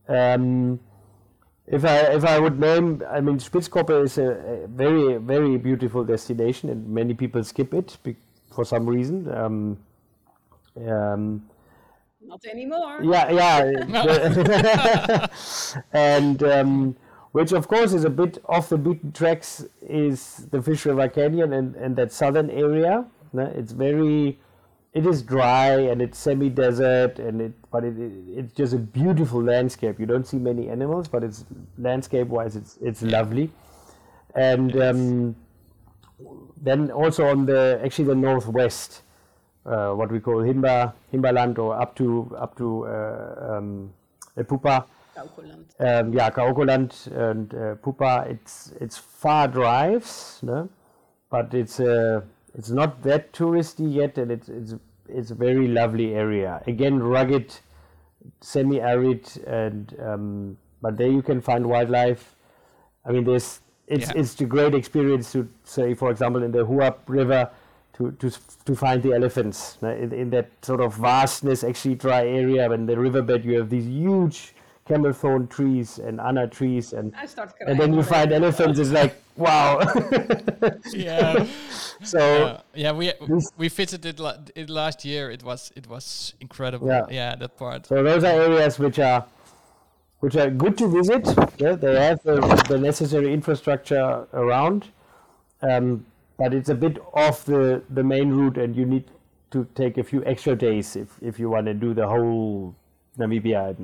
Um, 0.08 0.80
if 1.70 1.84
I 1.84 1.96
if 2.14 2.24
I 2.24 2.38
would 2.38 2.58
name, 2.60 3.02
I 3.08 3.20
mean 3.20 3.38
Spitzkoppe 3.38 4.02
is 4.04 4.18
a, 4.18 4.64
a 4.64 4.66
very 4.68 5.16
very 5.18 5.56
beautiful 5.56 6.04
destination, 6.04 6.68
and 6.68 6.88
many 6.88 7.14
people 7.14 7.42
skip 7.44 7.72
it 7.72 7.96
be, 8.02 8.16
for 8.54 8.64
some 8.64 8.86
reason. 8.86 9.32
Um, 9.32 9.78
um, 10.86 11.48
Not 12.20 12.44
anymore. 12.44 13.00
yeah, 13.02 13.30
yeah. 13.30 15.26
and 15.92 16.42
um, 16.42 16.96
which, 17.32 17.52
of 17.52 17.68
course, 17.68 17.92
is 17.92 18.04
a 18.04 18.10
bit 18.10 18.38
off 18.48 18.68
the 18.68 18.78
beaten 18.78 19.12
tracks 19.12 19.64
is 19.82 20.48
the 20.50 20.60
Fish 20.60 20.84
River 20.84 21.08
Canyon 21.08 21.52
and, 21.52 21.76
and 21.76 21.94
that 21.96 22.12
southern 22.12 22.50
area. 22.50 23.04
It's 23.32 23.72
very, 23.72 24.38
it 24.92 25.06
is 25.06 25.22
dry 25.22 25.78
and 25.78 26.02
it's 26.02 26.18
semi-desert, 26.18 27.18
and 27.18 27.40
it, 27.40 27.52
but 27.70 27.84
it, 27.84 27.98
it, 27.98 28.12
it's 28.28 28.52
just 28.52 28.72
a 28.74 28.78
beautiful 28.78 29.42
landscape. 29.42 30.00
You 30.00 30.06
don't 30.06 30.26
see 30.26 30.38
many 30.38 30.68
animals, 30.68 31.08
but 31.08 31.22
it's 31.22 31.44
landscape-wise, 31.78 32.56
it's 32.56 32.78
it's 32.80 33.02
lovely. 33.02 33.50
And 34.34 34.80
um, 34.80 35.36
then 36.60 36.90
also 36.90 37.26
on 37.26 37.46
the 37.46 37.80
actually 37.84 38.06
the 38.06 38.14
northwest, 38.14 39.02
uh, 39.64 39.92
what 39.92 40.10
we 40.10 40.20
call 40.20 40.36
Himba 40.36 40.92
Himbaland 41.12 41.58
or 41.58 41.80
up 41.80 41.94
to 41.96 42.34
up 42.36 42.56
to 42.56 42.86
uh, 42.86 43.56
um, 43.58 43.92
Pupa. 44.46 44.86
Kaokoland. 45.16 45.64
Um, 45.78 46.12
yeah, 46.12 46.30
Kaokoland 46.30 47.06
and 47.28 47.54
uh, 47.54 47.74
Pupa. 47.76 48.26
It's 48.28 48.72
it's 48.80 48.96
far 48.96 49.48
drives, 49.48 50.40
no? 50.42 50.68
but 51.30 51.54
it's 51.54 51.78
uh, 51.80 52.20
it's 52.54 52.70
not 52.70 53.02
that 53.02 53.32
touristy 53.32 53.92
yet, 53.94 54.18
and 54.18 54.30
it's 54.30 54.48
it's 54.48 54.74
it's 55.08 55.30
a 55.30 55.34
very 55.34 55.68
lovely 55.68 56.14
area. 56.14 56.62
Again, 56.66 57.00
rugged, 57.02 57.54
semi-arid, 58.40 59.44
and 59.46 59.94
um, 60.02 60.58
but 60.82 60.96
there 60.96 61.10
you 61.10 61.22
can 61.22 61.40
find 61.40 61.66
wildlife. 61.66 62.34
I 63.04 63.12
mean, 63.12 63.24
there's 63.24 63.60
it's 63.86 64.08
Yeah. 64.08 64.20
it's 64.20 64.40
a 64.40 64.44
great 64.46 64.74
experience 64.74 65.32
to 65.32 65.48
say, 65.64 65.94
for 65.94 66.10
example, 66.10 66.42
in 66.42 66.52
the 66.52 66.64
Huab 66.66 66.96
River. 67.06 67.50
To, 67.94 68.12
to, 68.12 68.30
to 68.64 68.74
find 68.74 69.02
the 69.02 69.12
elephants 69.12 69.76
in, 69.82 70.14
in 70.14 70.30
that 70.30 70.48
sort 70.62 70.80
of 70.80 70.94
vastness, 70.94 71.62
actually 71.62 71.96
dry 71.96 72.26
area. 72.26 72.66
When 72.66 72.86
the 72.86 72.98
riverbed, 72.98 73.44
you 73.44 73.58
have 73.58 73.68
these 73.68 73.84
huge 73.84 74.54
camel 74.90 75.12
thorn 75.12 75.46
trees 75.46 75.98
and 75.98 76.20
ana 76.20 76.46
trees, 76.48 76.92
and 76.92 77.14
and 77.66 77.80
then 77.80 77.94
you 77.94 78.02
find 78.02 78.32
elephants. 78.32 78.78
It's 78.78 78.90
like 78.90 79.14
wow. 79.36 79.80
Yeah. 80.92 81.46
so 82.02 82.18
Uh, 82.20 82.60
yeah, 82.74 82.92
we 82.92 83.12
we 83.56 83.68
visited 83.68 84.20
la- 84.20 84.38
it 84.54 84.68
last 84.70 85.04
year. 85.04 85.30
It 85.30 85.42
was 85.42 85.72
it 85.76 85.86
was 85.88 86.34
incredible. 86.40 86.88
Yeah. 86.88 87.06
Yeah, 87.10 87.36
that 87.36 87.56
part. 87.56 87.86
So 87.86 88.02
those 88.02 88.24
are 88.24 88.32
areas 88.42 88.78
which 88.78 88.98
are 88.98 89.24
which 90.20 90.36
are 90.36 90.50
good 90.50 90.76
to 90.78 90.88
visit. 90.88 91.24
Yeah, 91.58 91.76
they 91.76 91.94
have 92.08 92.22
the, 92.22 92.40
the 92.68 92.78
necessary 92.78 93.32
infrastructure 93.32 94.26
around, 94.34 94.88
um, 95.62 96.04
but 96.36 96.52
it's 96.52 96.68
a 96.68 96.74
bit 96.74 96.98
off 97.14 97.44
the, 97.44 97.82
the 97.88 98.02
main 98.04 98.28
route, 98.30 98.58
and 98.58 98.76
you 98.76 98.84
need 98.84 99.04
to 99.50 99.66
take 99.74 99.96
a 99.98 100.04
few 100.04 100.22
extra 100.26 100.54
days 100.54 100.94
if, 100.96 101.08
if 101.22 101.38
you 101.40 101.48
want 101.48 101.66
to 101.66 101.74
do 101.74 101.94
the 101.94 102.06
whole 102.06 102.74
Namibia. 103.20 103.76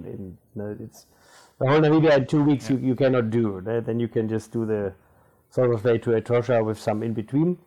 No, 0.55 0.77
it's 0.81 1.07
the 1.59 1.67
whole 1.69 1.81
Namibia 1.81 2.17
in 2.17 2.27
two 2.27 2.43
weeks. 2.43 2.69
You, 2.71 2.79
you 2.79 2.95
cannot 2.95 3.31
do. 3.31 3.61
no? 3.65 3.81
Then 3.81 4.01
you 4.01 4.09
can 4.09 4.29
just 4.29 4.53
do 4.53 4.67
the 4.67 4.93
sort 5.51 5.73
of 5.73 5.85
way 5.85 5.99
to 5.99 6.11
Etosha 6.11 6.65
with 6.65 6.79
some 6.79 7.03
in 7.03 7.13
between. 7.13 7.59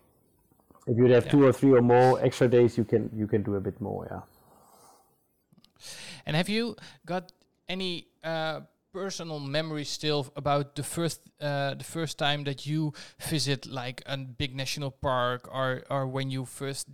If 0.87 0.97
you'd 0.97 1.11
have 1.11 1.29
two 1.29 1.45
or 1.45 1.53
three 1.53 1.71
or 1.71 1.81
more 1.81 2.19
extra 2.23 2.47
days, 2.47 2.77
you 2.77 2.83
can 2.83 3.09
you 3.15 3.27
can 3.27 3.43
do 3.43 3.55
a 3.55 3.61
bit 3.61 3.79
more. 3.79 4.07
Yeah. 4.09 4.21
And 6.25 6.35
have 6.35 6.49
you 6.49 6.75
got 7.05 7.31
any 7.67 8.07
uh, 8.23 8.61
personal 8.91 9.39
memories 9.39 9.89
still 9.89 10.27
about 10.35 10.75
the 10.75 10.83
first 10.83 11.21
uh, 11.41 11.75
the 11.75 11.83
first 11.83 12.17
time 12.17 12.43
that 12.45 12.65
you 12.65 12.93
visit 13.19 13.65
like 13.67 14.01
a 14.05 14.17
big 14.17 14.55
national 14.55 14.91
park, 14.91 15.47
or 15.51 15.83
or 15.89 16.07
when 16.07 16.31
you 16.31 16.45
first 16.45 16.87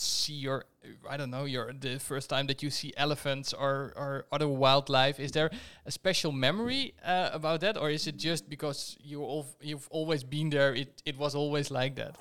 see 0.00 0.34
your 0.34 0.64
I 1.08 1.16
don't 1.16 1.30
know 1.30 1.44
your 1.44 1.72
the 1.72 1.98
first 1.98 2.30
time 2.30 2.46
that 2.46 2.62
you 2.62 2.70
see 2.70 2.92
elephants 2.96 3.52
or 3.52 3.92
or 3.96 4.26
other 4.32 4.48
wildlife? 4.48 5.20
Is 5.20 5.32
there 5.32 5.50
a 5.86 5.90
special 5.90 6.32
memory 6.32 6.94
uh, 7.04 7.30
about 7.32 7.60
that, 7.60 7.76
or 7.76 7.90
is 7.90 8.06
it 8.06 8.16
just 8.16 8.48
because 8.48 8.96
you 9.00 9.22
all 9.22 9.46
you've 9.60 9.88
always 9.90 10.24
been 10.24 10.50
there? 10.50 10.74
It 10.74 11.02
it 11.04 11.18
was 11.18 11.34
always 11.34 11.70
like 11.70 11.96
that. 11.96 12.16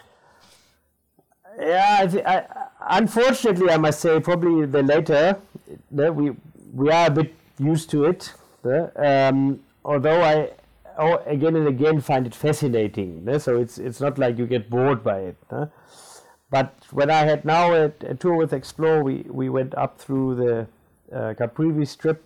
Yeah, 1.60 2.08
I 2.26 2.34
I, 2.34 2.98
unfortunately, 3.00 3.70
I 3.72 3.78
must 3.78 4.00
say 4.00 4.20
probably 4.20 4.66
the 4.66 4.84
later. 4.84 5.38
we 5.92 6.36
we 6.74 6.92
are 6.92 7.08
a 7.08 7.12
bit 7.12 7.34
used 7.60 7.90
to 7.92 8.06
it. 8.06 8.34
Um, 8.96 9.60
although 9.86 10.22
I 10.22 10.52
oh, 10.98 11.22
again 11.26 11.56
and 11.56 11.68
again 11.68 12.02
find 12.02 12.28
it 12.28 12.36
fascinating. 12.36 13.40
So 13.40 13.60
it's 13.60 13.78
it's 13.78 14.02
not 14.02 14.18
like 14.18 14.38
you 14.38 14.46
get 14.46 14.70
bored 14.70 15.04
by 15.04 15.20
it. 15.20 15.38
But 16.50 16.74
when 16.92 17.10
I 17.10 17.26
had 17.26 17.44
now 17.44 17.74
a, 17.74 17.86
a 18.02 18.16
tour 18.16 18.36
with 18.36 18.54
Explore, 18.54 19.04
we, 19.04 19.26
we 19.30 19.50
went 19.50 19.76
up 19.76 20.00
through 20.00 20.36
the 20.36 20.68
uh, 21.16 21.34
Caprivi 21.34 21.86
Strip 21.88 22.24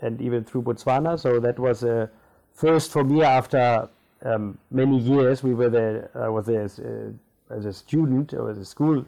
and 0.00 0.20
even 0.20 0.44
through 0.44 0.62
Botswana. 0.62 1.18
So 1.18 1.40
that 1.40 1.58
was 1.58 1.82
a 1.82 2.10
first 2.52 2.90
for 2.90 3.04
me 3.04 3.22
after 3.22 3.88
um, 4.24 4.58
many 4.70 4.98
years. 4.98 5.42
We 5.42 5.54
were 5.54 5.70
there. 5.70 6.10
I 6.14 6.28
was 6.28 6.46
there 6.46 6.62
as, 6.62 6.78
uh, 6.78 7.12
as 7.50 7.64
a 7.64 7.72
student 7.72 8.34
or 8.34 8.50
as 8.50 8.58
a 8.58 8.64
school 8.64 9.04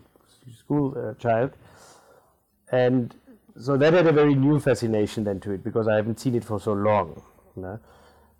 school 0.59 0.97
uh, 0.97 1.15
child, 1.15 1.53
and 2.71 3.15
so 3.59 3.77
that 3.77 3.93
had 3.93 4.07
a 4.07 4.13
very 4.13 4.35
new 4.35 4.61
fascination 4.61 5.25
then 5.25 5.41
to 5.41 5.53
it 5.53 5.65
because 5.65 5.89
I 5.89 5.97
haven't 5.97 6.21
seen 6.21 6.35
it 6.35 6.45
for 6.45 6.61
so 6.61 6.73
long. 6.73 7.23
you 7.57 7.63
know. 7.63 7.81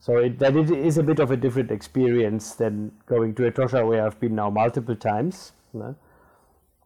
So 0.01 0.19
it, 0.19 0.39
that 0.39 0.55
it 0.55 0.71
is 0.71 0.99
a 0.99 1.03
bit 1.03 1.19
of 1.19 1.31
a 1.31 1.37
different 1.37 1.71
experience 1.71 2.55
than 2.55 2.93
going 3.07 3.35
to 3.37 3.51
Etosha 3.51 3.87
where 3.87 4.05
I've 4.07 4.21
been 4.21 4.35
now 4.35 4.51
multiple 4.51 4.97
times. 4.97 5.53
you 5.73 5.81
know. 5.81 5.97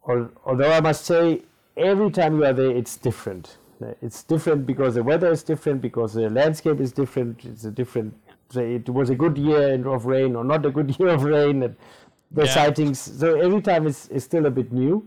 Al- 0.08 0.30
Although 0.44 0.72
I 0.72 0.80
must 0.80 1.04
say, 1.04 1.42
every 1.76 2.10
time 2.10 2.36
you 2.36 2.44
are 2.44 2.52
there, 2.52 2.70
it's 2.70 2.96
different. 2.96 3.58
It's 4.02 4.22
different 4.24 4.66
because 4.66 4.94
the 4.96 5.02
weather 5.04 5.30
is 5.30 5.42
different, 5.44 5.80
because 5.80 6.14
the 6.14 6.28
landscape 6.28 6.80
is 6.80 6.90
different. 6.92 7.44
It's 7.44 7.64
a 7.64 7.70
different 7.70 8.14
say 8.50 8.74
it 8.76 8.88
was 8.88 9.10
a 9.10 9.14
good 9.14 9.36
year 9.36 9.86
of 9.86 10.06
rain 10.06 10.34
or 10.34 10.42
not 10.42 10.64
a 10.64 10.70
good 10.70 10.98
year 10.98 11.08
of 11.10 11.22
rain. 11.22 11.62
And 11.62 11.76
the 12.30 12.44
Yeah. 12.44 12.50
sightings. 12.54 12.98
So 12.98 13.38
every 13.40 13.60
time 13.62 13.86
is 13.86 14.08
is 14.08 14.24
still 14.24 14.46
a 14.46 14.50
bit 14.50 14.72
new, 14.72 15.04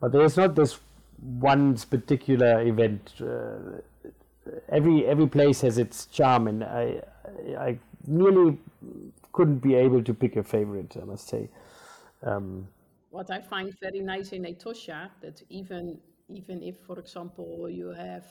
but 0.00 0.12
there 0.12 0.22
is 0.24 0.36
not 0.36 0.54
this 0.56 0.80
one 1.38 1.76
particular 1.90 2.62
event. 2.62 3.12
Uh, 3.20 3.80
every 4.68 5.06
every 5.06 5.26
place 5.28 5.60
has 5.60 5.78
its 5.78 6.06
charm, 6.06 6.48
and 6.48 6.64
I 6.64 7.00
I 7.58 7.78
nearly 8.06 8.58
couldn't 9.32 9.58
be 9.58 9.74
able 9.74 10.02
to 10.02 10.14
pick 10.14 10.36
a 10.36 10.42
favorite. 10.42 10.96
I 11.00 11.04
must 11.04 11.28
say. 11.28 11.48
Um, 12.22 12.66
what 13.14 13.30
I 13.30 13.40
find 13.40 13.72
very 13.80 14.00
nice 14.00 14.32
in 14.32 14.42
Etosha 14.44 15.08
that 15.20 15.40
even 15.48 15.98
even 16.28 16.62
if, 16.62 16.76
for 16.88 16.98
example, 16.98 17.68
you 17.70 17.88
have 17.90 18.26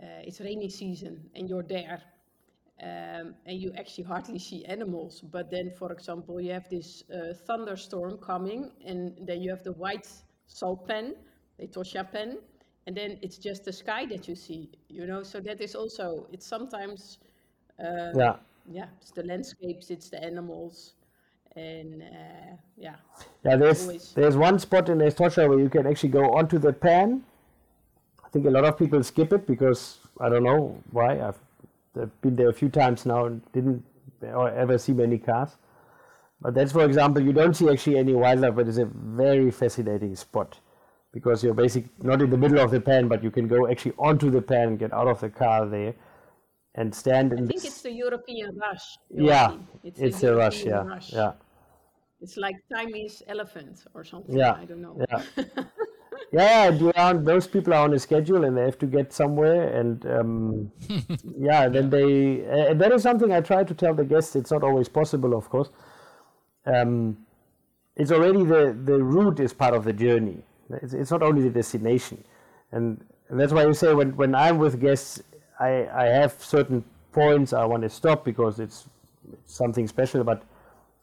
uh, 0.00 0.26
it's 0.28 0.40
rainy 0.40 0.68
season 0.68 1.14
and 1.34 1.48
you're 1.48 1.68
there, 1.78 2.00
um, 2.82 3.34
and 3.46 3.58
you 3.62 3.72
actually 3.76 4.04
hardly 4.04 4.38
see 4.38 4.64
animals, 4.66 5.22
but 5.36 5.50
then, 5.50 5.70
for 5.70 5.90
example, 5.92 6.40
you 6.40 6.52
have 6.52 6.68
this 6.68 7.02
uh, 7.10 7.32
thunderstorm 7.46 8.18
coming, 8.18 8.70
and 8.86 9.16
then 9.28 9.42
you 9.42 9.50
have 9.50 9.64
the 9.64 9.72
white 9.72 10.08
salt 10.46 10.86
pen, 10.86 11.14
Etosha 11.60 12.04
pen, 12.12 12.38
and 12.86 12.96
then 12.96 13.18
it's 13.22 13.38
just 13.38 13.64
the 13.64 13.72
sky 13.72 14.06
that 14.06 14.28
you 14.28 14.36
see, 14.36 14.70
you 14.88 15.06
know. 15.06 15.22
So 15.22 15.40
that 15.40 15.60
is 15.60 15.74
also 15.74 16.26
it's 16.32 16.46
sometimes 16.46 17.18
uh, 17.80 18.12
yeah. 18.14 18.36
yeah, 18.70 18.88
it's 19.00 19.10
the 19.10 19.24
landscapes, 19.24 19.90
it's 19.90 20.10
the 20.10 20.22
animals, 20.22 20.94
and 21.56 22.02
uh, 22.02 22.56
yeah. 22.76 22.96
Yeah, 23.44 23.56
there's 23.56 23.82
Always. 23.82 24.12
there's 24.14 24.36
one 24.36 24.58
spot 24.58 24.88
in 24.88 24.98
Etosha 24.98 25.48
where 25.48 25.58
you 25.58 25.68
can 25.68 25.86
actually 25.86 26.08
go 26.10 26.32
onto 26.34 26.58
the 26.58 26.72
pan. 26.72 27.22
I 28.24 28.28
think 28.30 28.46
a 28.46 28.50
lot 28.50 28.64
of 28.64 28.78
people 28.78 29.02
skip 29.02 29.32
it 29.32 29.46
because 29.46 29.98
I 30.20 30.28
don't 30.28 30.42
know 30.44 30.82
why. 30.90 31.20
I've, 31.20 31.38
I've 32.00 32.20
been 32.20 32.36
there 32.36 32.48
a 32.48 32.52
few 32.52 32.68
times 32.68 33.06
now 33.06 33.26
and 33.26 33.42
didn't 33.52 33.84
or 34.22 34.50
ever 34.50 34.78
see 34.78 34.92
many 34.92 35.18
cars. 35.18 35.50
But 36.40 36.54
that's, 36.54 36.72
for 36.72 36.84
example, 36.84 37.22
you 37.22 37.32
don't 37.32 37.54
see 37.54 37.68
actually 37.70 37.96
any 37.98 38.12
wildlife, 38.14 38.54
but 38.56 38.68
it's 38.68 38.78
a 38.78 38.86
very 38.86 39.50
fascinating 39.50 40.16
spot 40.16 40.58
because 41.12 41.44
you're 41.44 41.54
basically 41.54 41.90
not 42.02 42.20
in 42.20 42.30
the 42.30 42.36
middle 42.36 42.58
of 42.58 42.70
the 42.70 42.80
pan, 42.80 43.06
but 43.08 43.22
you 43.22 43.30
can 43.30 43.46
go 43.46 43.68
actually 43.70 43.92
onto 43.98 44.30
the 44.30 44.42
pan, 44.42 44.76
get 44.76 44.92
out 44.92 45.06
of 45.06 45.20
the 45.20 45.28
car 45.30 45.66
there, 45.66 45.94
and 46.74 46.92
stand 46.94 47.32
in 47.32 47.44
I 47.44 47.46
think 47.46 47.64
it's 47.64 47.82
the 47.82 47.92
European 47.92 48.56
rush. 48.58 48.98
yeah, 49.10 49.50
Joachim. 49.50 49.68
it's, 49.84 50.20
the 50.20 50.32
a 50.32 50.36
rush. 50.36 50.64
European 50.64 50.86
Yeah, 50.88 50.94
rush. 50.94 51.12
yeah. 51.12 51.32
It's 52.24 52.38
like 52.38 52.56
Chinese 52.72 53.22
elephant 53.28 53.84
or 53.94 54.02
something. 54.02 54.34
Yeah, 54.36 54.54
I 54.54 54.64
don't 54.64 54.80
know. 54.80 54.96
yeah. 55.10 55.22
Yeah, 56.32 56.68
and 56.68 56.80
you 56.80 56.92
are, 56.96 57.14
those 57.14 57.46
people 57.46 57.72
are 57.74 57.84
on 57.84 57.92
a 57.94 57.98
schedule 57.98 58.44
and 58.44 58.56
they 58.56 58.62
have 58.62 58.78
to 58.78 58.86
get 58.86 59.12
somewhere, 59.12 59.68
and 59.78 60.04
um, 60.06 60.72
yeah, 61.38 61.68
then 61.68 61.90
they. 61.90 62.44
Uh, 62.44 62.70
and 62.70 62.80
that 62.80 62.90
is 62.92 63.02
something 63.02 63.30
I 63.32 63.40
try 63.40 63.62
to 63.62 63.74
tell 63.74 63.94
the 63.94 64.04
guests. 64.04 64.34
It's 64.34 64.50
not 64.50 64.64
always 64.64 64.88
possible, 64.88 65.32
of 65.36 65.48
course. 65.48 65.70
Um, 66.66 67.18
it's 67.96 68.10
already 68.10 68.44
the 68.44 68.76
the 68.84 69.02
route 69.02 69.38
is 69.38 69.52
part 69.52 69.74
of 69.74 69.84
the 69.84 69.92
journey. 69.92 70.42
It's, 70.70 70.92
it's 70.92 71.10
not 71.10 71.22
only 71.22 71.42
the 71.42 71.50
destination, 71.50 72.24
and, 72.72 73.04
and 73.28 73.38
that's 73.38 73.52
why 73.52 73.64
you 73.66 73.74
say 73.74 73.94
when 73.94 74.16
when 74.16 74.34
I'm 74.34 74.58
with 74.58 74.80
guests, 74.80 75.22
I 75.60 75.88
I 75.92 76.04
have 76.06 76.32
certain 76.42 76.84
points 77.12 77.52
I 77.52 77.64
want 77.64 77.82
to 77.84 77.90
stop 77.90 78.24
because 78.24 78.58
it's, 78.58 78.88
it's 79.32 79.54
something 79.54 79.86
special, 79.86 80.24
but 80.24 80.42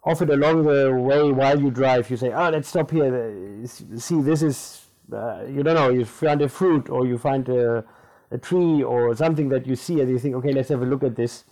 often 0.04 0.30
along 0.32 0.64
the 0.64 0.92
way 0.94 1.32
while 1.32 1.60
you 1.60 1.72
drive, 1.72 2.10
you 2.10 2.18
say, 2.18 2.32
"Oh, 2.32 2.50
let's 2.50 2.70
stop 2.70 2.92
here. 2.92 3.66
See, 3.66 4.22
this 4.22 4.42
is 4.42 4.86
uh, 5.14 5.44
you 5.48 5.64
don't 5.64 5.76
know. 5.76 5.90
You 5.90 6.06
find 6.06 6.42
a 6.42 6.50
fruit, 6.50 6.90
or 6.90 7.06
you 7.06 7.18
find 7.18 7.48
a, 7.50 7.84
a 8.32 8.38
tree, 8.38 8.84
or 8.84 9.16
something 9.16 9.50
that 9.50 9.68
you 9.68 9.76
see, 9.76 10.00
and 10.02 10.10
you 10.10 10.20
think, 10.20 10.36
okay, 10.36 10.54
let's 10.54 10.70
have 10.70 10.82
a 10.82 10.86
look 10.86 11.04
at 11.04 11.16
this, 11.16 11.44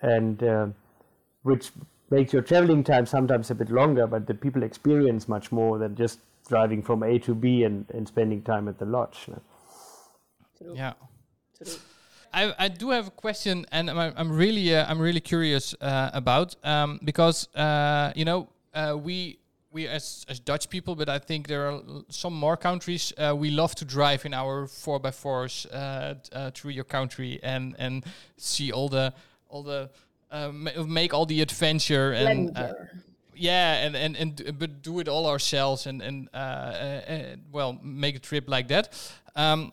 and 0.00 0.42
uh, 0.42 0.66
which 1.42 1.72
makes 2.10 2.32
your 2.32 2.42
traveling 2.42 2.84
time 2.84 3.06
sometimes 3.06 3.50
a 3.50 3.54
bit 3.54 3.70
longer, 3.70 4.06
but 4.06 4.26
the 4.26 4.34
people 4.34 4.62
experience 4.62 5.28
much 5.28 5.50
more 5.50 5.78
than 5.78 5.96
just 5.96 6.20
driving 6.48 6.82
from 6.82 7.02
A 7.02 7.18
to 7.20 7.34
B 7.34 7.64
and, 7.64 7.86
and 7.90 8.06
spending 8.06 8.42
time 8.42 8.68
at 8.68 8.78
the 8.78 8.84
lodge. 8.84 9.24
you 9.26 10.74
Yeah. 10.74 10.92
I, 12.34 12.54
I 12.58 12.68
do 12.68 12.90
have 12.90 13.06
a 13.06 13.10
question, 13.10 13.64
and 13.70 13.88
I'm, 13.88 14.12
I'm 14.16 14.32
really 14.32 14.74
uh, 14.74 14.84
I'm 14.88 14.98
really 14.98 15.20
curious 15.20 15.74
uh, 15.80 16.10
about 16.12 16.56
um, 16.64 16.98
because 17.04 17.48
uh, 17.54 18.12
you 18.16 18.24
know 18.24 18.48
uh, 18.74 18.98
we 19.00 19.38
we 19.70 19.86
as 19.86 20.26
as 20.28 20.40
Dutch 20.40 20.68
people, 20.68 20.96
but 20.96 21.08
I 21.08 21.18
think 21.18 21.46
there 21.46 21.70
are 21.70 21.80
some 22.08 22.34
more 22.34 22.56
countries 22.56 23.12
uh, 23.18 23.34
we 23.36 23.50
love 23.50 23.74
to 23.76 23.84
drive 23.84 24.26
in 24.26 24.34
our 24.34 24.66
four 24.66 25.00
x 25.04 25.16
fours 25.16 25.66
uh, 25.66 26.14
uh, 26.32 26.50
through 26.50 26.72
your 26.72 26.84
country 26.84 27.38
and 27.42 27.76
and 27.78 28.04
see 28.36 28.72
all 28.72 28.88
the 28.88 29.14
all 29.48 29.62
the 29.62 29.90
uh, 30.30 30.50
make 30.52 31.14
all 31.14 31.26
the 31.26 31.40
adventure 31.40 32.12
and. 32.12 32.56
Uh, 32.56 32.72
yeah 33.36 33.84
and 33.84 33.96
and 33.96 34.16
and 34.16 34.58
but 34.60 34.80
do 34.80 35.00
it 35.00 35.08
all 35.08 35.26
ourselves 35.26 35.86
and 35.86 36.00
and 36.02 36.28
well 37.50 37.76
make 37.82 38.14
a 38.14 38.20
trip 38.20 38.48
like 38.48 38.68
that 38.68 38.88
um 39.34 39.72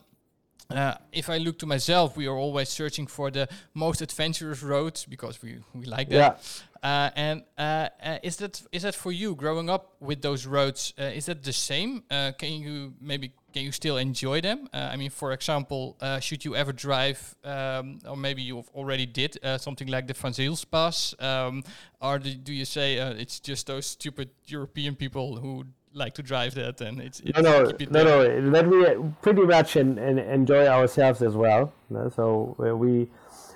uh, 0.76 0.94
if 1.12 1.28
I 1.28 1.38
look 1.38 1.58
to 1.58 1.66
myself, 1.66 2.16
we 2.16 2.26
are 2.26 2.36
always 2.36 2.68
searching 2.68 3.06
for 3.06 3.30
the 3.30 3.48
most 3.74 4.02
adventurous 4.02 4.62
roads 4.62 5.04
because 5.04 5.42
we, 5.42 5.58
we 5.74 5.84
like 5.86 6.08
that. 6.10 6.40
Uh, 6.82 7.10
and 7.14 7.42
uh, 7.56 7.88
uh, 8.04 8.18
is 8.24 8.36
that 8.38 8.60
is 8.72 8.82
that 8.82 8.94
for 8.94 9.12
you 9.12 9.36
growing 9.36 9.70
up 9.70 9.94
with 10.00 10.20
those 10.20 10.46
roads? 10.46 10.92
Uh, 10.98 11.04
is 11.04 11.26
that 11.26 11.44
the 11.44 11.52
same? 11.52 12.02
Uh, 12.10 12.32
can 12.36 12.50
you 12.50 12.92
maybe 13.00 13.32
can 13.52 13.62
you 13.62 13.70
still 13.70 13.98
enjoy 13.98 14.40
them? 14.40 14.68
Uh, 14.74 14.90
I 14.92 14.96
mean, 14.96 15.10
for 15.10 15.32
example, 15.32 15.96
uh, 16.00 16.18
should 16.18 16.44
you 16.44 16.56
ever 16.56 16.72
drive, 16.72 17.36
um, 17.44 18.00
or 18.08 18.16
maybe 18.16 18.42
you 18.42 18.64
already 18.74 19.06
did 19.06 19.38
uh, 19.44 19.58
something 19.58 19.86
like 19.86 20.08
the 20.08 20.14
Van 20.14 20.32
Zyl's 20.32 20.64
Pass, 20.64 21.14
um, 21.20 21.62
or 22.00 22.18
do, 22.18 22.34
do 22.34 22.52
you 22.52 22.64
say 22.64 22.98
uh, 22.98 23.10
it's 23.10 23.38
just 23.38 23.68
those 23.68 23.86
stupid 23.86 24.30
European 24.46 24.96
people 24.96 25.36
who 25.36 25.64
like 25.94 26.14
to 26.14 26.22
drive 26.22 26.54
that 26.54 26.80
and 26.80 27.00
it's, 27.00 27.20
it's 27.20 27.38
No, 27.38 27.42
no, 27.42 27.68
it 27.68 27.90
no, 27.90 28.04
there? 28.04 28.40
no. 28.40 28.50
That 28.50 28.68
we 28.68 29.10
pretty 29.20 29.42
much 29.42 29.76
en- 29.76 29.98
en- 29.98 30.18
enjoy 30.18 30.66
ourselves 30.66 31.22
as 31.22 31.34
well. 31.36 31.72
So 32.14 32.56
uh, 32.58 32.76
we, 32.76 33.08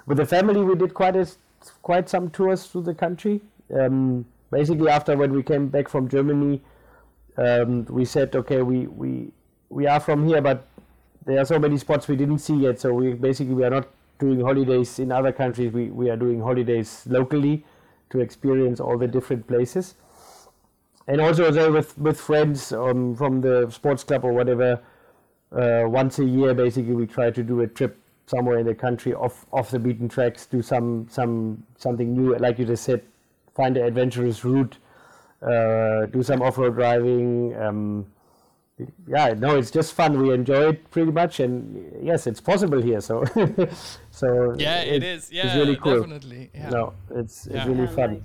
with 0.07 0.18
the 0.18 0.26
family, 0.26 0.62
we 0.62 0.74
did 0.74 0.95
quite 0.95 1.16
a 1.16 1.26
quite 1.82 2.09
some 2.09 2.30
tours 2.30 2.66
through 2.66 2.82
the 2.82 2.95
country. 2.95 3.41
Um, 3.74 4.26
basically, 4.51 4.89
after 4.91 5.16
when 5.16 5.32
we 5.32 5.43
came 5.43 5.68
back 5.68 5.89
from 5.89 6.09
Germany, 6.09 6.62
um, 7.37 7.84
we 7.87 8.05
said, 8.05 8.34
okay, 8.37 8.62
we, 8.62 8.87
we 8.87 9.32
we 9.68 9.87
are 9.87 9.99
from 10.01 10.26
here, 10.28 10.41
but 10.41 10.66
there 11.24 11.41
are 11.41 11.45
so 11.45 11.59
many 11.59 11.76
spots 11.78 12.07
we 12.09 12.16
didn't 12.16 12.39
see 12.39 12.55
yet. 12.57 12.78
So 12.78 12.93
we 12.93 13.14
basically 13.14 13.55
we 13.55 13.64
are 13.64 13.70
not 13.70 13.89
doing 14.18 14.41
holidays 14.41 14.99
in 14.99 15.11
other 15.11 15.32
countries. 15.32 15.72
We 15.72 15.91
we 15.91 16.11
are 16.11 16.16
doing 16.16 16.41
holidays 16.41 17.03
locally 17.07 17.64
to 18.11 18.20
experience 18.20 18.78
all 18.80 18.97
the 18.97 19.09
different 19.09 19.47
places 19.49 19.95
and 21.09 21.21
also 21.21 21.51
there 21.51 21.71
with 21.73 21.97
with 21.99 22.21
friends 22.21 22.73
um, 22.73 23.15
from 23.15 23.41
the 23.41 23.71
sports 23.71 24.05
club 24.05 24.25
or 24.25 24.33
whatever. 24.33 24.81
Uh, 25.53 25.85
once 25.87 26.19
a 26.19 26.25
year, 26.25 26.53
basically, 26.55 26.93
we 26.95 27.07
try 27.07 27.31
to 27.31 27.43
do 27.43 27.61
a 27.61 27.67
trip 27.67 27.97
somewhere 28.27 28.59
in 28.59 28.67
the 28.67 28.75
country 28.75 29.15
off 29.15 29.47
off 29.53 29.71
the 29.71 29.79
beaten 29.79 30.09
tracks, 30.09 30.47
do 30.47 30.61
some 30.63 31.07
some 31.09 31.63
something 31.77 32.13
new, 32.15 32.35
like 32.39 32.59
you 32.59 32.65
just 32.65 32.83
said, 32.85 33.03
find 33.55 33.77
an 33.77 33.85
adventurous 33.87 34.45
route, 34.45 34.77
uh, 35.43 36.07
do 36.07 36.23
some 36.23 36.43
off 36.43 36.59
road 36.59 36.75
driving. 36.75 37.55
Um, 37.57 38.07
yeah, 39.09 39.33
no, 39.39 39.57
it's 39.57 39.71
just 39.71 39.95
fun. 39.95 40.21
We 40.21 40.35
enjoy 40.35 40.69
it 40.71 40.91
pretty 40.91 41.11
much, 41.13 41.41
and 41.41 42.05
yes, 42.05 42.27
it's 42.27 42.41
possible 42.43 42.83
here. 42.83 43.01
So, 43.01 43.25
so 44.11 44.55
Yeah, 44.59 44.81
it 44.83 45.03
is. 45.03 45.33
Yeah, 45.33 45.47
it's 45.47 45.55
really 45.57 45.77
cool. 45.77 46.01
definitely. 46.01 46.51
Yeah. 46.53 46.71
No, 46.71 46.93
it's 47.15 47.47
it's 47.47 47.55
Yeah. 47.55 47.67
really 47.69 47.85
Yeah, 47.85 47.95
fun. 47.95 48.25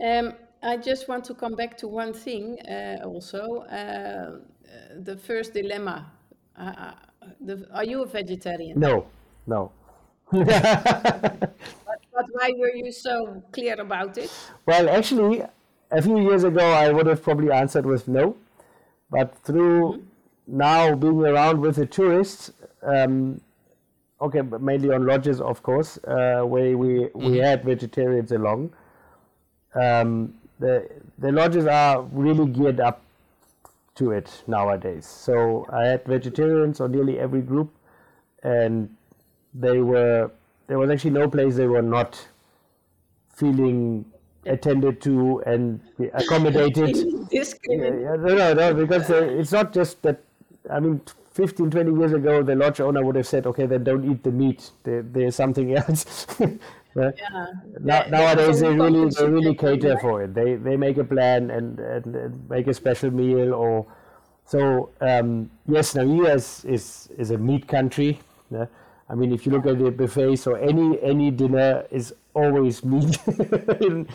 Um, 0.00 0.34
I 0.64 0.76
just 0.76 1.08
want 1.08 1.24
to 1.26 1.34
come 1.34 1.54
back 1.54 1.76
to 1.78 1.88
one 1.88 2.12
thing 2.12 2.58
uh, 2.60 3.00
also. 3.04 3.60
Uh, 3.62 4.38
the 5.00 5.16
first 5.16 5.54
dilemma. 5.54 6.10
Uh, 6.58 6.62
uh, 6.62 6.92
the, 7.40 7.66
are 7.72 7.84
you 7.84 8.02
a 8.02 8.06
vegetarian? 8.06 8.78
No, 8.78 9.06
no. 9.46 9.70
But 12.14 12.26
why 12.30 12.52
were 12.56 12.72
you 12.72 12.92
so 12.92 13.42
clear 13.50 13.74
about 13.80 14.16
it? 14.18 14.30
Well, 14.66 14.88
actually, 14.88 15.42
a 15.90 16.00
few 16.00 16.20
years 16.20 16.44
ago, 16.44 16.64
I 16.64 16.92
would 16.92 17.06
have 17.06 17.22
probably 17.22 17.50
answered 17.50 17.84
with 17.84 18.06
no. 18.06 18.36
But 19.10 19.36
through 19.38 20.04
now 20.46 20.94
being 20.94 21.20
around 21.26 21.60
with 21.60 21.74
the 21.76 21.86
tourists, 21.86 22.52
um, 22.82 23.40
okay, 24.20 24.42
but 24.42 24.62
mainly 24.62 24.90
on 24.92 25.06
lodges, 25.06 25.40
of 25.40 25.62
course, 25.64 25.98
uh, 26.04 26.42
where 26.42 26.78
we, 26.78 27.08
we 27.14 27.38
had 27.38 27.64
vegetarians 27.64 28.30
along, 28.30 28.72
um, 29.74 30.34
the, 30.58 30.88
the 31.18 31.32
lodges 31.32 31.66
are 31.66 32.02
really 32.02 32.46
geared 32.50 32.80
up 32.80 33.02
to 33.96 34.10
it 34.10 34.42
nowadays. 34.46 35.06
So 35.06 35.66
I 35.72 35.84
had 35.84 36.04
vegetarians 36.04 36.80
on 36.80 36.92
nearly 36.92 37.18
every 37.18 37.42
group, 37.42 37.72
and 38.42 38.94
they 39.54 39.78
were 39.80 40.30
there 40.66 40.78
was 40.78 40.90
actually 40.90 41.10
no 41.10 41.28
place 41.28 41.56
they 41.56 41.66
were 41.66 41.82
not 41.82 42.26
feeling 43.34 44.04
attended 44.46 45.00
to 45.02 45.42
and 45.46 45.80
accommodated. 46.14 46.96
Yeah, 47.66 48.16
no, 48.16 48.34
no, 48.34 48.52
no, 48.54 48.74
because 48.74 49.10
it's 49.10 49.50
not 49.52 49.72
just 49.72 50.02
that 50.02 50.22
I 50.70 50.78
mean, 50.80 51.00
15, 51.32 51.70
20 51.70 51.92
years 51.98 52.12
ago, 52.12 52.42
the 52.42 52.54
lodge 52.54 52.80
owner 52.80 53.04
would 53.04 53.16
have 53.16 53.26
said, 53.26 53.46
okay, 53.46 53.66
then 53.66 53.84
don't 53.84 54.08
eat 54.10 54.22
the 54.22 54.30
meat. 54.30 54.70
There, 54.84 55.02
there's 55.02 55.34
something 55.34 55.74
else. 55.76 56.26
But 56.94 57.18
Yeah. 57.18 57.46
now, 57.80 58.02
They- 58.04 58.10
nowadays, 58.10 58.60
they 58.60 58.68
they 58.68 58.74
really, 58.76 59.10
they 59.10 59.26
really 59.28 59.54
consider- 59.54 59.94
cater 59.94 59.98
for 60.00 60.22
it. 60.22 60.34
They, 60.34 60.54
they 60.56 60.76
make 60.76 60.96
a 60.98 61.04
plan 61.04 61.50
and, 61.50 61.78
and, 61.80 62.14
and 62.14 62.48
make 62.50 62.66
a 62.68 62.74
special 62.74 63.10
meal 63.10 63.52
or 63.54 63.86
so. 64.46 64.90
Um, 65.00 65.50
yes, 65.66 65.94
Namibia 65.94 66.34
is, 66.36 66.64
is, 66.64 67.08
is 67.18 67.30
a 67.30 67.38
meat 67.38 67.66
country. 67.66 68.20
yeah. 68.50 68.66
I 69.08 69.14
mean, 69.14 69.32
if 69.32 69.44
you 69.44 69.52
look 69.52 69.66
at 69.66 69.78
the 69.78 69.90
buffet, 69.90 70.36
so 70.36 70.54
any 70.54 70.98
any 71.02 71.30
dinner 71.30 71.84
is 71.90 72.14
always 72.32 72.82
meat. 72.84 73.18
In- 73.82 74.08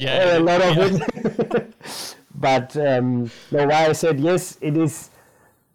Yeah, 0.00 0.38
a 0.38 0.40
lot 0.40 0.62
of 0.62 0.76
yeah. 0.76 0.86
it. 0.88 1.74
but 2.34 2.74
um, 2.76 3.30
no, 3.50 3.66
why 3.66 3.86
I 3.88 3.92
said 3.92 4.18
yes, 4.18 4.56
it 4.62 4.76
is 4.78 5.10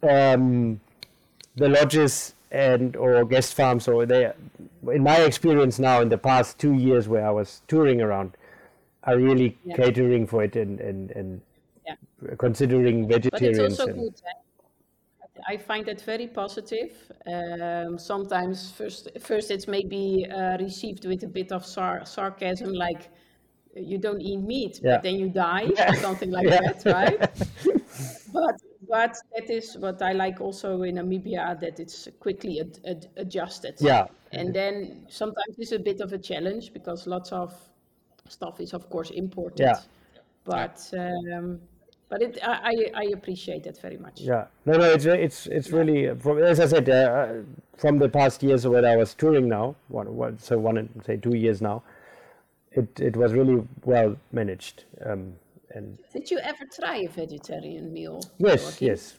um, 0.01 0.79
the 1.55 1.69
lodges 1.69 2.33
and 2.51 2.95
or 2.95 3.25
guest 3.25 3.53
farms 3.55 3.87
or 3.87 4.05
they 4.05 4.31
in 4.93 5.03
my 5.03 5.17
experience 5.17 5.79
now 5.79 6.01
in 6.01 6.09
the 6.09 6.17
past 6.17 6.57
two 6.59 6.73
years 6.73 7.07
where 7.07 7.25
I 7.25 7.31
was 7.31 7.61
touring 7.67 8.01
around 8.01 8.37
are 9.03 9.17
really 9.17 9.57
Yeah. 9.65 9.75
catering 9.75 10.27
for 10.27 10.43
it 10.43 10.55
and 10.55 10.79
and, 10.79 11.11
and 11.11 11.41
Yeah. 11.87 11.95
considering 12.37 13.07
But 13.07 13.25
it's 13.25 13.29
vegetarians 13.29 13.79
also 13.79 13.91
and- 13.91 13.99
good. 14.01 14.21
eh? 14.25 14.39
I 15.47 15.57
find 15.57 15.85
that 15.85 16.01
very 16.01 16.27
positive. 16.27 16.91
Um, 17.27 17.99
sometimes 17.99 18.71
first, 18.71 19.09
first 19.19 19.51
it's 19.51 19.67
maybe 19.67 20.25
uh, 20.31 20.57
received 20.57 21.05
with 21.05 21.23
a 21.23 21.27
bit 21.27 21.51
of 21.51 21.65
sar- 21.65 22.05
sarcasm, 22.05 22.71
like 22.73 23.09
you 23.75 23.97
don't 23.97 24.21
eat 24.21 24.37
meat, 24.39 24.79
Yeah. 24.81 24.95
but 24.95 25.03
then 25.03 25.15
you 25.15 25.29
die, 25.29 25.67
or 25.89 25.95
something 25.95 26.31
like 26.31 26.47
that, 26.49 26.85
right? 26.85 27.19
but 28.33 28.55
but 28.89 29.15
that 29.35 29.49
is 29.49 29.77
what 29.77 30.01
I 30.01 30.13
like 30.13 30.41
also 30.41 30.81
in 30.83 30.95
Namibia 30.95 31.59
that 31.59 31.79
it's 31.79 32.07
quickly 32.19 32.59
ad- 32.59 32.79
ad- 32.85 33.07
adjusted. 33.17 33.75
Yeah. 33.79 34.07
And 34.31 34.53
then 34.53 35.05
sometimes 35.09 35.55
it's 35.57 35.71
a 35.71 35.79
bit 35.79 36.01
of 36.01 36.13
a 36.13 36.17
challenge 36.17 36.73
because 36.73 37.07
lots 37.07 37.31
of 37.31 37.53
stuff 38.29 38.59
is 38.59 38.73
of 38.73 38.89
course 38.89 39.11
imported. 39.11 39.59
Yeah. 39.59 39.79
But 40.43 40.91
um, 40.93 41.59
but 42.09 42.21
it 42.21 42.37
I, 42.43 42.91
I 42.93 43.03
appreciate 43.13 43.63
that 43.63 43.81
very 43.81 43.97
much. 43.97 44.21
Yeah, 44.21 44.45
no, 44.65 44.77
no, 44.77 44.83
it's 44.83 45.05
it's 45.05 45.47
it's 45.47 45.71
really 45.71 46.15
from, 46.19 46.37
as 46.37 46.59
I 46.59 46.67
said 46.67 46.87
uh, 46.87 46.93
uh, 46.93 47.33
from 47.77 47.97
the 47.97 48.09
past 48.09 48.43
years 48.43 48.67
when 48.67 48.85
I 48.85 48.95
was 48.95 49.13
touring 49.13 49.49
now, 49.49 49.75
one, 49.87 50.15
one 50.15 50.39
so 50.39 50.57
one 50.57 50.89
say 51.05 51.17
two 51.17 51.35
years 51.35 51.61
now, 51.61 51.81
it 52.71 52.99
it 52.99 53.17
was 53.17 53.33
really 53.33 53.67
well 53.83 54.17
managed. 54.31 54.83
Um, 55.03 55.33
and 55.75 55.97
Did 56.13 56.31
you 56.31 56.39
ever 56.39 56.65
try 56.73 56.97
a 56.97 57.09
vegetarian 57.09 57.93
meal? 57.93 58.21
yes, 58.37 58.81
yes, 58.81 59.17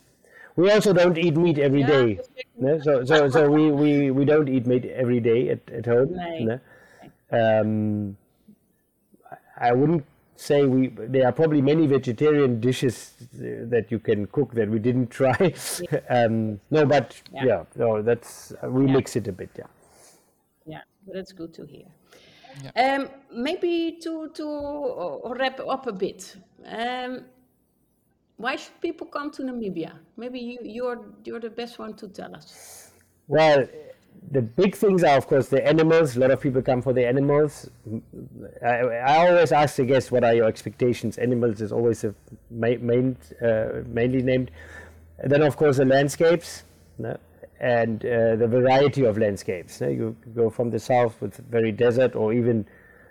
we 0.57 0.71
also 0.71 0.93
don't 0.93 1.19
eat 1.19 1.37
meat 1.37 1.59
every 1.59 1.81
Yeah, 1.81 1.87
day. 1.87 2.21
no? 2.59 2.81
So 2.81 3.05
so 3.05 3.29
so 3.29 3.51
we, 3.51 3.71
we, 3.83 4.11
we 4.11 4.25
don't 4.25 4.49
eat 4.49 4.67
meat 4.67 4.85
every 4.87 5.21
day 5.21 5.51
at, 5.51 5.61
at 5.71 5.87
home. 5.87 6.17
Nee. 6.17 6.45
no? 6.45 6.61
Um, 7.31 8.17
I 9.59 9.73
wouldn't 9.73 10.05
say 10.37 10.65
we. 10.65 10.89
There 10.89 11.27
are 11.27 11.33
probably 11.33 11.63
many 11.63 11.87
vegetarian 11.87 12.61
dishes 12.61 13.15
uh, 13.35 13.69
that 13.69 13.87
you 13.91 13.99
can 13.99 14.27
cook 14.27 14.53
that 14.55 14.69
we 14.69 14.79
didn't 14.79 15.09
try. 15.09 15.53
um, 16.09 16.61
no, 16.71 16.87
but 16.87 17.21
yeah. 17.33 17.45
Yeah. 17.45 17.65
no, 17.77 18.03
that's 18.03 18.53
we 18.63 18.87
Yeah. 18.87 18.93
mix 18.93 19.17
it 19.17 19.29
a 19.29 19.33
bit. 19.33 19.51
Yeah. 19.59 19.65
Yeah, 20.67 20.83
that's 21.07 21.33
good 21.33 21.53
to 21.55 21.65
hear. 21.67 21.87
Yeah. 22.63 22.97
Um, 22.97 23.09
maybe 23.33 23.99
to 24.03 24.31
to 24.31 24.47
uh, 24.47 25.35
wrap 25.35 25.61
up 25.61 25.87
a 25.87 25.93
bit. 25.93 26.37
Um, 26.65 27.25
why 28.37 28.57
should 28.57 28.81
people 28.81 29.07
come 29.07 29.31
to 29.33 29.43
Namibia? 29.43 29.93
Maybe 30.17 30.41
you 30.41 30.59
you're 30.63 31.05
you're 31.25 31.41
the 31.41 31.51
best 31.51 31.79
one 31.79 31.95
to 31.95 32.09
tell 32.09 32.35
us. 32.35 32.91
Well, 33.29 33.67
the 34.31 34.43
big 34.43 34.75
things 34.75 35.05
are, 35.05 35.17
of 35.17 35.27
course, 35.27 35.49
the 35.49 35.67
animals. 35.67 36.17
A 36.17 36.21
lot 36.21 36.31
of 36.31 36.41
people 36.41 36.63
come 36.63 36.83
for 36.83 36.93
the 36.93 37.07
animals. 37.07 37.69
I, 38.65 38.69
I 38.69 39.29
always 39.29 39.53
ask 39.53 39.77
the 39.77 39.85
guests, 39.85 40.11
what 40.11 40.25
are 40.25 40.35
your 40.35 40.47
expectations? 40.47 41.19
Animals 41.19 41.61
is 41.61 41.73
always 41.73 42.05
a 42.05 42.15
main, 42.51 43.17
uh, 43.43 43.83
mainly 43.87 44.23
named. 44.23 44.51
And 45.19 45.31
then, 45.31 45.43
of 45.43 45.57
course, 45.57 45.77
the 45.77 45.85
landscapes 45.85 46.63
no? 46.99 47.19
And 47.61 48.05
uh, 48.05 48.37
the 48.37 48.47
variety 48.47 49.05
of 49.05 49.19
landscapes. 49.19 49.81
no? 49.81 49.89
You 49.89 50.17
go 50.35 50.51
from 50.51 50.71
the 50.71 50.79
south 50.79 51.21
with 51.21 51.37
very 51.51 51.73
desert, 51.73 52.15
or 52.15 52.33
even, 52.33 52.67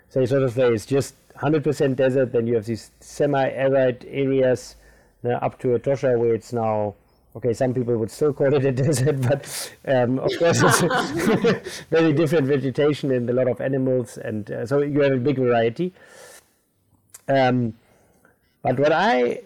say, 0.08 0.26
sort 0.26 0.42
of 0.42 0.52
say 0.52 0.72
it's 0.72 0.86
just 0.86 1.14
100% 1.36 1.96
desert. 1.96 2.32
Then 2.32 2.46
you 2.46 2.54
have 2.54 2.66
these 2.66 2.90
semi-arid 3.00 4.06
areas 4.08 4.76
up 5.24 5.58
to 5.58 5.68
Etosha, 5.68 6.18
where 6.18 6.34
it's 6.34 6.52
now 6.52 6.94
okay, 7.36 7.52
some 7.52 7.74
people 7.74 7.96
would 7.98 8.10
still 8.10 8.32
call 8.32 8.52
it 8.54 8.64
a 8.64 8.72
desert, 8.84 9.20
but 9.20 9.72
um, 9.86 10.18
of 10.18 10.30
course 10.38 10.62
it's 10.62 11.80
very 11.90 12.12
different 12.12 12.46
vegetation 12.46 13.10
and 13.12 13.28
a 13.28 13.32
lot 13.32 13.46
of 13.46 13.60
animals, 13.60 14.16
and 14.18 14.50
uh, 14.50 14.64
so 14.66 14.80
you 14.80 15.00
have 15.00 15.12
a 15.12 15.18
big 15.18 15.36
variety. 15.36 15.92
Um, 17.28 17.74
but 18.62 18.78
what 18.80 18.92
I 18.92 19.42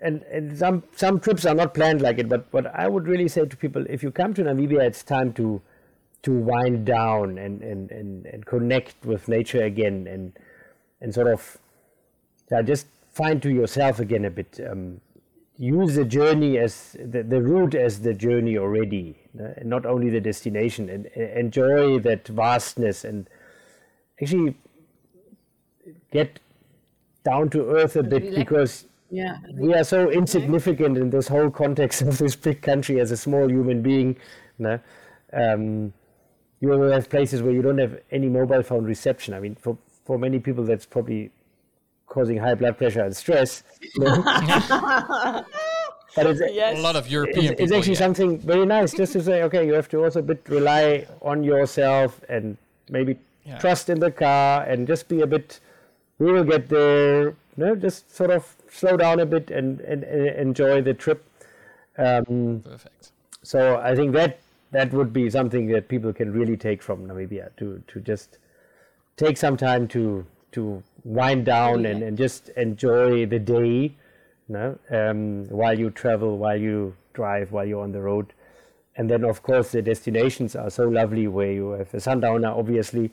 and, 0.00 0.22
and 0.22 0.58
some 0.58 0.82
some 0.96 1.20
trips 1.20 1.44
are 1.44 1.54
not 1.54 1.74
planned 1.74 2.00
like 2.00 2.18
it, 2.18 2.28
but 2.28 2.46
what 2.50 2.66
I 2.74 2.88
would 2.88 3.06
really 3.06 3.28
say 3.28 3.44
to 3.44 3.56
people, 3.56 3.84
if 3.88 4.02
you 4.02 4.10
come 4.10 4.34
to 4.34 4.42
Namibia, 4.42 4.80
it's 4.80 5.02
time 5.02 5.32
to 5.34 5.60
to 6.22 6.32
wind 6.32 6.86
down 6.86 7.38
and 7.38 7.62
and, 7.62 7.90
and, 7.90 8.26
and 8.26 8.46
connect 8.46 9.04
with 9.04 9.28
nature 9.28 9.62
again 9.62 10.06
and 10.06 10.32
and 11.00 11.14
sort 11.14 11.26
of 11.28 11.58
yeah, 12.50 12.62
just 12.62 12.86
find 13.12 13.42
to 13.42 13.50
yourself 13.50 14.00
again 14.00 14.24
a 14.24 14.30
bit. 14.30 14.60
Um, 14.68 15.00
use 15.56 15.94
the 15.94 16.06
journey 16.06 16.56
as 16.56 16.96
the, 16.98 17.22
the 17.22 17.42
route 17.42 17.74
as 17.74 18.00
the 18.00 18.14
journey 18.14 18.56
already, 18.56 19.18
uh, 19.38 19.48
and 19.58 19.68
not 19.68 19.84
only 19.84 20.08
the 20.08 20.20
destination, 20.20 20.88
and, 20.88 21.06
and 21.14 21.38
enjoy 21.38 21.98
that 21.98 22.26
vastness 22.28 23.04
and 23.04 23.28
actually 24.22 24.56
get 26.10 26.40
down 27.24 27.50
to 27.50 27.70
earth 27.70 27.96
a 27.96 28.02
bit 28.02 28.22
relax. 28.22 28.38
because 28.38 28.84
Yeah. 29.10 29.38
we 29.54 29.74
are 29.74 29.82
so 29.84 30.08
insignificant 30.10 30.96
in 30.96 31.10
this 31.10 31.28
whole 31.28 31.50
context 31.50 32.00
of 32.08 32.18
this 32.18 32.36
big 32.36 32.62
country 32.62 33.00
as 33.00 33.10
a 33.10 33.16
small 33.16 33.48
human 33.50 33.82
being. 33.82 34.16
No? 34.58 34.78
Um, 35.32 35.92
you 36.60 36.68
will 36.68 36.90
have 36.92 37.08
places 37.08 37.42
where 37.42 37.52
you 37.52 37.62
don't 37.62 37.78
have 37.78 37.98
any 38.10 38.28
mobile 38.28 38.62
phone 38.62 38.84
reception. 38.84 39.34
I 39.34 39.40
mean, 39.40 39.54
for, 39.56 39.76
for 40.04 40.18
many 40.18 40.38
people, 40.38 40.64
that's 40.64 40.86
probably 40.86 41.30
causing 42.06 42.36
high 42.38 42.54
blood 42.54 42.76
pressure 42.76 43.02
and 43.02 43.16
stress. 43.16 43.62
no? 43.96 44.22
but 46.16 46.26
it's, 46.26 46.40
A 46.40 46.82
lot 46.82 46.96
of 46.96 47.08
European 47.08 47.38
it's, 47.38 47.48
people. 47.50 47.64
it's 47.64 47.72
actually 47.72 47.92
yeah. 47.94 47.98
something 47.98 48.38
very 48.38 48.66
nice 48.66 48.92
just 48.92 49.12
to 49.14 49.22
say, 49.22 49.42
okay, 49.44 49.66
you 49.66 49.72
have 49.74 49.88
to 49.90 50.04
also 50.04 50.18
a 50.18 50.22
bit 50.22 50.42
rely 50.48 51.06
on 51.22 51.42
yourself 51.44 52.20
and 52.28 52.56
maybe 52.90 53.16
Yeah. 53.46 53.58
trust 53.58 53.88
in 53.88 53.98
the 54.00 54.10
car 54.10 54.62
and 54.64 54.86
just 54.86 55.08
be 55.08 55.22
a 55.22 55.26
bit, 55.26 55.60
we 56.18 56.30
will 56.30 56.44
get 56.44 56.68
there, 56.68 57.34
no, 57.56 57.74
just 57.74 58.14
sort 58.14 58.30
of 58.30 58.44
slow 58.70 58.96
down 58.96 59.20
a 59.20 59.26
bit 59.26 59.50
and, 59.50 59.80
and, 59.80 60.04
and 60.04 60.26
enjoy 60.38 60.80
the 60.80 60.94
trip. 60.94 61.24
Um, 61.98 62.62
Perfect. 62.64 63.12
so 63.42 63.78
I 63.78 63.94
think 63.94 64.12
that 64.14 64.40
that 64.70 64.92
would 64.92 65.12
be 65.12 65.28
something 65.28 65.66
that 65.68 65.88
people 65.88 66.12
can 66.12 66.32
really 66.32 66.56
take 66.56 66.82
from 66.82 67.06
Namibia 67.06 67.50
to, 67.56 67.82
to 67.88 68.00
just 68.00 68.38
take 69.16 69.36
some 69.36 69.56
time 69.56 69.88
to 69.88 70.24
to 70.52 70.82
wind 71.04 71.44
down 71.44 71.86
and, 71.86 72.02
and 72.02 72.18
just 72.18 72.48
enjoy 72.50 73.24
the 73.24 73.38
day, 73.38 73.94
no, 74.48 74.76
um, 74.90 75.46
while 75.48 75.78
you 75.78 75.90
travel, 75.90 76.38
while 76.38 76.60
you 76.60 76.92
drive, 77.12 77.52
while 77.52 77.64
you're 77.64 77.84
on 77.84 77.92
the 77.92 78.00
road, 78.00 78.32
and 78.96 79.08
then 79.08 79.24
of 79.24 79.42
course 79.42 79.70
the 79.70 79.80
destinations 79.80 80.56
are 80.56 80.68
so 80.68 80.88
lovely 80.88 81.28
where 81.28 81.52
you 81.52 81.70
have 81.70 81.94
a 81.94 82.00
sundowner 82.00 82.48
obviously, 82.48 83.12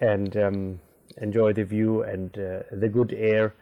and 0.00 0.36
um, 0.36 0.80
enjoy 1.22 1.54
the 1.54 1.64
view 1.64 2.02
and 2.02 2.36
uh, 2.38 2.60
the 2.70 2.88
good 2.88 3.14
air, 3.14 3.54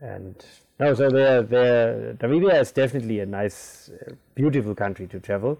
and 0.00 0.44
no, 0.80 0.94
so 0.94 1.10
there, 1.10 1.42
there, 1.42 2.14
Namibia 2.14 2.60
is 2.60 2.72
definitely 2.72 3.20
a 3.20 3.26
nice, 3.26 3.90
uh, 3.90 4.12
beautiful 4.34 4.74
country 4.74 5.06
to 5.08 5.20
travel. 5.20 5.58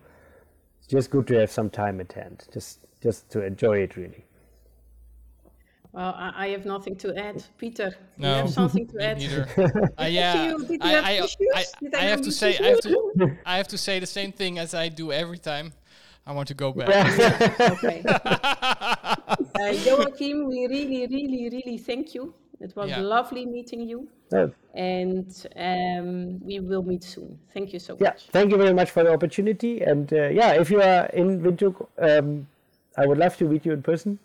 It's 0.78 0.88
just 0.88 1.10
good 1.10 1.26
to 1.28 1.34
have 1.40 1.50
some 1.50 1.70
time 1.70 2.00
at 2.00 2.12
hand, 2.12 2.44
just 2.52 2.80
just 3.02 3.30
to 3.30 3.44
enjoy 3.44 3.78
it 3.78 3.96
really. 3.96 4.24
Well, 5.92 6.14
I, 6.16 6.46
I 6.46 6.48
have 6.50 6.64
nothing 6.66 6.96
to 6.96 7.16
add. 7.16 7.42
Peter, 7.58 7.88
you 8.16 8.22
No. 8.22 8.34
have 8.34 8.50
something 8.50 8.86
to 8.88 8.98
add? 9.08 9.18
Neither. 9.18 9.48
Uh, 9.98 10.04
yeah, 10.04 10.50
you- 10.50 10.78
I, 10.80 10.90
have 10.92 11.04
I. 11.04 11.18
I, 11.18 11.64
I 11.94 11.98
I 11.98 12.04
have 12.12 12.20
to 12.22 12.30
say, 12.32 12.56
I 12.58 12.66
have 12.68 12.80
to, 12.80 13.36
I 13.44 13.56
have 13.56 13.68
to 13.68 13.78
say 13.78 13.98
the 13.98 14.06
same 14.06 14.32
thing 14.32 14.58
as 14.58 14.72
I 14.74 14.88
do 14.88 15.10
every 15.12 15.38
time. 15.38 15.72
I 16.26 16.32
want 16.32 16.48
to 16.48 16.54
go 16.54 16.72
back. 16.72 16.88
Okay. 17.72 18.02
uh, 18.06 19.72
Joachim, 19.84 20.46
we 20.48 20.66
really, 20.68 21.06
really, 21.08 21.48
really 21.50 21.78
thank 21.78 22.14
you. 22.14 22.34
It 22.60 22.76
was 22.76 22.90
Yeah. 22.90 23.00
lovely 23.00 23.46
meeting 23.46 23.80
you, 23.88 24.08
Uh, 24.32 24.48
and 24.74 25.26
um, 25.56 26.38
we 26.44 26.60
will 26.60 26.82
meet 26.82 27.02
soon. 27.02 27.38
Thank 27.54 27.72
you 27.72 27.78
so 27.78 27.96
yeah, 28.00 28.10
much. 28.10 28.28
thank 28.30 28.50
you 28.52 28.58
very 28.58 28.74
much 28.74 28.90
for 28.90 29.02
the 29.02 29.12
opportunity. 29.12 29.80
And 29.82 30.12
uh, 30.12 30.28
yeah, 30.28 30.52
if 30.60 30.70
you 30.70 30.80
are 30.82 31.06
in 31.06 31.40
Windhoek, 31.42 31.86
um, 31.98 32.46
I 32.96 33.06
would 33.06 33.18
love 33.18 33.36
to 33.38 33.44
meet 33.48 33.64
you 33.66 33.72
in 33.72 33.82
person. 33.82 34.18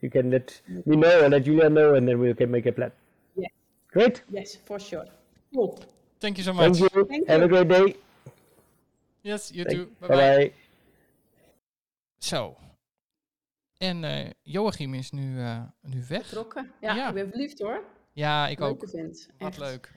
You 0.00 0.10
can 0.10 0.30
let 0.30 0.60
me 0.86 0.96
know 0.96 1.24
or 1.24 1.28
let 1.28 1.44
Julia 1.44 1.68
know, 1.70 1.94
and 1.94 2.06
then 2.08 2.18
we 2.18 2.32
can 2.34 2.50
make 2.50 2.66
a 2.66 2.72
plan. 2.72 2.92
Yeah. 3.36 3.48
Great. 3.92 4.22
Yes, 4.30 4.56
for 4.64 4.78
sure. 4.78 5.06
Cool. 5.54 5.78
Thank 6.20 6.38
you 6.38 6.44
so 6.44 6.52
much. 6.52 6.78
Thank 6.78 6.94
you. 6.94 7.04
Thank 7.04 7.28
Have 7.28 7.42
a 7.42 7.48
great 7.48 7.68
day. 7.68 7.96
Yes, 9.22 9.52
you 9.52 9.64
Thank- 9.64 9.76
too. 9.76 9.86
Bye 10.00 10.08
bye. 10.08 10.16
Bye 10.16 10.36
bye. 10.48 10.52
Zo. 12.22 12.61
En 13.82 14.04
eh 14.04 14.30
Joachim 14.42 14.94
is 14.94 15.10
nu, 15.10 15.38
eh, 15.38 15.62
nu 15.80 16.04
weg. 16.08 16.22
Vertrokken. 16.26 16.70
Ja, 16.80 16.94
Ja. 16.94 17.08
ik 17.08 17.14
ben 17.14 17.28
verliefd 17.28 17.58
hoor. 17.58 17.84
Ja, 18.12 18.48
ik 18.48 18.60
ook. 18.60 18.88
Vent. 18.88 19.28
Wat 19.38 19.48
echt. 19.48 19.58
leuk. 19.58 19.92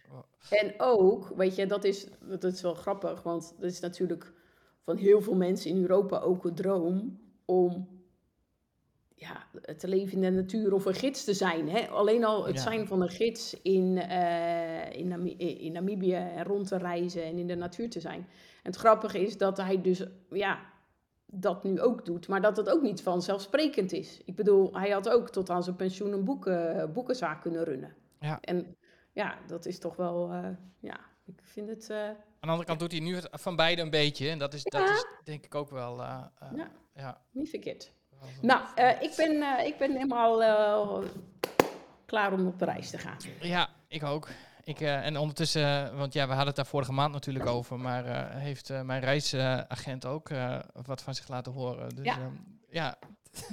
En 0.49 0.73
ook, 0.77 1.33
weet 1.35 1.55
je, 1.55 1.65
dat 1.65 1.83
is, 1.83 2.07
dat 2.39 2.43
is 2.43 2.61
wel 2.61 2.73
grappig, 2.73 3.23
want 3.23 3.53
dat 3.59 3.71
is 3.71 3.79
natuurlijk 3.79 4.33
van 4.83 4.97
heel 4.97 5.21
veel 5.21 5.35
mensen 5.35 5.69
in 5.71 5.81
Europa 5.81 6.19
ook 6.19 6.45
een 6.45 6.55
droom 6.55 7.19
om 7.45 7.87
ja, 9.15 9.47
te 9.77 9.87
leven 9.87 10.13
in 10.13 10.21
de 10.21 10.41
natuur 10.41 10.73
of 10.73 10.85
een 10.85 10.93
gids 10.93 11.23
te 11.23 11.33
zijn. 11.33 11.69
Hè? 11.69 11.87
Alleen 11.87 12.23
al 12.23 12.45
het 12.45 12.55
Ja. 12.55 12.61
zijn 12.61 12.87
van 12.87 13.01
een 13.01 13.09
gids 13.09 13.61
in, 13.61 13.97
eh, 13.97 14.91
in, 14.99 15.37
in 15.37 15.71
Namibië 15.71 16.13
en 16.13 16.43
rond 16.43 16.67
te 16.67 16.77
reizen 16.77 17.23
en 17.23 17.37
in 17.37 17.47
de 17.47 17.55
natuur 17.55 17.89
te 17.89 17.99
zijn. 17.99 18.19
En 18.63 18.71
het 18.71 18.75
grappige 18.75 19.19
is 19.19 19.37
dat 19.37 19.57
hij 19.57 19.81
dus 19.81 20.03
ja, 20.29 20.59
dat 21.25 21.63
nu 21.63 21.81
ook 21.81 22.05
doet, 22.05 22.27
maar 22.27 22.41
dat 22.41 22.57
het 22.57 22.69
ook 22.69 22.81
niet 22.81 23.01
vanzelfsprekend 23.01 23.91
is. 23.91 24.21
Ik 24.25 24.35
bedoel, 24.35 24.73
hij 24.77 24.89
had 24.89 25.09
ook 25.09 25.29
tot 25.29 25.49
aan 25.49 25.63
zijn 25.63 25.75
pensioen 25.75 26.11
een 26.11 26.23
boeken, 26.23 26.93
boekenzaak 26.93 27.41
kunnen 27.41 27.63
runnen. 27.63 27.95
Ja. 28.19 28.37
En 28.41 28.75
ja, 29.13 29.35
dat 29.47 29.65
is 29.65 29.79
toch 29.79 29.95
wel, 29.95 30.31
eh, 30.31 30.47
ja, 30.79 30.99
ik 31.25 31.39
vind 31.43 31.69
het, 31.69 31.89
eh, 31.89 31.97
Aan 31.97 32.15
de 32.39 32.47
andere 32.47 32.65
kant 32.67 32.79
doet 32.79 32.91
hij 32.91 33.01
nu 33.01 33.17
van 33.31 33.55
beide 33.55 33.81
een 33.81 33.89
beetje. 33.89 34.29
En 34.29 34.37
dat 34.39 34.53
is, 34.53 34.63
dat 34.63 34.89
is 34.89 35.05
denk 35.23 35.45
ik 35.45 35.55
ook 35.55 35.69
wel... 35.69 36.01
eh, 36.01 36.23
eh, 36.39 36.47
Ja. 36.55 36.71
ja. 36.95 37.21
niet 37.31 37.49
verkeerd. 37.49 37.91
Nou, 38.41 38.61
eh, 38.75 39.01
ik, 39.01 39.13
ben, 39.17 39.41
eh, 39.41 39.65
ik 39.65 39.77
ben 39.77 39.91
helemaal 39.91 40.43
eh, 40.43 40.97
klaar 42.05 42.33
om 42.33 42.47
op 42.47 42.59
de 42.59 42.65
reis 42.65 42.89
te 42.89 42.97
gaan. 42.97 43.17
Ja, 43.41 43.69
ik 43.87 44.03
ook. 44.03 44.27
Ik, 44.65 44.81
eh, 44.81 45.05
en 45.05 45.17
ondertussen, 45.17 45.89
eh, 45.91 45.97
want 45.97 46.13
ja, 46.13 46.21
we 46.23 46.27
hadden 46.29 46.47
het 46.47 46.55
daar 46.55 46.65
vorige 46.65 46.91
maand 46.91 47.13
natuurlijk 47.13 47.45
over, 47.45 47.79
maar 47.79 48.05
eh, 48.05 48.41
heeft 48.41 48.69
mijn 48.83 49.01
reisagent 49.01 50.05
ook 50.05 50.29
wat 50.85 51.01
van 51.01 51.15
zich 51.15 51.27
laten 51.27 51.51
horen. 51.51 51.89
Dus 51.95 52.05
Ja. 52.05 52.17
ja, 52.17 52.29
ja. 52.69 52.97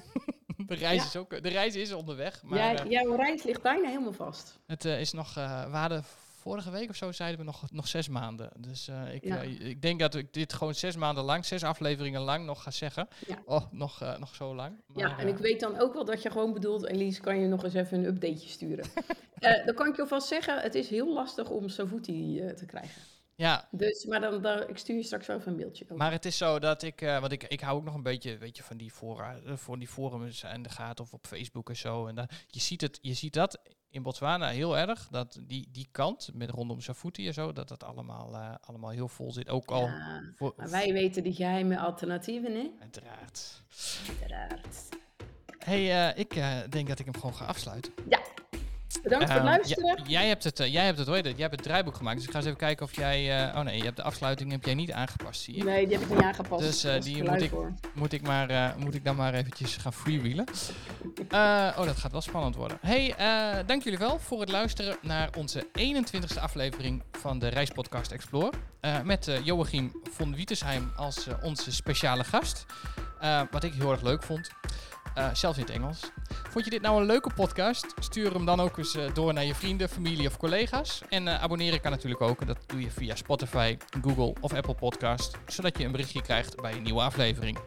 de, 0.67 0.75
reis 0.75 1.01
Ja. 1.01 1.05
is 1.07 1.17
ook, 1.17 1.43
de 1.43 1.49
reis 1.49 1.75
is 1.75 1.93
onderweg, 1.93 2.43
maar 2.43 2.59
eh, 2.75 2.91
jouw 2.91 3.15
reis 3.15 3.43
ligt 3.43 3.63
bijna 3.63 3.89
helemaal 3.89 4.13
vast. 4.13 4.59
het 4.67 4.85
is 4.85 5.13
nog, 5.13 5.35
we 5.35 5.41
hadden 5.77 6.05
vorige 6.41 6.71
week 6.71 6.89
of 6.91 6.97
zo 6.97 7.13
zeiden 7.13 7.39
we 7.39 7.45
nog, 7.45 7.71
nog 7.71 7.89
zes 7.89 8.09
maanden. 8.09 8.51
Dus 8.59 8.91
ik, 9.13 9.25
Ja. 9.25 9.41
ik 9.43 9.83
denk 9.83 10.01
dat 10.01 10.15
ik 10.15 10.33
dit 10.33 10.53
gewoon 10.53 10.75
zes 10.75 10.97
maanden 10.97 11.25
lang, 11.25 11.45
zes 11.45 11.65
afleveringen 11.65 12.21
lang 12.21 12.45
nog 12.45 12.63
ga 12.63 12.71
zeggen. 12.71 13.09
Ja. 13.27 13.39
Oh, 13.45 13.63
nog, 13.71 14.17
nog 14.19 14.35
zo 14.35 14.55
lang. 14.55 14.81
ja, 14.95 15.19
en 15.19 15.29
ik 15.29 15.37
weet 15.37 15.61
dan 15.61 15.79
ook 15.81 15.93
wel 15.95 16.05
dat 16.05 16.23
je 16.23 16.31
gewoon 16.31 16.53
bedoelt, 16.53 16.87
Elise, 16.87 17.21
kan 17.21 17.41
je 17.41 17.47
nog 17.47 17.65
eens 17.65 17.75
even 17.75 17.99
een 17.99 18.05
updateje 18.05 18.49
sturen. 18.49 18.87
Eh, 19.43 19.67
dan 19.67 19.75
kan 19.75 19.87
ik 19.89 19.97
je 19.97 20.03
alvast 20.03 20.29
zeggen, 20.29 20.59
het 20.61 20.75
is 20.75 20.89
heel 20.89 21.13
lastig 21.13 21.51
om 21.51 21.69
Savuti 21.69 22.41
eh, 22.41 22.55
te 22.55 22.67
krijgen. 22.67 23.03
ja, 23.35 23.69
Dus, 23.71 24.05
maar 24.05 24.21
dan, 24.21 24.43
dan, 24.43 24.69
ik 24.69 24.79
stuur 24.79 24.97
je 24.97 25.03
straks 25.03 25.27
wel 25.27 25.37
even 25.37 25.51
een 25.51 25.57
beeldje. 25.59 25.85
over. 25.85 25.97
Maar 25.97 26.13
het 26.13 26.25
is 26.25 26.37
zo 26.37 26.59
dat 26.59 26.83
ik, 26.83 27.01
eh, 27.01 27.21
want 27.21 27.33
ik, 27.33 27.45
ik 27.45 27.61
hou 27.61 27.77
ook 27.79 27.85
nog 27.85 27.95
een 27.95 28.03
beetje, 28.03 28.39
weet 28.39 28.57
je, 28.57 28.63
van 28.63 28.77
die 28.77 28.91
fora, 28.91 29.39
voor 29.45 29.79
die 29.79 29.89
forums 29.89 30.43
en 30.43 30.63
de 30.63 30.69
gaten 30.69 31.05
of 31.05 31.13
op 31.13 31.27
Facebook 31.27 31.69
en 31.69 31.77
zo. 31.77 32.07
En 32.07 32.15
dan, 32.15 32.29
je 32.47 32.61
ziet 32.61 32.81
het, 32.81 32.99
je 33.03 33.15
ziet 33.15 33.33
dat 33.33 33.59
in 33.91 34.03
Botswana 34.03 34.49
heel 34.49 34.79
erg, 34.79 35.09
dat 35.11 35.39
die, 35.47 35.69
die 35.73 35.89
kant 35.91 36.29
met 36.35 36.51
rondom 36.51 36.81
Safuti 36.81 37.27
en 37.27 37.35
zo, 37.35 37.53
dat 37.53 37.69
dat 37.69 37.85
allemaal, 37.85 38.37
allemaal 38.61 38.91
heel 38.91 39.09
vol 39.09 39.33
zit. 39.33 39.49
Ook 39.49 39.71
al 39.71 39.87
Ja, 39.87 40.23
voor, 40.35 40.53
maar 40.57 40.71
wij 40.71 40.93
weten 40.93 41.23
die 41.23 41.35
geheime 41.35 41.79
alternatieven, 41.79 42.55
hè? 42.55 42.71
uiteraard. 42.81 43.63
Uiteraard. 44.09 44.89
hey, 45.59 46.15
ik 46.15 46.35
denk 46.71 46.89
dat 46.89 46.99
ik 46.99 47.05
hem 47.05 47.15
gewoon 47.15 47.35
ga 47.35 47.45
afsluiten. 47.45 47.93
Ja, 48.09 48.21
bedankt 49.03 49.25
voor 49.25 49.35
het 49.35 49.43
Ehm, 49.43 49.45
luisteren. 49.55 49.97
ja, 49.97 50.05
jij 50.07 50.29
hebt 50.29 50.45
het, 50.45 50.61
eh, 50.61 50.73
jij 50.73 50.85
hebt 50.85 50.99
het, 50.99 51.07
het, 51.07 51.25
jij 51.25 51.35
hebt 51.37 51.55
het 51.55 51.63
draaiboek 51.63 51.97
gemaakt. 51.97 52.17
Dus 52.17 52.25
ik 52.25 52.31
ga 52.31 52.37
eens 52.37 52.47
even 52.47 52.59
kijken 52.59 52.87
of 52.87 52.97
jij, 52.97 53.47
eh, 53.49 53.57
oh 53.59 53.65
nee, 53.65 53.77
je 53.77 53.85
hebt 53.85 53.97
de 53.97 54.03
afsluiting 54.03 54.51
heb 54.51 54.65
jij 54.65 54.75
niet 54.75 54.93
aangepast, 54.93 55.41
zie 55.43 55.57
je. 55.57 55.65
Nee, 55.65 55.87
die 55.87 55.99
heb 55.99 56.07
ik 56.09 56.15
niet 56.15 56.25
aangepast. 56.25 56.63
Dus, 56.63 56.85
is 56.85 57.05
die 57.05 57.23
moet 57.31 57.43
ik- 57.43 57.51
voor. 57.51 57.73
Moet 57.95 58.13
ik, 58.13 58.23
maar, 58.23 58.51
eh, 58.51 58.75
moet 58.77 58.95
ik 58.95 59.05
dan 59.05 59.17
maar 59.17 59.35
eventjes 59.35 59.77
gaan 59.77 59.93
freewheelen? 59.93 60.45
Eh, 61.29 61.39
oh, 61.79 61.85
dat 61.85 61.97
gaat 61.97 62.13
wel 62.13 62.21
spannend 62.21 62.57
worden. 62.57 62.79
Hey, 62.81 63.15
dank 63.67 63.83
jullie 63.83 63.99
wel 63.99 64.19
voor 64.19 64.41
het 64.41 64.49
luisteren 64.51 64.97
naar 65.03 65.29
onze 65.37 65.67
21ste 65.75 66.41
aflevering 66.41 67.03
van 67.13 67.39
de 67.39 67.49
Reispodcast 67.49 68.13
Explore. 68.13 68.53
Met 69.05 69.41
Joachim 69.45 69.93
von 70.11 70.35
Wietersheim 70.35 70.93
als 70.97 71.27
onze 71.43 71.73
speciale 71.73 72.25
gast. 72.25 72.67
Wat 73.51 73.65
ik 73.65 73.73
heel 73.75 73.91
erg 73.91 74.03
leuk 74.03 74.23
vond. 74.23 74.51
Eh, 75.15 75.29
zelfs 75.33 75.59
in 75.59 75.65
het 75.65 75.73
Engels. 75.73 76.11
Vond 76.51 76.65
je 76.65 76.71
dit 76.71 76.83
nou 76.83 77.01
een 77.01 77.07
leuke 77.07 77.31
podcast? 77.35 77.95
Stuur 77.99 78.33
hem 78.33 78.45
dan 78.45 78.61
ook 78.61 78.79
eens 78.79 78.95
eh, 78.95 79.15
door 79.15 79.33
naar 79.33 79.45
je 79.45 79.55
vrienden, 79.55 79.89
familie 79.89 80.27
of 80.27 80.37
collega's. 80.37 81.03
En 81.09 81.29
eh, 81.29 81.43
abonneren 81.43 81.81
kan 81.81 81.91
natuurlijk 81.91 82.21
ook. 82.21 82.47
Dat 82.47 82.59
doe 82.67 82.81
je 82.81 82.91
via 82.91 83.15
Spotify, 83.15 83.77
Google 84.03 84.35
of 84.41 84.55
Apple 84.55 84.75
Podcast. 84.75 85.39
Zodat 85.47 85.79
je 85.79 85.85
een 85.85 85.93
berichtje 85.93 86.23
krijgt 86.23 86.61
bij 86.61 86.73
een 86.73 86.83
nieuwe 86.83 87.01
aflevering. 87.01 87.59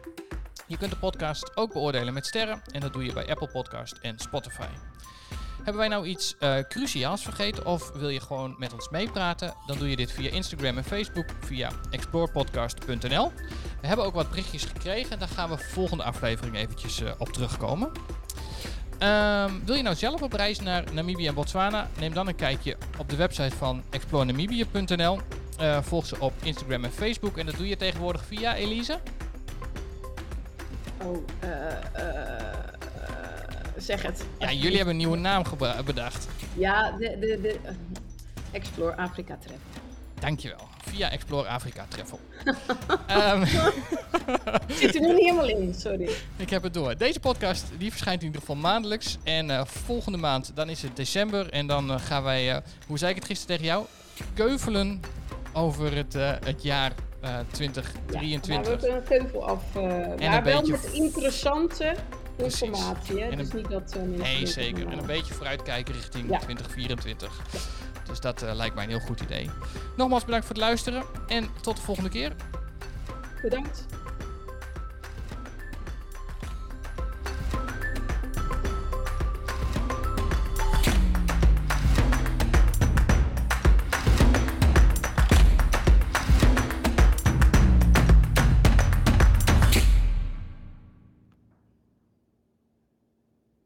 Je 0.66 0.76
kunt 0.76 0.90
de 0.90 0.96
podcast 0.96 1.56
ook 1.56 1.72
beoordelen 1.72 2.14
met 2.14 2.26
sterren. 2.26 2.62
En 2.72 2.80
dat 2.80 2.92
doe 2.92 3.04
je 3.04 3.12
bij 3.12 3.28
Apple 3.28 3.50
Podcast 3.50 3.98
en 4.02 4.18
Spotify. 4.18 4.68
Hebben 5.66 5.88
wij 5.88 5.88
nou 5.88 6.06
iets 6.06 6.36
eh, 6.38 6.58
cruciaals 6.68 7.22
vergeten 7.22 7.66
of 7.66 7.92
wil 7.92 8.08
je 8.08 8.20
gewoon 8.20 8.54
met 8.58 8.72
ons 8.72 8.88
meepraten? 8.88 9.54
Dan 9.66 9.78
doe 9.78 9.90
je 9.90 9.96
dit 9.96 10.12
via 10.12 10.30
Instagram 10.30 10.76
en 10.76 10.84
Facebook 10.84 11.26
via 11.40 11.70
explorepodcast.nl. 11.90 13.32
We 13.80 13.86
hebben 13.86 14.06
ook 14.06 14.14
wat 14.14 14.28
berichtjes 14.28 14.64
gekregen. 14.64 15.18
Daar 15.18 15.28
gaan 15.28 15.50
we 15.50 15.58
volgende 15.58 16.02
aflevering 16.02 16.56
eventjes 16.56 17.00
eh, 17.00 17.10
op 17.18 17.28
terugkomen. 17.28 17.90
Ehm, 18.98 19.50
wil 19.64 19.74
je 19.74 19.82
nou 19.82 19.96
zelf 19.96 20.22
op 20.22 20.32
reis 20.32 20.60
naar 20.60 20.84
Namibië 20.92 21.26
en 21.26 21.34
Botswana? 21.34 21.88
Neem 21.98 22.14
dan 22.14 22.28
een 22.28 22.34
kijkje 22.34 22.76
op 22.98 23.08
de 23.10 23.16
website 23.16 23.56
van 23.56 23.82
explorenamibia.nl. 23.90 25.20
Eh, 25.58 25.82
volg 25.82 26.06
ze 26.06 26.20
op 26.20 26.32
Instagram 26.42 26.84
en 26.84 26.92
Facebook. 26.92 27.36
En 27.36 27.46
dat 27.46 27.56
doe 27.56 27.68
je 27.68 27.76
tegenwoordig 27.76 28.24
via 28.24 28.54
Elise. 28.54 28.98
Oh, 31.02 31.16
eh, 31.38 31.48
eh, 31.92 32.75
zeg 33.76 34.02
het. 34.02 34.24
Ja, 34.38 34.52
jullie 34.52 34.76
hebben 34.76 34.94
een 34.94 35.00
nieuwe 35.00 35.16
naam 35.16 35.42
bedacht. 35.84 36.28
Ja, 36.54 36.90
de, 36.90 37.16
de, 37.20 37.38
de 37.42 37.58
eh, 37.62 37.72
Explore 38.50 38.96
Afrika 38.96 39.38
Trip. 39.40 39.58
Dankjewel. 40.20 40.68
Via 40.82 41.10
Explore 41.10 41.48
Afrika 41.48 41.86
Travel. 41.88 42.20
Ehm, 43.06 43.44
Zit 44.80 44.94
er 44.94 45.00
nog 45.00 45.12
niet 45.12 45.24
helemaal 45.24 45.48
in, 45.48 45.74
sorry. 45.74 46.10
ik 46.36 46.50
heb 46.50 46.62
het 46.62 46.74
door. 46.74 46.96
Deze 46.96 47.20
podcast 47.20 47.64
die 47.78 47.90
verschijnt 47.90 48.20
in 48.20 48.26
ieder 48.26 48.40
geval 48.40 48.56
maandelijks. 48.56 49.18
En 49.22 49.50
eh, 49.50 49.64
volgende 49.64 50.18
maand, 50.18 50.52
dan 50.54 50.68
is 50.68 50.82
het 50.82 50.96
december. 50.96 51.50
En 51.50 51.66
dan 51.66 51.90
eh, 51.90 52.00
gaan 52.00 52.22
wij, 52.22 52.62
hoe 52.86 52.98
zei 52.98 53.10
ik 53.10 53.16
het 53.16 53.26
gisteren 53.26 53.56
tegen 53.56 53.72
jou? 53.72 53.86
Keuvelen 54.34 55.00
over 55.52 55.96
het, 55.96 56.12
het 56.44 56.62
jaar 56.62 56.92
eh, 57.20 57.30
Ja, 57.30 57.44
2023. 57.50 58.48
maar 58.48 58.62
we 58.62 58.70
hebben 58.70 59.16
een 59.16 59.20
keuvel 59.20 59.48
af. 59.48 59.62
maar 59.74 59.82
een 60.18 60.42
wel 60.44 60.60
beetje 60.60 60.72
met 60.72 60.92
interessante. 60.92 61.94
Informatie. 62.36 63.20
Hè? 63.22 63.36
Dus 63.36 63.52
niet 63.52 63.70
dat 63.70 63.92
eh, 63.92 64.02
mensen 64.02 64.18
Nee, 64.18 64.46
zeker. 64.46 64.86
En 64.86 64.98
een 64.98 65.06
beetje 65.06 65.34
vooruitkijken 65.34 65.94
richting 65.94 66.30
Ja. 66.30 66.38
2024. 66.38 67.40
Dus 68.08 68.20
dat 68.20 68.42
eh, 68.42 68.54
lijkt 68.54 68.74
mij 68.74 68.84
een 68.84 68.90
heel 68.90 68.98
goed 68.98 69.20
idee. 69.20 69.50
Nogmaals 69.96 70.24
bedankt 70.24 70.46
voor 70.46 70.54
het 70.54 70.64
luisteren. 70.64 71.04
En 71.26 71.48
tot 71.60 71.76
de 71.76 71.82
volgende 71.82 72.10
keer. 72.10 72.32
Bedankt. 73.42 73.86